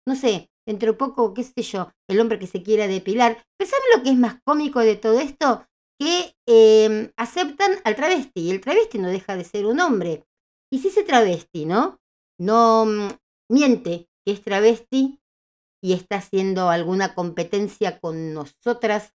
no 0.06 0.16
sé, 0.16 0.50
dentro 0.68 0.92
de 0.92 0.98
poco, 0.98 1.34
qué 1.34 1.44
sé 1.44 1.62
yo, 1.62 1.92
el 2.10 2.20
hombre 2.20 2.38
que 2.38 2.48
se 2.48 2.62
quiera 2.62 2.88
depilar. 2.88 3.42
Pero 3.58 3.70
¿saben 3.70 3.86
lo 3.96 4.04
que 4.04 4.10
es 4.10 4.18
más 4.18 4.42
cómico 4.44 4.82
de 4.82 4.98
todo 4.98 5.20
esto? 5.20 5.66
Que 5.98 6.36
em, 6.46 7.12
aceptan 7.16 7.72
al 7.86 7.96
travesti, 7.96 8.42
y 8.42 8.52
el 8.52 8.60
travesti 8.60 8.98
no 8.98 9.08
deja 9.08 9.38
de 9.38 9.46
ser 9.46 9.66
un 9.66 9.80
hombre. 9.80 10.26
Y 10.72 10.80
si 10.80 10.90
ese 10.90 11.04
travesti, 11.04 11.66
¿no? 11.66 11.98
No 12.38 12.86
mm, 12.86 13.08
miente 13.50 14.10
que 14.26 14.34
es 14.34 14.42
travesti 14.42 15.20
y 15.86 15.94
está 15.94 16.16
haciendo 16.16 16.72
alguna 16.72 17.14
competencia 17.14 18.00
con 18.00 18.34
nosotras 18.34 19.14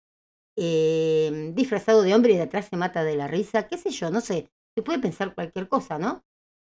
eh, 0.57 1.53
disfrazado 1.55 2.01
de 2.01 2.13
hombre 2.13 2.33
y 2.33 2.35
de 2.35 2.41
atrás 2.41 2.67
se 2.69 2.75
mata 2.75 3.05
de 3.05 3.15
la 3.15 3.25
risa, 3.25 3.69
qué 3.69 3.77
sé 3.77 3.89
yo, 3.89 4.11
no 4.11 4.19
sé, 4.19 4.51
se 4.75 4.81
puede 4.83 4.99
pensar 4.99 5.33
cualquier 5.33 5.69
cosa, 5.69 5.97
¿no? 5.97 6.25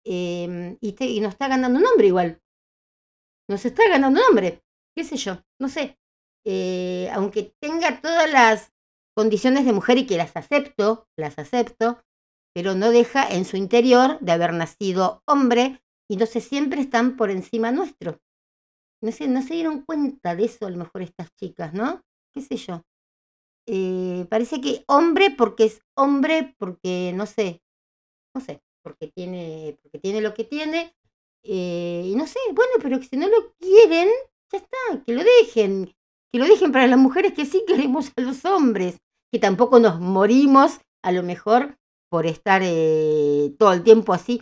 Em, 0.03 0.77
y, 0.81 1.01
y 1.01 1.21
nos 1.21 1.31
está 1.31 1.47
ganando 1.47 1.79
un 1.79 1.85
hombre 1.85 2.07
igual, 2.07 2.41
nos 3.49 3.63
está 3.65 3.87
ganando 3.87 4.19
un 4.19 4.25
hombre, 4.27 4.61
qué 4.97 5.05
sé 5.05 5.15
yo, 5.15 5.41
no 5.61 5.69
sé, 5.69 5.97
eh, 6.45 7.09
aunque 7.13 7.55
tenga 7.61 8.01
todas 8.01 8.29
las 8.29 8.73
condiciones 9.15 9.65
de 9.65 9.71
mujer 9.71 9.97
y 9.97 10.05
que 10.05 10.17
las 10.17 10.35
acepto, 10.35 11.07
las 11.17 11.39
acepto, 11.39 12.03
pero 12.53 12.75
no 12.75 12.91
deja 12.91 13.29
en 13.29 13.45
su 13.45 13.55
interior 13.55 14.19
de 14.19 14.33
haber 14.33 14.51
nacido 14.51 15.23
hombre 15.25 15.81
y 16.11 16.17
sé, 16.25 16.41
siempre 16.41 16.81
están 16.81 17.15
por 17.15 17.31
encima 17.31 17.71
nuestro. 17.71 18.19
No 19.01 19.11
sé, 19.11 19.27
no 19.27 19.41
se 19.41 19.53
dieron 19.55 19.81
cuenta 19.83 20.35
de 20.35 20.45
eso 20.45 20.65
a 20.65 20.69
lo 20.69 20.77
mejor 20.77 21.01
estas 21.01 21.33
chicas, 21.35 21.73
¿no? 21.73 22.01
¿Qué 22.33 22.41
sé 22.41 22.57
yo? 22.57 22.81
Eh, 23.67 24.25
parece 24.29 24.61
que 24.61 24.83
hombre 24.87 25.31
porque 25.31 25.65
es 25.65 25.81
hombre, 25.95 26.55
porque 26.59 27.11
no 27.15 27.25
sé, 27.25 27.61
no 28.35 28.41
sé, 28.41 28.61
porque 28.83 29.07
tiene, 29.07 29.77
porque 29.81 29.99
tiene 29.99 30.21
lo 30.21 30.33
que 30.33 30.43
tiene, 30.43 30.95
eh, 31.43 32.03
y 32.05 32.15
no 32.15 32.27
sé, 32.27 32.39
bueno, 32.53 32.73
pero 32.81 33.01
si 33.01 33.17
no 33.17 33.27
lo 33.27 33.53
quieren, 33.59 34.09
ya 34.51 34.59
está, 34.59 35.03
que 35.05 35.13
lo 35.13 35.23
dejen, 35.23 35.93
que 36.31 36.39
lo 36.39 36.45
dejen 36.45 36.71
para 36.71 36.87
las 36.87 36.99
mujeres 36.99 37.33
que 37.33 37.45
sí 37.45 37.63
queremos 37.67 38.11
a 38.15 38.21
los 38.21 38.45
hombres, 38.45 38.97
que 39.31 39.39
tampoco 39.39 39.79
nos 39.79 39.99
morimos 39.99 40.79
a 41.03 41.11
lo 41.11 41.23
mejor 41.23 41.77
por 42.09 42.25
estar 42.25 42.61
eh, 42.63 43.53
todo 43.59 43.73
el 43.73 43.83
tiempo 43.83 44.13
así. 44.13 44.41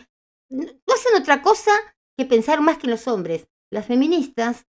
No 0.50 0.66
hacen 0.94 1.16
otra 1.20 1.42
cosa 1.42 1.72
que 2.18 2.26
pensar 2.26 2.62
más 2.62 2.78
que 2.78 2.88
los 2.88 3.08
hombres. 3.08 3.48
Las 3.74 3.88
feministas, 3.88 4.68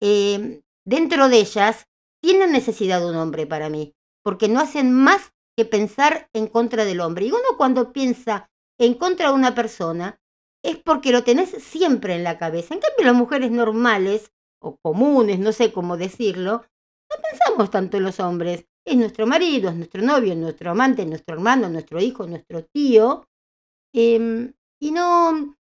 dentro 0.00 1.28
de 1.28 1.38
ellas, 1.38 1.86
tienen 2.22 2.52
necesidad 2.52 3.00
de 3.00 3.10
un 3.10 3.16
hombre 3.16 3.46
para 3.46 3.68
mí, 3.68 3.94
porque 4.22 4.48
no 4.48 4.60
hacen 4.60 4.92
más 4.92 5.32
que 5.56 5.64
pensar 5.64 6.28
en 6.32 6.46
contra 6.46 6.84
del 6.84 7.00
hombre. 7.00 7.26
Y 7.26 7.32
uno 7.32 7.56
cuando 7.56 7.92
piensa 7.92 8.48
en 8.78 8.94
contra 8.94 9.28
de 9.28 9.34
una 9.34 9.56
persona 9.56 10.20
es 10.62 10.76
porque 10.76 11.10
lo 11.10 11.24
tenés 11.24 11.50
siempre 11.50 12.14
en 12.14 12.22
la 12.22 12.38
cabeza. 12.38 12.74
En 12.74 12.80
cambio, 12.80 13.04
las 13.04 13.14
mujeres 13.16 13.50
normales 13.50 14.30
o 14.62 14.78
comunes, 14.80 15.40
no 15.40 15.52
sé 15.52 15.72
cómo 15.72 15.96
decirlo, 15.96 16.64
no 17.10 17.22
pensamos 17.28 17.70
tanto 17.70 17.96
en 17.96 18.04
los 18.04 18.20
hombres. 18.20 18.66
Es 18.86 18.96
nuestro 18.96 19.26
marido, 19.26 19.68
es 19.68 19.76
nuestro 19.76 20.00
novio, 20.00 20.32
es 20.32 20.38
nuestro 20.38 20.70
amante, 20.70 21.02
es 21.02 21.08
nuestro 21.08 21.34
hermano, 21.34 21.68
nuestro 21.68 22.00
hijo, 22.00 22.26
nuestro 22.26 22.64
tío. 22.64 23.26
Em, 23.92 24.52
y 24.80 24.92
no, 24.92 25.56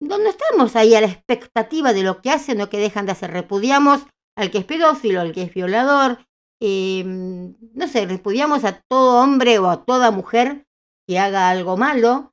no 0.00 0.28
estamos 0.28 0.76
ahí 0.76 0.94
a 0.94 1.00
la 1.00 1.08
expectativa 1.08 1.92
de 1.92 2.02
lo 2.02 2.20
que 2.20 2.30
hacen 2.30 2.60
o 2.60 2.68
que 2.68 2.78
dejan 2.78 3.06
de 3.06 3.12
hacer. 3.12 3.30
Repudiamos 3.30 4.02
al 4.36 4.50
que 4.50 4.58
es 4.58 4.64
pedófilo, 4.64 5.20
al 5.20 5.32
que 5.32 5.42
es 5.42 5.54
violador, 5.54 6.24
em, 6.60 7.56
no 7.74 7.88
sé, 7.88 8.06
repudiamos 8.06 8.64
a 8.64 8.80
todo 8.88 9.20
hombre 9.20 9.58
o 9.58 9.68
a 9.68 9.84
toda 9.84 10.10
mujer 10.10 10.66
que 11.06 11.18
haga 11.18 11.50
algo 11.50 11.76
malo, 11.76 12.32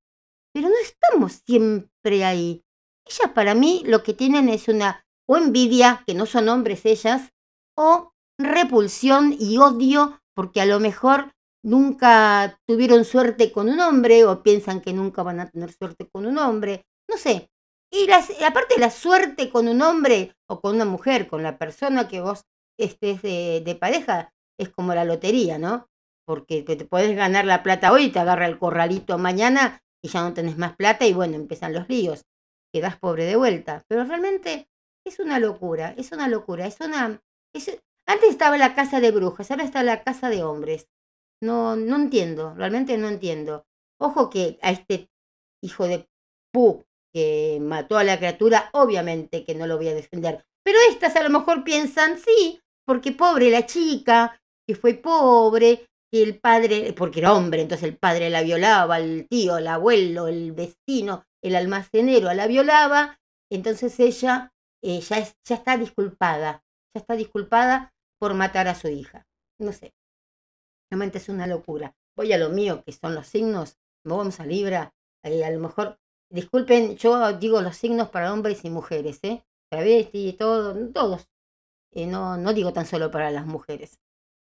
pero 0.53 0.69
no 0.69 0.75
estamos 0.81 1.41
siempre 1.45 2.23
ahí. 2.23 2.63
Ellas 3.07 3.31
para 3.33 3.55
mí 3.55 3.83
lo 3.85 4.03
que 4.03 4.13
tienen 4.13 4.49
es 4.49 4.67
una 4.67 5.05
o 5.27 5.37
envidia, 5.37 6.03
que 6.05 6.13
no 6.13 6.25
son 6.25 6.49
hombres 6.49 6.85
ellas, 6.85 7.33
o 7.75 8.13
repulsión 8.39 9.35
y 9.39 9.57
odio 9.57 10.21
porque 10.35 10.61
a 10.61 10.65
lo 10.65 10.79
mejor 10.79 11.31
nunca 11.63 12.59
tuvieron 12.67 13.05
suerte 13.05 13.51
con 13.51 13.69
un 13.69 13.79
hombre 13.79 14.25
o 14.25 14.43
piensan 14.43 14.81
que 14.81 14.93
nunca 14.93 15.23
van 15.23 15.39
a 15.39 15.49
tener 15.49 15.71
suerte 15.71 16.07
con 16.11 16.25
un 16.25 16.37
hombre. 16.37 16.85
No 17.09 17.17
sé, 17.17 17.49
y 17.97 18.43
aparte 18.43 18.79
la 18.79 18.89
suerte 18.89 19.49
con 19.49 19.67
un 19.67 19.81
hombre 19.81 20.35
o 20.47 20.59
con 20.59 20.75
una 20.75 20.85
mujer, 20.85 21.27
con 21.27 21.43
la 21.43 21.57
persona 21.57 22.07
que 22.07 22.21
vos 22.21 22.45
estés 22.77 23.21
de, 23.21 23.77
pareja, 23.79 24.33
es 24.59 24.69
como 24.69 24.93
la 24.93 25.05
lotería, 25.05 25.57
¿no? 25.57 25.87
Porque 26.25 26.63
te, 26.63 26.75
puedes 26.85 27.15
ganar 27.15 27.45
la 27.45 27.63
plata 27.63 27.91
hoy 27.91 28.09
te 28.09 28.19
agarra 28.19 28.47
el 28.47 28.57
corralito 28.57 29.17
mañana 29.17 29.81
y 30.03 30.09
ya 30.09 30.21
no 30.21 30.33
tenés 30.33 30.57
más 30.57 30.75
plata 30.75 31.05
y 31.05 31.13
bueno, 31.13 31.35
empiezan 31.35 31.73
los 31.73 31.87
líos. 31.87 32.25
Quedás 32.73 32.97
pobre 32.97 33.25
de 33.25 33.35
vuelta. 33.35 33.83
Pero 33.87 34.03
realmente 34.03 34.67
es 35.05 35.19
una 35.19 35.39
locura, 35.39 35.93
es 35.97 36.11
una 36.11 36.27
locura, 36.27 36.65
es 36.67 36.79
una... 36.81 37.21
antes 37.53 38.29
estaba 38.29 38.57
la 38.57 38.75
casa 38.75 38.99
de 38.99 39.11
brujas, 39.11 39.51
ahora 39.51 39.63
está 39.63 39.83
la 39.83 40.03
casa 40.03 40.29
de 40.29 40.43
hombres. 40.43 40.89
No, 41.41 41.75
no 41.75 41.95
entiendo, 41.95 42.53
realmente 42.55 42.97
no 42.97 43.07
entiendo. 43.07 43.65
Ojo 43.99 44.29
que 44.29 44.59
a 44.61 44.71
este 44.71 45.09
hijo 45.61 45.87
de 45.87 46.09
pu 46.51 46.84
que 47.15 47.59
mató 47.61 47.97
a 47.97 48.03
la 48.03 48.17
criatura, 48.17 48.69
obviamente 48.73 49.45
que 49.45 49.55
no 49.55 49.67
lo 49.67 49.77
voy 49.77 49.87
a 49.87 49.93
defender. 49.93 50.45
Pero 50.65 50.77
estas 50.89 51.15
a 51.15 51.23
lo 51.23 51.29
mejor 51.29 51.63
piensan, 51.63 52.19
sí, 52.19 52.59
porque 52.85 53.13
pobre 53.13 53.49
la 53.49 53.65
chica, 53.65 54.41
que 54.67 54.75
fue 54.75 54.95
pobre, 54.95 55.87
que 56.11 56.21
el 56.21 56.37
padre, 56.41 56.91
porque 56.91 57.21
era 57.21 57.31
hombre, 57.31 57.61
entonces 57.61 57.87
el 57.87 57.97
padre 57.97 58.29
la 58.29 58.41
violaba, 58.41 58.99
el 58.99 59.29
tío, 59.29 59.57
el 59.57 59.67
abuelo, 59.67 60.27
el 60.27 60.51
vecino, 60.51 61.23
el 61.41 61.55
almacenero 61.55 62.33
la 62.33 62.47
violaba, 62.47 63.17
entonces 63.49 63.97
ella 64.01 64.51
eh, 64.83 64.99
ya, 64.99 65.23
ya 65.23 65.55
está 65.55 65.77
disculpada, 65.77 66.65
ya 66.93 66.99
está 66.99 67.15
disculpada 67.15 67.93
por 68.19 68.33
matar 68.33 68.67
a 68.67 68.75
su 68.75 68.89
hija. 68.89 69.25
No 69.57 69.71
sé, 69.71 69.93
realmente 70.91 71.19
es 71.19 71.29
una 71.29 71.47
locura. 71.47 71.95
Voy 72.17 72.33
a 72.33 72.37
lo 72.37 72.49
mío, 72.49 72.83
que 72.85 72.91
son 72.91 73.15
los 73.15 73.27
signos, 73.27 73.77
vamos 74.03 74.41
a 74.41 74.45
Libra, 74.45 74.93
eh, 75.23 75.45
a 75.45 75.49
lo 75.49 75.61
mejor 75.61 75.97
Disculpen, 76.35 76.97
yo 76.97 77.31
digo 77.31 77.61
los 77.61 77.77
signos 77.77 78.09
para 78.09 78.33
hombres 78.33 78.65
y 78.65 78.69
mujeres, 78.69 79.19
¿eh? 79.23 79.45
Travesti, 79.71 80.33
todo, 80.33 80.75
todos. 80.91 81.29
Eh, 81.93 82.07
no, 82.07 82.35
no 82.35 82.51
digo 82.51 82.73
tan 82.73 82.85
solo 82.85 83.09
para 83.09 83.31
las 83.31 83.45
mujeres. 83.45 84.01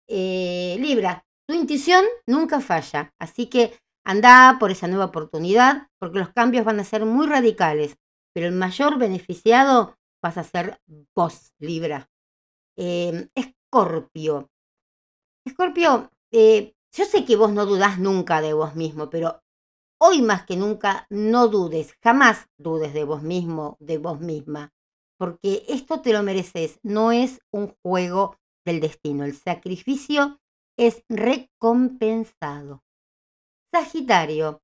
Eh, 0.07 0.77
Libra, 0.79 1.25
tu 1.45 1.53
intuición 1.53 2.05
nunca 2.25 2.61
falla, 2.61 3.13
así 3.19 3.47
que 3.47 3.77
anda 4.05 4.55
por 4.61 4.71
esa 4.71 4.87
nueva 4.87 5.07
oportunidad, 5.07 5.89
porque 5.99 6.19
los 6.19 6.31
cambios 6.31 6.63
van 6.63 6.79
a 6.79 6.85
ser 6.85 7.05
muy 7.05 7.27
radicales, 7.27 7.97
pero 8.33 8.47
el 8.47 8.53
mayor 8.53 8.97
beneficiado 8.97 9.97
vas 10.23 10.37
a 10.37 10.45
ser 10.45 10.79
vos, 11.13 11.51
Libra. 11.59 12.09
Eh, 12.77 13.27
Escorpio. 13.35 14.49
Escorpio, 15.45 16.11
yo 16.31 17.05
sé 17.05 17.25
que 17.25 17.35
vos 17.35 17.51
no 17.51 17.65
dudás 17.65 17.99
nunca 17.99 18.39
de 18.39 18.53
vos 18.53 18.73
mismo, 18.75 19.09
pero 19.09 19.42
Hoy 20.05 20.21
más 20.21 20.45
que 20.45 20.57
nunca 20.57 21.07
no 21.09 21.47
dudes, 21.47 21.95
jamás 22.03 22.49
dudes 22.57 22.93
de 22.93 23.05
vos 23.05 23.23
mismo, 23.23 23.77
de 23.79 23.97
vos 23.97 24.19
misma, 24.19 24.73
porque 25.17 25.63
esto 25.69 26.01
te 26.01 26.11
lo 26.11 26.23
mereces, 26.23 26.77
no 26.83 27.13
es 27.13 27.39
un 27.53 27.73
juego 27.81 28.35
del 28.65 28.81
destino, 28.81 29.23
el 29.23 29.33
sacrificio 29.33 30.41
es 30.77 31.05
recompensado. 31.07 32.83
Sagitario, 33.73 34.61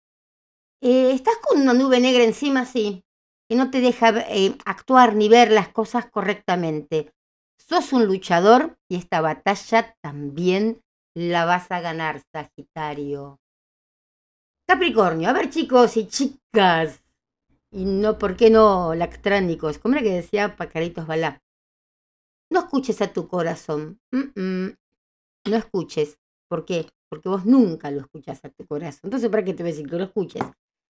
eh, 0.82 1.14
estás 1.14 1.38
con 1.38 1.62
una 1.62 1.74
nube 1.74 2.02
negra 2.02 2.26
encima, 2.26 2.66
sí, 2.66 3.06
que 3.48 3.56
no 3.56 3.72
te 3.72 3.80
deja 3.80 4.10
eh, 4.28 4.58
actuar 4.66 5.16
ni 5.16 5.30
ver 5.30 5.54
las 5.54 5.70
cosas 5.70 6.12
correctamente. 6.12 7.14
Sos 7.58 7.94
un 7.94 8.08
luchador 8.08 8.78
y 8.90 8.98
esta 8.98 9.22
batalla 9.22 9.96
también 10.02 10.82
la 11.16 11.46
vas 11.46 11.72
a 11.72 11.80
ganar, 11.80 12.24
Sagitario. 12.34 13.40
Capricornio, 14.70 15.28
a 15.28 15.34
ver 15.34 15.50
chicos 15.50 15.98
y 15.98 16.08
chicas, 16.08 17.02
y 17.72 17.86
no, 17.86 18.20
¿por 18.20 18.36
qué 18.36 18.52
no 18.52 18.94
lactránicos? 18.94 19.80
Como 19.80 19.96
era 19.96 20.04
que 20.04 20.14
decía 20.14 20.56
Pacaritos 20.56 21.08
Balá. 21.08 21.42
No 22.52 22.60
escuches 22.60 23.02
a 23.02 23.12
tu 23.12 23.28
corazón. 23.28 24.00
No 24.12 25.56
escuches. 25.58 26.20
¿Por 26.48 26.66
qué? 26.66 26.88
Porque 27.10 27.30
vos 27.30 27.48
nunca 27.48 27.90
lo 27.90 28.02
escuchas 28.02 28.46
a 28.46 28.50
tu 28.50 28.68
corazón. 28.68 29.02
Entonces, 29.06 29.32
¿para 29.32 29.44
qué 29.44 29.56
te 29.56 29.64
voy 29.64 29.72
a 29.72 29.74
decir 29.74 29.90
que 29.90 29.96
lo 29.96 30.04
escuches? 30.04 30.44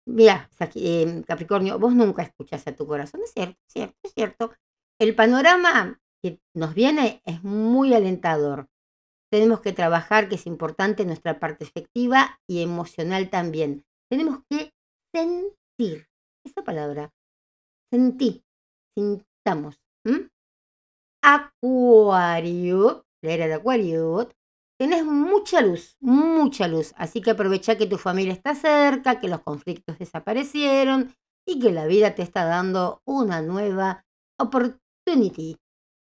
Mira, 0.06 0.52
eh, 0.76 1.24
Capricornio, 1.26 1.80
vos 1.80 1.96
nunca 1.96 2.22
escuchas 2.22 2.68
a 2.68 2.76
tu 2.76 2.86
corazón. 2.86 3.22
Es 3.24 3.32
cierto, 3.32 3.58
es 3.66 3.74
cierto, 3.74 3.98
es 4.04 4.14
cierto. 4.14 4.52
el 5.00 5.16
panorama 5.16 6.00
que 6.22 6.40
nos 6.54 6.76
viene 6.76 7.24
es 7.26 7.44
muy 7.44 7.96
alentador. 7.96 8.68
Tenemos 9.34 9.62
que 9.62 9.74
trabajar, 9.74 10.30
que 10.30 10.36
es 10.36 10.46
importante, 10.46 11.06
nuestra 11.06 11.40
parte 11.40 11.64
efectiva 11.64 12.40
y 12.48 12.62
emocional 12.62 13.32
también. 13.32 13.84
Tenemos 14.08 14.44
que 14.48 14.70
sentir, 15.12 16.06
esa 16.46 16.64
palabra, 16.64 17.12
sentir, 17.92 18.44
sintamos. 18.96 19.80
Acuario, 21.24 23.08
la 23.24 23.32
era 23.32 23.48
de 23.48 23.56
Acuario, 23.56 24.30
tenés 24.80 25.04
mucha 25.04 25.62
luz, 25.62 25.98
mucha 26.00 26.68
luz, 26.68 26.94
así 26.96 27.20
que 27.20 27.32
aprovecha 27.32 27.76
que 27.76 27.88
tu 27.88 27.98
familia 27.98 28.34
está 28.34 28.54
cerca, 28.54 29.20
que 29.20 29.30
los 29.30 29.42
conflictos 29.42 29.98
desaparecieron 29.98 31.12
y 31.48 31.60
que 31.60 31.72
la 31.72 31.88
vida 31.88 32.14
te 32.14 32.22
está 32.22 32.46
dando 32.46 33.02
una 33.08 33.42
nueva 33.42 34.06
opportunity. 34.40 35.58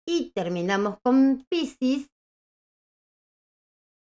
Y 0.08 0.32
terminamos 0.32 0.98
con 1.04 1.46
Pisces. 1.52 2.11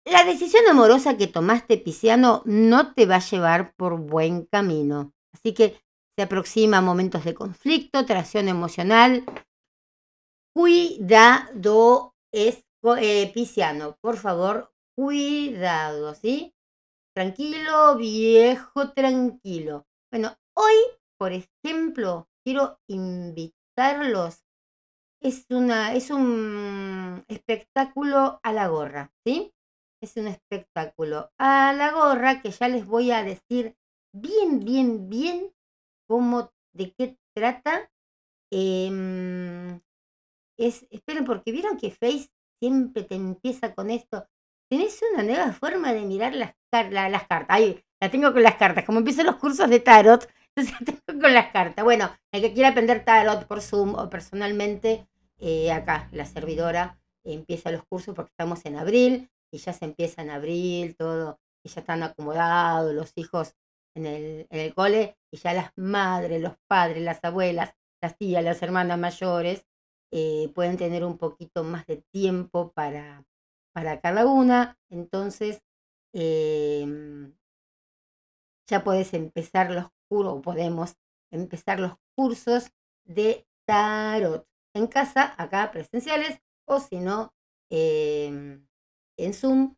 La 0.06 0.22
decisión 0.24 0.64
amorosa 0.68 1.16
que 1.16 1.26
tomaste, 1.26 1.78
Pisciano, 1.78 2.42
no 2.44 2.92
te 2.92 3.06
va 3.06 3.16
a 3.16 3.26
llevar 3.30 3.74
por 3.74 3.98
buen 3.98 4.44
camino. 4.44 5.14
Así 5.32 5.54
que 5.54 5.80
se 6.14 6.22
aproxima 6.22 6.82
momentos 6.82 7.24
de 7.24 7.32
conflicto, 7.32 8.04
tracción 8.04 8.48
emocional. 8.48 9.24
Cuidado, 10.54 12.14
es 12.32 12.64
eh, 12.98 13.32
Pisciano, 13.32 13.96
por 14.02 14.18
favor, 14.18 14.74
cuidado, 14.94 16.14
¿sí? 16.14 16.54
Tranquilo, 17.16 17.96
viejo, 17.96 18.92
tranquilo. 18.92 19.86
Bueno, 20.12 20.36
hoy, 20.54 20.74
por 21.18 21.32
ejemplo, 21.32 22.28
quiero 22.44 22.78
invitarlos. 22.88 24.44
Es, 25.22 25.46
una, 25.48 25.94
es 25.94 26.10
un 26.10 27.24
espectáculo 27.26 28.38
a 28.42 28.52
la 28.52 28.68
gorra, 28.68 29.10
¿sí? 29.24 29.53
Es 30.04 30.18
un 30.18 30.26
espectáculo 30.26 31.32
a 31.38 31.72
la 31.72 31.90
gorra 31.92 32.42
que 32.42 32.50
ya 32.50 32.68
les 32.68 32.84
voy 32.84 33.10
a 33.10 33.22
decir 33.22 33.74
bien, 34.12 34.60
bien, 34.60 35.08
bien 35.08 35.50
cómo, 36.06 36.52
de 36.74 36.92
qué 36.92 37.16
trata. 37.34 37.90
Em, 38.50 39.80
es, 40.58 40.86
esperen, 40.90 41.24
porque 41.24 41.52
vieron 41.52 41.78
que 41.78 41.90
Face 41.90 42.28
siempre 42.60 43.04
te 43.04 43.14
empieza 43.14 43.74
con 43.74 43.88
esto. 43.88 44.28
Tenés 44.68 45.00
una 45.14 45.22
nueva 45.22 45.54
forma 45.54 45.94
de 45.94 46.02
mirar 46.02 46.34
las, 46.34 46.54
las 46.70 47.26
cartas. 47.26 47.56
Ahí, 47.56 47.82
la 47.98 48.10
tengo 48.10 48.30
con 48.34 48.42
las 48.42 48.56
cartas. 48.56 48.84
Como 48.84 48.98
empiezo 48.98 49.22
los 49.22 49.36
cursos 49.36 49.70
de 49.70 49.80
tarot, 49.80 50.30
entonces 50.54 50.78
la 50.78 50.84
tengo 50.84 51.22
con 51.22 51.32
las 51.32 51.50
cartas. 51.50 51.82
Bueno, 51.82 52.14
el 52.30 52.42
que 52.42 52.52
quiera 52.52 52.68
aprender 52.68 53.06
tarot 53.06 53.46
por 53.46 53.62
Zoom 53.62 53.94
o 53.94 54.10
personalmente, 54.10 55.08
eh, 55.38 55.72
acá, 55.72 56.10
la 56.12 56.26
servidora 56.26 56.98
empieza 57.24 57.70
los 57.70 57.86
cursos 57.86 58.14
porque 58.14 58.32
estamos 58.32 58.66
en 58.66 58.76
abril 58.76 59.30
y 59.54 59.58
ya 59.58 59.72
se 59.72 59.84
empieza 59.84 60.22
en 60.22 60.30
abril 60.30 60.96
todo 60.96 61.38
y 61.62 61.68
ya 61.68 61.80
están 61.80 62.02
acomodados 62.02 62.92
los 62.92 63.12
hijos 63.14 63.54
en 63.94 64.06
el, 64.06 64.46
en 64.50 64.60
el 64.60 64.74
cole 64.74 65.16
y 65.30 65.36
ya 65.36 65.54
las 65.54 65.70
madres, 65.76 66.42
los 66.42 66.56
padres, 66.66 67.02
las 67.02 67.22
abuelas, 67.22 67.74
las 68.02 68.18
tías, 68.18 68.42
las 68.42 68.60
hermanas 68.62 68.98
mayores 68.98 69.64
eh, 70.10 70.50
pueden 70.54 70.76
tener 70.76 71.04
un 71.04 71.18
poquito 71.18 71.62
más 71.62 71.86
de 71.86 71.98
tiempo 72.12 72.72
para, 72.72 73.24
para 73.72 74.00
cada 74.00 74.26
una. 74.26 74.76
Entonces, 74.90 75.62
em, 76.12 77.32
ya 78.68 78.82
puedes 78.82 79.14
empezar 79.14 79.70
los 79.70 79.86
cursos, 80.08 80.34
o 80.34 80.42
podemos 80.42 80.96
empezar 81.30 81.78
los 81.78 81.94
cursos 82.16 82.72
de 83.04 83.46
tarot 83.66 84.46
en 84.74 84.88
casa, 84.88 85.34
acá 85.38 85.70
presenciales, 85.70 86.40
o 86.66 86.80
si 86.80 86.98
no, 86.98 87.32
em, 87.70 88.66
en 89.16 89.34
Zoom. 89.34 89.76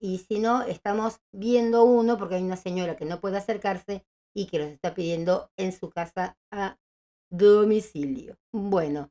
Y 0.00 0.18
si 0.18 0.38
no, 0.38 0.62
estamos 0.62 1.20
viendo 1.32 1.84
uno 1.84 2.18
porque 2.18 2.36
hay 2.36 2.42
una 2.42 2.56
señora 2.56 2.96
que 2.96 3.04
no 3.04 3.20
puede 3.20 3.38
acercarse 3.38 4.04
y 4.34 4.46
que 4.46 4.58
los 4.58 4.68
está 4.68 4.94
pidiendo 4.94 5.50
en 5.56 5.72
su 5.72 5.90
casa 5.90 6.36
a 6.50 6.78
domicilio. 7.30 8.36
Bueno, 8.52 9.10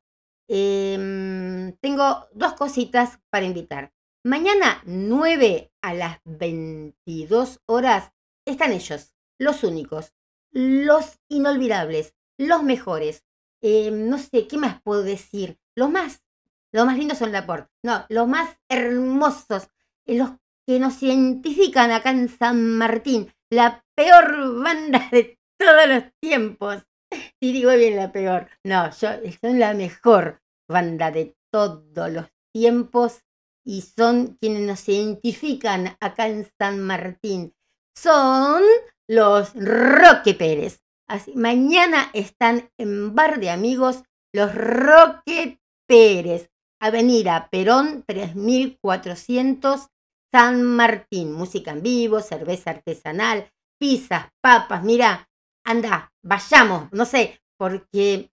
Em, 0.54 1.72
tengo 1.78 2.28
dos 2.34 2.56
cositas 2.56 3.22
para 3.30 3.46
invitar. 3.46 3.94
Mañana 4.26 4.84
9 4.86 5.72
a 5.82 5.94
las 5.94 6.20
22 6.26 7.62
horas 7.68 8.12
están 8.46 8.74
ellos, 8.74 9.14
los 9.40 9.64
únicos, 9.64 10.14
los 10.52 11.22
inolvidables, 11.30 12.16
los 12.38 12.64
mejores. 12.64 13.24
Em, 13.62 14.10
no 14.10 14.18
sé, 14.18 14.50
¿qué 14.50 14.58
más 14.58 14.82
puedo 14.82 15.04
decir? 15.04 15.58
Los 15.74 15.90
más, 15.90 16.21
los 16.74 16.86
más 16.86 16.98
lindos 16.98 17.18
son 17.18 17.32
Laporte. 17.32 17.70
No, 17.84 18.06
los 18.10 18.28
más 18.28 18.58
hermosos, 18.70 19.70
eh, 20.06 20.18
los 20.18 20.32
que 20.68 20.80
nos 20.80 21.02
identifican 21.04 21.92
acá 21.92 22.12
en 22.12 22.30
San 22.30 22.78
Martín. 22.78 23.32
La 23.50 23.84
peor 23.96 24.62
banda 24.64 25.10
de 25.12 25.40
todos 25.58 25.88
los 25.88 26.04
tiempos. 26.22 26.84
Si 27.42 27.52
digo 27.52 27.72
bien 27.72 27.98
la 27.98 28.12
peor. 28.12 28.48
No, 28.64 28.90
yo, 28.92 29.10
son 29.42 29.60
la 29.60 29.74
mejor 29.74 30.42
banda 30.70 31.12
de 31.12 31.36
todos 31.52 32.10
los 32.10 32.28
tiempos 32.54 33.24
y 33.66 33.82
son 33.82 34.38
quienes 34.40 34.62
nos 34.62 34.88
identifican 34.88 35.98
acá 36.00 36.28
en 36.28 36.48
San 36.58 36.80
Martín. 36.80 37.54
Son 37.96 38.64
los 39.08 39.54
Roque 39.56 40.34
Pérez. 40.34 40.82
Así, 41.10 41.36
mañana 41.36 42.10
están 42.14 42.70
en 42.78 43.14
Bar 43.14 43.40
de 43.42 43.50
Amigos 43.50 44.04
los 44.34 44.56
Roque 44.56 45.60
Pérez, 45.88 46.50
Avenida 46.84 47.48
Perón 47.52 48.04
3400, 48.08 49.90
San 50.34 50.64
Martín. 50.64 51.32
Música 51.32 51.72
en 51.72 51.84
vivo, 51.84 52.22
cerveza 52.22 52.72
artesanal, 52.72 53.52
pizzas, 53.80 54.30
papas. 54.42 54.84
Mira, 54.84 55.30
anda, 55.64 56.12
vayamos, 56.24 56.92
no 56.92 57.06
sé, 57.06 57.40
porque 57.56 58.32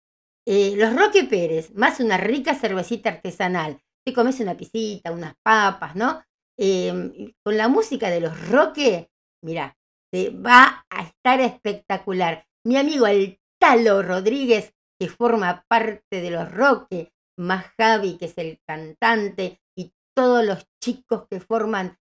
eh, 0.47 0.74
los 0.76 0.95
Roque 0.95 1.24
Pérez, 1.24 1.74
más 1.74 2.01
una 2.01 2.18
rica 2.18 2.55
cervecita 2.55 3.09
artesanal. 3.09 3.80
Te 4.07 4.12
comes 4.12 4.38
una 4.40 4.59
pisita, 4.59 5.11
unas 5.11 5.34
papas, 5.42 5.97
¿no? 5.97 6.22
Em, 6.59 7.32
con 7.42 7.57
la 7.57 7.68
música 7.68 8.11
de 8.11 8.20
los 8.20 8.49
Roque, 8.51 9.09
mira, 9.42 9.74
te 10.12 10.28
va 10.28 10.84
a 10.90 11.03
estar 11.03 11.40
espectacular. 11.40 12.45
Mi 12.66 12.76
amigo 12.76 13.07
el 13.07 13.40
Talo 13.59 14.03
Rodríguez, 14.03 14.74
que 15.01 15.09
forma 15.09 15.64
parte 15.66 16.20
de 16.20 16.30
los 16.30 16.53
Roque, 16.53 17.13
más 17.37 17.66
Javi, 17.78 18.16
que 18.18 18.26
es 18.26 18.39
el 18.39 18.61
cantante, 18.66 19.61
y 19.76 19.93
todos 20.14 20.45
los 20.45 20.66
chicos 20.82 21.26
que 21.28 21.41
forman, 21.41 21.99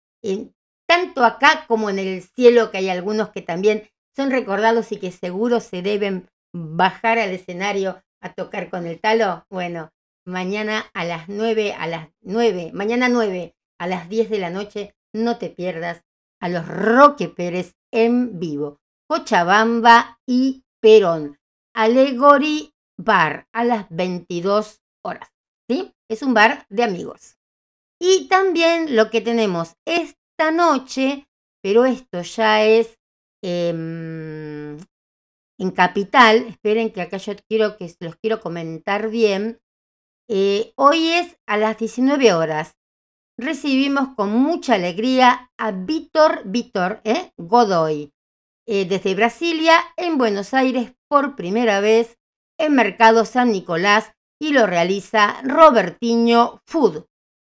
tanto 0.86 1.24
acá 1.24 1.64
como 1.68 1.90
en 1.90 1.98
el 1.98 2.22
cielo, 2.22 2.70
que 2.70 2.78
hay 2.78 2.88
algunos 2.88 3.30
que 3.30 3.42
también 3.42 3.88
son 4.16 4.30
recordados 4.30 4.92
y 4.92 4.98
que 4.98 5.12
seguro 5.12 5.60
se 5.60 5.82
deben 5.82 6.28
bajar 6.52 7.18
al 7.18 7.30
escenario 7.30 8.02
a 8.20 8.34
tocar 8.34 8.70
con 8.70 8.86
el 8.86 9.00
talo? 9.00 9.46
Bueno, 9.50 9.90
mañana 10.26 10.90
a 10.94 11.04
las 11.04 11.28
9, 11.28 11.74
a 11.74 11.86
las 11.86 12.08
9, 12.20 12.70
mañana 12.74 13.08
9, 13.08 13.54
a 13.78 13.86
las 13.86 14.08
10 14.08 14.30
de 14.30 14.38
la 14.38 14.50
noche, 14.50 14.94
no 15.12 15.38
te 15.38 15.50
pierdas 15.50 16.04
a 16.40 16.48
los 16.48 16.66
Roque 16.66 17.28
Pérez 17.28 17.76
en 17.92 18.38
vivo. 18.38 18.80
Cochabamba 19.08 20.20
y 20.26 20.64
Perón. 20.80 21.38
Allegory 21.74 22.74
Bar 22.96 23.48
a 23.52 23.64
las 23.64 23.86
22 23.90 24.79
horas. 25.02 25.30
¿Sí? 25.68 25.92
Es 26.08 26.22
un 26.22 26.34
bar 26.34 26.66
de 26.68 26.84
amigos. 26.84 27.36
Y 28.00 28.28
también 28.28 28.96
lo 28.96 29.10
que 29.10 29.20
tenemos 29.20 29.76
esta 29.86 30.50
noche, 30.50 31.28
pero 31.62 31.84
esto 31.84 32.22
ya 32.22 32.64
es 32.64 32.98
eh, 33.42 33.68
en 35.60 35.70
Capital, 35.72 36.46
esperen 36.48 36.90
que 36.90 37.02
acá 37.02 37.18
yo 37.18 37.34
quiero 37.46 37.76
que 37.76 37.94
los 38.00 38.16
quiero 38.16 38.40
comentar 38.40 39.10
bien. 39.10 39.60
Eh, 40.26 40.72
hoy 40.76 41.08
es 41.08 41.36
a 41.46 41.58
las 41.58 41.76
19 41.76 42.32
horas. 42.32 42.78
Recibimos 43.36 44.14
con 44.16 44.32
mucha 44.32 44.74
alegría 44.74 45.50
a 45.58 45.72
Víctor 45.72 46.42
Víctor 46.46 47.02
eh, 47.04 47.32
Godoy 47.36 48.10
eh, 48.66 48.86
desde 48.86 49.14
Brasilia 49.14 49.74
en 49.96 50.16
Buenos 50.16 50.54
Aires 50.54 50.94
por 51.08 51.36
primera 51.36 51.80
vez 51.80 52.18
en 52.58 52.74
Mercado 52.74 53.26
San 53.26 53.52
Nicolás 53.52 54.12
y 54.40 54.52
lo 54.52 54.66
realiza 54.66 55.40
Robertiño 55.42 56.60
Food. 56.66 57.06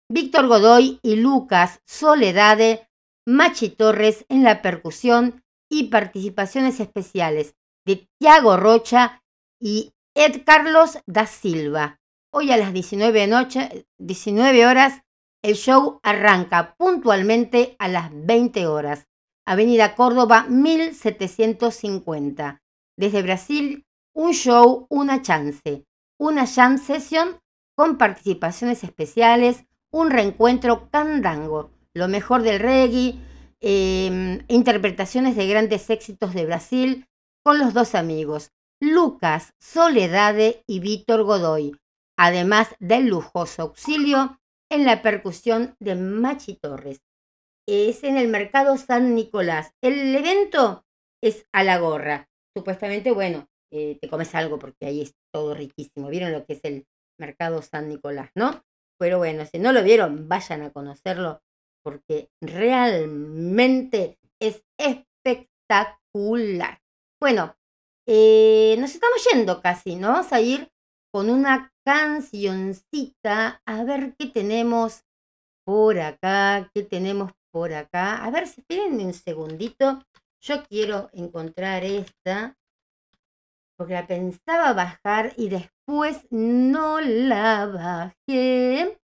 Víctor 0.09 0.47
Godoy 0.47 0.99
y 1.01 1.15
Lucas 1.15 1.81
Soledade, 1.85 2.87
Machi 3.25 3.69
Torres 3.69 4.25
en 4.29 4.43
la 4.43 4.61
percusión 4.61 5.43
y 5.69 5.85
participaciones 5.85 6.79
especiales 6.79 7.55
de 7.85 8.07
Tiago 8.19 8.57
Rocha 8.57 9.23
y 9.59 9.93
Ed 10.15 10.43
Carlos 10.45 10.99
da 11.05 11.25
Silva. 11.25 11.99
Hoy 12.33 12.51
a 12.51 12.57
las 12.57 12.73
19, 12.73 13.27
noche, 13.27 13.85
19 13.97 14.65
horas 14.65 15.01
el 15.43 15.55
show 15.55 15.99
arranca 16.03 16.75
puntualmente 16.77 17.75
a 17.79 17.87
las 17.87 18.11
20 18.13 18.67
horas. 18.67 19.07
Avenida 19.47 19.95
Córdoba 19.95 20.45
1750. 20.47 22.61
Desde 22.95 23.23
Brasil, 23.23 23.87
un 24.13 24.33
show, 24.33 24.85
una 24.89 25.23
chance. 25.23 25.87
Una 26.21 26.45
jam 26.45 26.77
session 26.77 27.39
con 27.75 27.97
participaciones 27.97 28.83
especiales, 28.83 29.65
un 29.91 30.11
reencuentro 30.11 30.87
candango, 30.91 31.71
lo 31.95 32.07
mejor 32.07 32.43
del 32.43 32.59
reggae, 32.59 33.15
em, 33.59 34.45
interpretaciones 34.47 35.35
de 35.35 35.47
grandes 35.47 35.89
éxitos 35.89 36.35
de 36.35 36.45
Brasil 36.45 37.07
con 37.43 37.57
los 37.57 37.73
dos 37.73 37.95
amigos, 37.95 38.51
Lucas 38.79 39.55
Soledade 39.59 40.63
y 40.67 40.79
Víctor 40.79 41.23
Godoy, 41.23 41.75
además 42.15 42.75
del 42.79 43.07
lujoso 43.07 43.63
auxilio 43.63 44.39
en 44.69 44.85
la 44.85 45.01
percusión 45.01 45.75
de 45.79 45.95
Machi 45.95 46.53
Torres. 46.53 47.01
Es 47.67 48.03
en 48.03 48.17
el 48.17 48.27
Mercado 48.27 48.77
San 48.77 49.15
Nicolás. 49.15 49.73
El 49.81 50.15
evento 50.15 50.85
es 51.19 51.47
a 51.51 51.63
la 51.63 51.79
gorra. 51.79 52.29
Supuestamente, 52.55 53.11
bueno, 53.11 53.47
eh, 53.71 53.97
te 53.99 54.09
comes 54.09 54.33
algo 54.35 54.59
porque 54.59 54.85
ahí 54.85 55.01
es 55.01 55.15
todo 55.33 55.53
riquísimo. 55.53 56.09
¿Vieron 56.09 56.31
lo 56.31 56.45
que 56.45 56.53
es 56.53 56.59
el 56.63 56.85
Mercado 57.17 57.61
San 57.61 57.87
Nicolás, 57.87 58.31
no? 58.35 58.63
Pero 58.99 59.17
bueno, 59.17 59.45
si 59.45 59.59
no 59.59 59.71
lo 59.71 59.83
vieron, 59.83 60.27
vayan 60.27 60.61
a 60.61 60.71
conocerlo 60.71 61.41
porque 61.83 62.29
realmente 62.41 64.19
es 64.39 64.63
espectacular. 64.77 66.79
Bueno, 67.19 67.55
eh, 68.07 68.75
nos 68.79 68.93
estamos 68.93 69.25
yendo 69.31 69.61
casi, 69.61 69.95
¿no? 69.95 70.09
Vamos 70.09 70.33
a 70.33 70.41
ir 70.41 70.71
con 71.11 71.29
una 71.29 71.73
cancioncita 71.85 73.61
a 73.65 73.83
ver 73.83 74.15
qué 74.17 74.27
tenemos 74.27 75.03
por 75.65 75.99
acá, 75.99 76.69
qué 76.73 76.83
tenemos 76.83 77.31
por 77.51 77.73
acá. 77.73 78.23
A 78.23 78.31
ver, 78.31 78.43
espérenme 78.43 79.05
un 79.05 79.13
segundito. 79.13 80.03
Yo 80.41 80.63
quiero 80.63 81.09
encontrar 81.13 81.83
esta 81.83 82.57
porque 83.81 83.93
la 83.95 84.05
pensaba 84.05 84.73
bajar 84.73 85.33
y 85.37 85.49
después 85.49 86.27
no 86.29 87.01
la 87.01 87.65
bajé. 87.65 88.99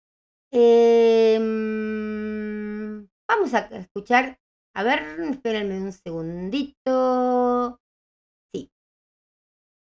Em, 0.52 1.48
vamos 3.30 3.54
a 3.54 3.60
escuchar, 3.78 4.40
a 4.74 4.82
ver, 4.82 5.04
espérenme 5.30 5.80
un 5.80 5.92
segundito. 5.92 7.80
Sí, 8.52 8.72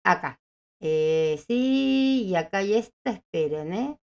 acá. 0.03 0.39
Eh, 0.81 1.41
sí, 1.47 2.25
y 2.27 2.35
acá 2.35 2.63
y 2.63 2.73
esta, 2.73 3.11
esperen, 3.11 3.73
¿eh? 3.73 3.97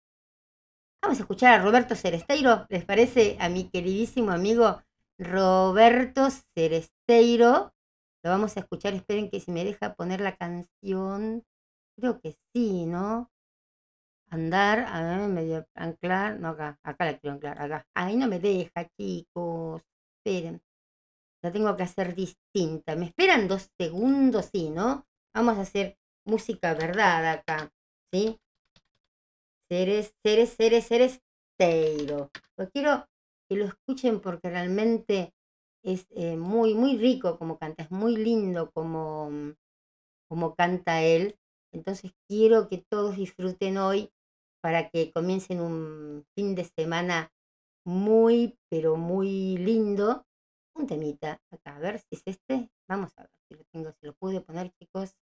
Vamos 1.02 1.18
a 1.18 1.22
escuchar 1.22 1.58
a 1.58 1.62
Roberto 1.64 1.96
Ceresteiro, 1.96 2.66
¿les 2.68 2.84
parece? 2.84 3.36
A 3.40 3.48
mi 3.48 3.68
queridísimo 3.70 4.30
amigo 4.30 4.82
Roberto 5.18 6.28
Ceresteiro 6.54 7.72
lo 8.22 8.30
vamos 8.30 8.56
a 8.56 8.60
escuchar, 8.60 8.94
esperen 8.94 9.30
que 9.30 9.40
si 9.40 9.50
me 9.52 9.64
deja 9.64 9.94
poner 9.94 10.20
la 10.20 10.36
canción. 10.36 11.44
Creo 11.96 12.20
que 12.20 12.36
sí, 12.52 12.86
¿no? 12.86 13.30
Andar, 14.30 14.80
a 14.80 15.00
ver, 15.02 15.28
medio 15.28 15.66
anclar, 15.74 16.38
no 16.40 16.48
acá, 16.48 16.78
acá 16.82 17.04
la 17.04 17.18
quiero 17.18 17.34
anclar, 17.34 17.60
acá. 17.62 17.86
Ahí 17.94 18.16
no 18.16 18.26
me 18.28 18.40
deja, 18.40 18.88
chicos. 18.98 19.82
Esperen. 20.18 20.60
La 21.42 21.52
tengo 21.52 21.76
que 21.76 21.84
hacer 21.84 22.14
distinta. 22.14 22.96
¿Me 22.96 23.06
esperan 23.06 23.46
dos 23.48 23.70
segundos? 23.78 24.50
Sí, 24.52 24.70
¿no? 24.70 25.06
Vamos 25.32 25.58
a 25.58 25.62
hacer 25.62 25.96
música 26.24 26.74
verdad 26.74 27.26
acá, 27.30 27.70
¿sí? 28.12 28.40
Seres, 29.68 30.14
seres, 30.24 30.50
seres, 30.50 30.86
seres, 30.86 31.20
teiro. 31.56 32.30
Lo 32.56 32.68
quiero 32.70 33.06
que 33.48 33.56
lo 33.56 33.66
escuchen 33.66 34.20
porque 34.20 34.50
realmente 34.50 35.35
es 35.86 36.08
eh, 36.10 36.36
muy, 36.36 36.74
muy 36.74 36.98
rico 36.98 37.38
como 37.38 37.58
canta, 37.58 37.84
es 37.84 37.90
muy 37.92 38.16
lindo 38.16 38.70
como, 38.72 39.30
mm, 39.30 39.52
como 40.28 40.54
canta 40.56 41.02
él. 41.02 41.38
Entonces 41.72 42.12
quiero 42.28 42.68
que 42.68 42.78
todos 42.90 43.16
disfruten 43.16 43.78
hoy 43.78 44.10
para 44.60 44.90
que 44.90 45.12
comiencen 45.12 45.60
un 45.60 46.26
fin 46.34 46.56
de 46.56 46.64
semana 46.64 47.32
muy, 47.86 48.58
pero 48.68 48.96
muy 48.96 49.56
lindo. 49.58 50.24
Un 50.74 50.86
temita 50.86 51.40
acá, 51.52 51.76
a 51.76 51.78
ver 51.78 52.00
si 52.00 52.16
es 52.16 52.22
este. 52.26 52.68
Vamos 52.88 53.12
a 53.16 53.22
ver 53.22 53.30
si 53.48 53.54
lo 53.54 53.64
tengo, 53.72 53.92
si 53.92 54.06
lo 54.06 54.12
pude 54.14 54.40
poner, 54.40 54.72
chicos. 54.80 55.14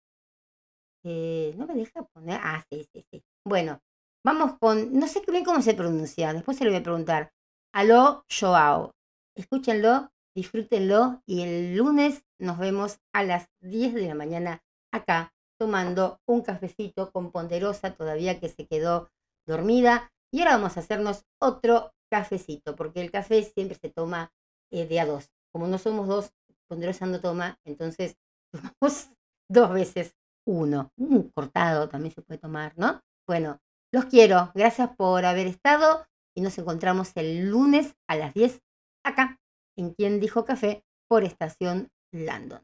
Eh, 1.05 1.55
no 1.57 1.67
me 1.67 1.75
deja 1.75 2.05
poner. 2.05 2.39
Ah, 2.41 2.65
sí, 2.71 2.87
sí, 2.93 3.05
sí. 3.11 3.25
Bueno, 3.45 3.81
vamos 4.25 4.57
con. 4.61 4.93
No 4.93 5.09
sé 5.09 5.23
bien 5.29 5.45
cómo 5.45 5.61
se 5.61 5.75
pronuncia, 5.75 6.33
después 6.33 6.57
se 6.57 6.65
lo 6.65 6.71
voy 6.71 6.79
a 6.81 6.83
preguntar. 6.85 7.33
Aló, 7.75 8.25
Joao. 8.31 8.93
Escúchenlo 9.37 10.13
disfrútenlo 10.35 11.22
y 11.26 11.43
el 11.43 11.76
lunes 11.76 12.24
nos 12.39 12.59
vemos 12.59 13.01
a 13.12 13.22
las 13.22 13.49
10 13.61 13.95
de 13.95 14.09
la 14.09 14.14
mañana 14.14 14.62
acá 14.93 15.33
tomando 15.59 16.20
un 16.26 16.43
cafecito 16.43 17.12
con 17.12 17.30
Ponderosa 17.30 17.95
todavía 17.95 18.41
que 18.41 18.49
se 18.49 18.66
quedó 18.66 19.11
dormida 19.47 20.12
y 20.33 20.41
ahora 20.41 20.57
vamos 20.57 20.76
a 20.76 20.80
hacernos 20.80 21.24
otro 21.41 21.93
cafecito 22.11 22.74
porque 22.74 23.01
el 23.01 23.11
café 23.11 23.43
siempre 23.43 23.76
se 23.80 23.91
toma 23.91 24.33
eh, 24.70 24.87
de 24.87 25.01
a 25.01 25.07
dos. 25.07 25.30
Como 25.53 25.68
no 25.68 25.78
somos 25.78 26.09
dos, 26.09 26.33
Ponderosa 26.68 27.07
no 27.07 27.20
toma, 27.20 27.59
entonces 27.64 28.16
tomamos 28.53 29.11
dos 29.49 29.72
veces 29.72 30.14
uno. 30.47 30.91
Un 30.97 31.30
cortado 31.30 31.89
también 31.89 32.14
se 32.14 32.22
puede 32.22 32.39
tomar, 32.39 32.72
¿no? 32.76 33.01
Bueno, 33.26 33.61
los 33.93 34.07
quiero. 34.07 34.51
Gracias 34.55 34.91
por 34.97 35.24
haber 35.24 35.47
estado 35.47 36.07
y 36.35 36.41
nos 36.41 36.57
encontramos 36.59 37.12
el 37.14 37.51
lunes 37.51 37.95
a 38.09 38.16
las 38.16 38.35
10 38.35 38.62
acá 39.05 39.39
en 39.77 39.95
Quien 39.95 40.20
Dijo 40.20 40.45
Café 40.45 40.85
por 41.09 41.25
Estación 41.25 41.91
Landon. 42.12 42.61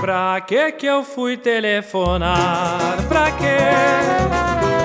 Pra 0.00 0.40
que 0.46 0.72
que 0.72 0.86
eu 0.86 1.04
fui 1.04 1.36
telefonar? 1.36 3.06
Pra 3.08 3.30
que? 3.30 3.58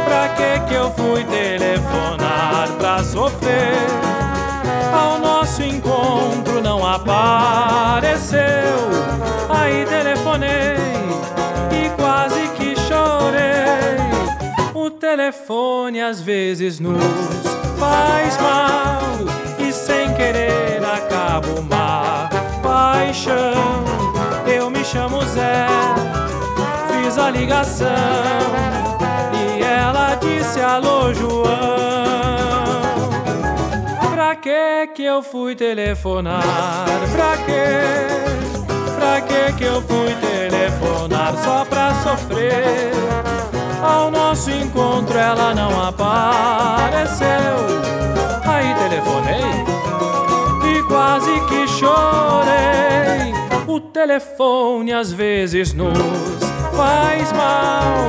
Pra 0.06 0.30
que 0.36 0.68
que 0.68 0.74
eu 0.76 0.92
fui 0.92 1.24
telefonar? 1.26 2.70
Pra 2.78 3.04
sofrer? 3.04 3.74
Ao 4.94 5.20
nosso 5.20 5.64
encontro 5.64 6.62
não 6.62 6.86
apareceu. 6.86 8.40
Aí 9.50 9.86
telefonei 9.86 10.77
telefone 15.16 16.02
às 16.02 16.20
vezes 16.20 16.82
nos 16.82 17.02
faz 17.80 18.38
mal 18.42 19.02
e 19.58 19.72
sem 19.72 20.14
querer 20.16 20.84
acaba 20.84 21.48
uma 21.58 22.30
paixão. 22.62 23.86
Eu 24.46 24.70
me 24.70 24.84
chamo 24.84 25.22
Zé, 25.28 25.66
fiz 26.90 27.18
a 27.18 27.30
ligação 27.30 27.88
e 29.34 29.64
ela 29.64 30.16
disse 30.16 30.60
alô 30.60 31.14
João. 31.14 31.46
Pra 34.14 34.36
que 34.36 34.88
que 34.94 35.04
eu 35.06 35.24
fui 35.24 35.56
telefonar? 35.56 36.44
Pra 37.14 37.38
que? 37.46 37.64
Pra 39.00 39.22
que 39.22 39.54
que 39.58 39.64
eu 39.64 39.82
fui 39.84 40.14
telefonar 40.20 41.34
só 41.46 41.64
pra 41.64 41.94
sofrer? 42.04 42.92
Ao 43.82 44.12
nosso 44.12 44.50
encontro 44.52 45.18
ela 45.18 45.54
não 45.54 45.88
apareceu. 45.88 47.28
Aí 48.46 48.74
telefonei 48.76 49.66
e 50.76 50.84
quase 50.84 51.40
que 51.42 51.68
chorei. 51.68 53.34
O 53.68 53.80
telefone 53.80 54.94
às 54.94 55.12
vezes 55.12 55.74
nos 55.74 55.98
faz 56.76 57.32
mal 57.34 58.08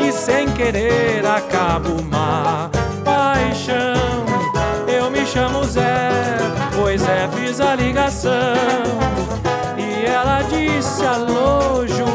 e 0.00 0.12
sem 0.12 0.48
querer 0.52 1.24
acaba 1.26 1.88
uma 1.88 2.70
paixão. 3.04 4.24
Eu 4.86 5.10
me 5.10 5.26
chamo 5.26 5.64
Zé, 5.64 6.10
pois 6.74 7.02
é, 7.06 7.28
fiz 7.34 7.60
a 7.60 7.74
ligação 7.74 9.00
ela 10.10 10.42
disse 10.42 11.04
alô, 11.04 11.86
João. 11.86 12.10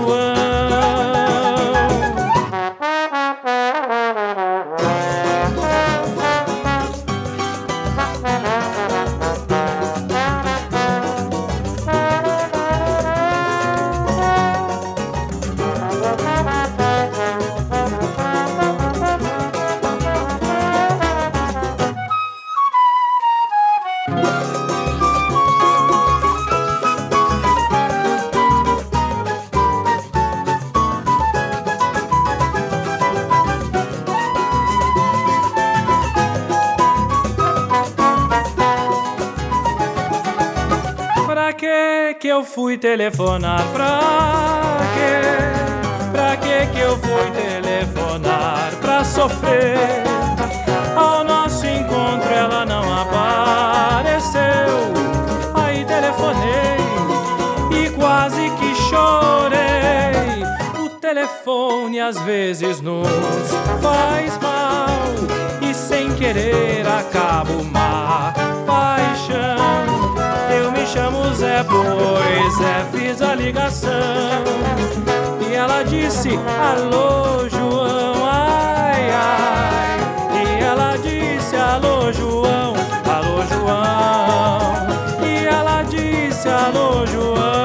Fui 42.75 42.77
telefonar? 42.77 43.63
Pra 43.71 44.79
quê? 44.93 46.11
Pra 46.11 46.35
que 46.35 46.67
que 46.73 46.79
eu 46.79 46.97
fui 46.97 47.31
telefonar? 47.31 48.71
Pra 48.81 49.03
sofrer. 49.03 50.03
Ao 50.95 51.23
nosso 51.23 51.65
encontro 51.65 52.29
ela 52.29 52.65
não 52.65 52.83
apareceu. 53.01 54.41
Aí 55.53 55.85
telefonei 55.85 56.77
e 57.71 57.89
quase 57.91 58.49
que 58.59 58.75
chorei. 58.89 60.43
O 60.83 60.89
telefone 60.89 62.01
às 62.01 62.19
vezes 62.19 62.81
nos 62.81 63.07
faz 63.81 64.37
mal 64.39 65.15
e 65.61 65.73
sem 65.73 66.13
querer 66.15 66.85
acaba 66.85 67.51
uma 67.53 68.33
paixão 68.65 69.04
chamo 70.95 71.33
Zé, 71.33 71.61
pois 71.63 72.61
é, 72.61 72.85
fiz 72.93 73.21
a 73.21 73.35
ligação. 73.35 73.91
E 75.45 75.53
ela 75.53 75.83
disse, 75.83 76.39
alô, 76.71 77.49
João, 77.49 78.15
ai, 78.25 79.11
ai. 79.11 79.99
E 80.41 80.63
ela 80.63 80.95
disse, 80.97 81.55
alô, 81.57 82.13
João, 82.13 82.73
alô, 83.13 83.43
João. 83.51 84.87
E 85.21 85.45
ela 85.45 85.83
disse, 85.83 86.47
alô, 86.47 87.05
João. 87.05 87.64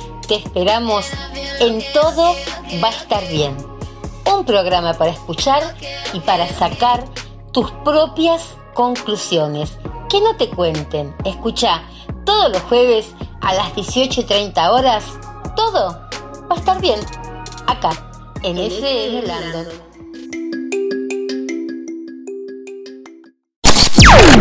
te 0.31 0.37
esperamos 0.37 1.07
en 1.59 1.83
Todo 1.91 2.37
va 2.81 2.87
a 2.87 2.91
estar 2.91 3.27
bien. 3.27 3.53
Un 4.33 4.45
programa 4.45 4.93
para 4.93 5.11
escuchar 5.11 5.61
y 6.13 6.21
para 6.21 6.47
sacar 6.47 7.03
tus 7.51 7.69
propias 7.83 8.55
conclusiones. 8.73 9.77
Que 10.09 10.21
no 10.21 10.37
te 10.37 10.49
cuenten. 10.49 11.13
Escucha 11.25 11.83
todos 12.23 12.49
los 12.49 12.61
jueves 12.61 13.07
a 13.41 13.53
las 13.55 13.73
18.30 13.73 14.69
horas. 14.69 15.03
Todo 15.57 15.99
va 16.49 16.55
a 16.55 16.59
estar 16.59 16.79
bien. 16.79 17.01
Acá, 17.67 17.91
en 18.41 18.57
FM 18.57 19.23
Landon. 19.23 19.67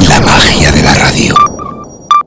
La 0.09 0.21
magia 0.21 0.71
de 0.71 0.83
la 0.85 0.95
radio. 0.95 1.50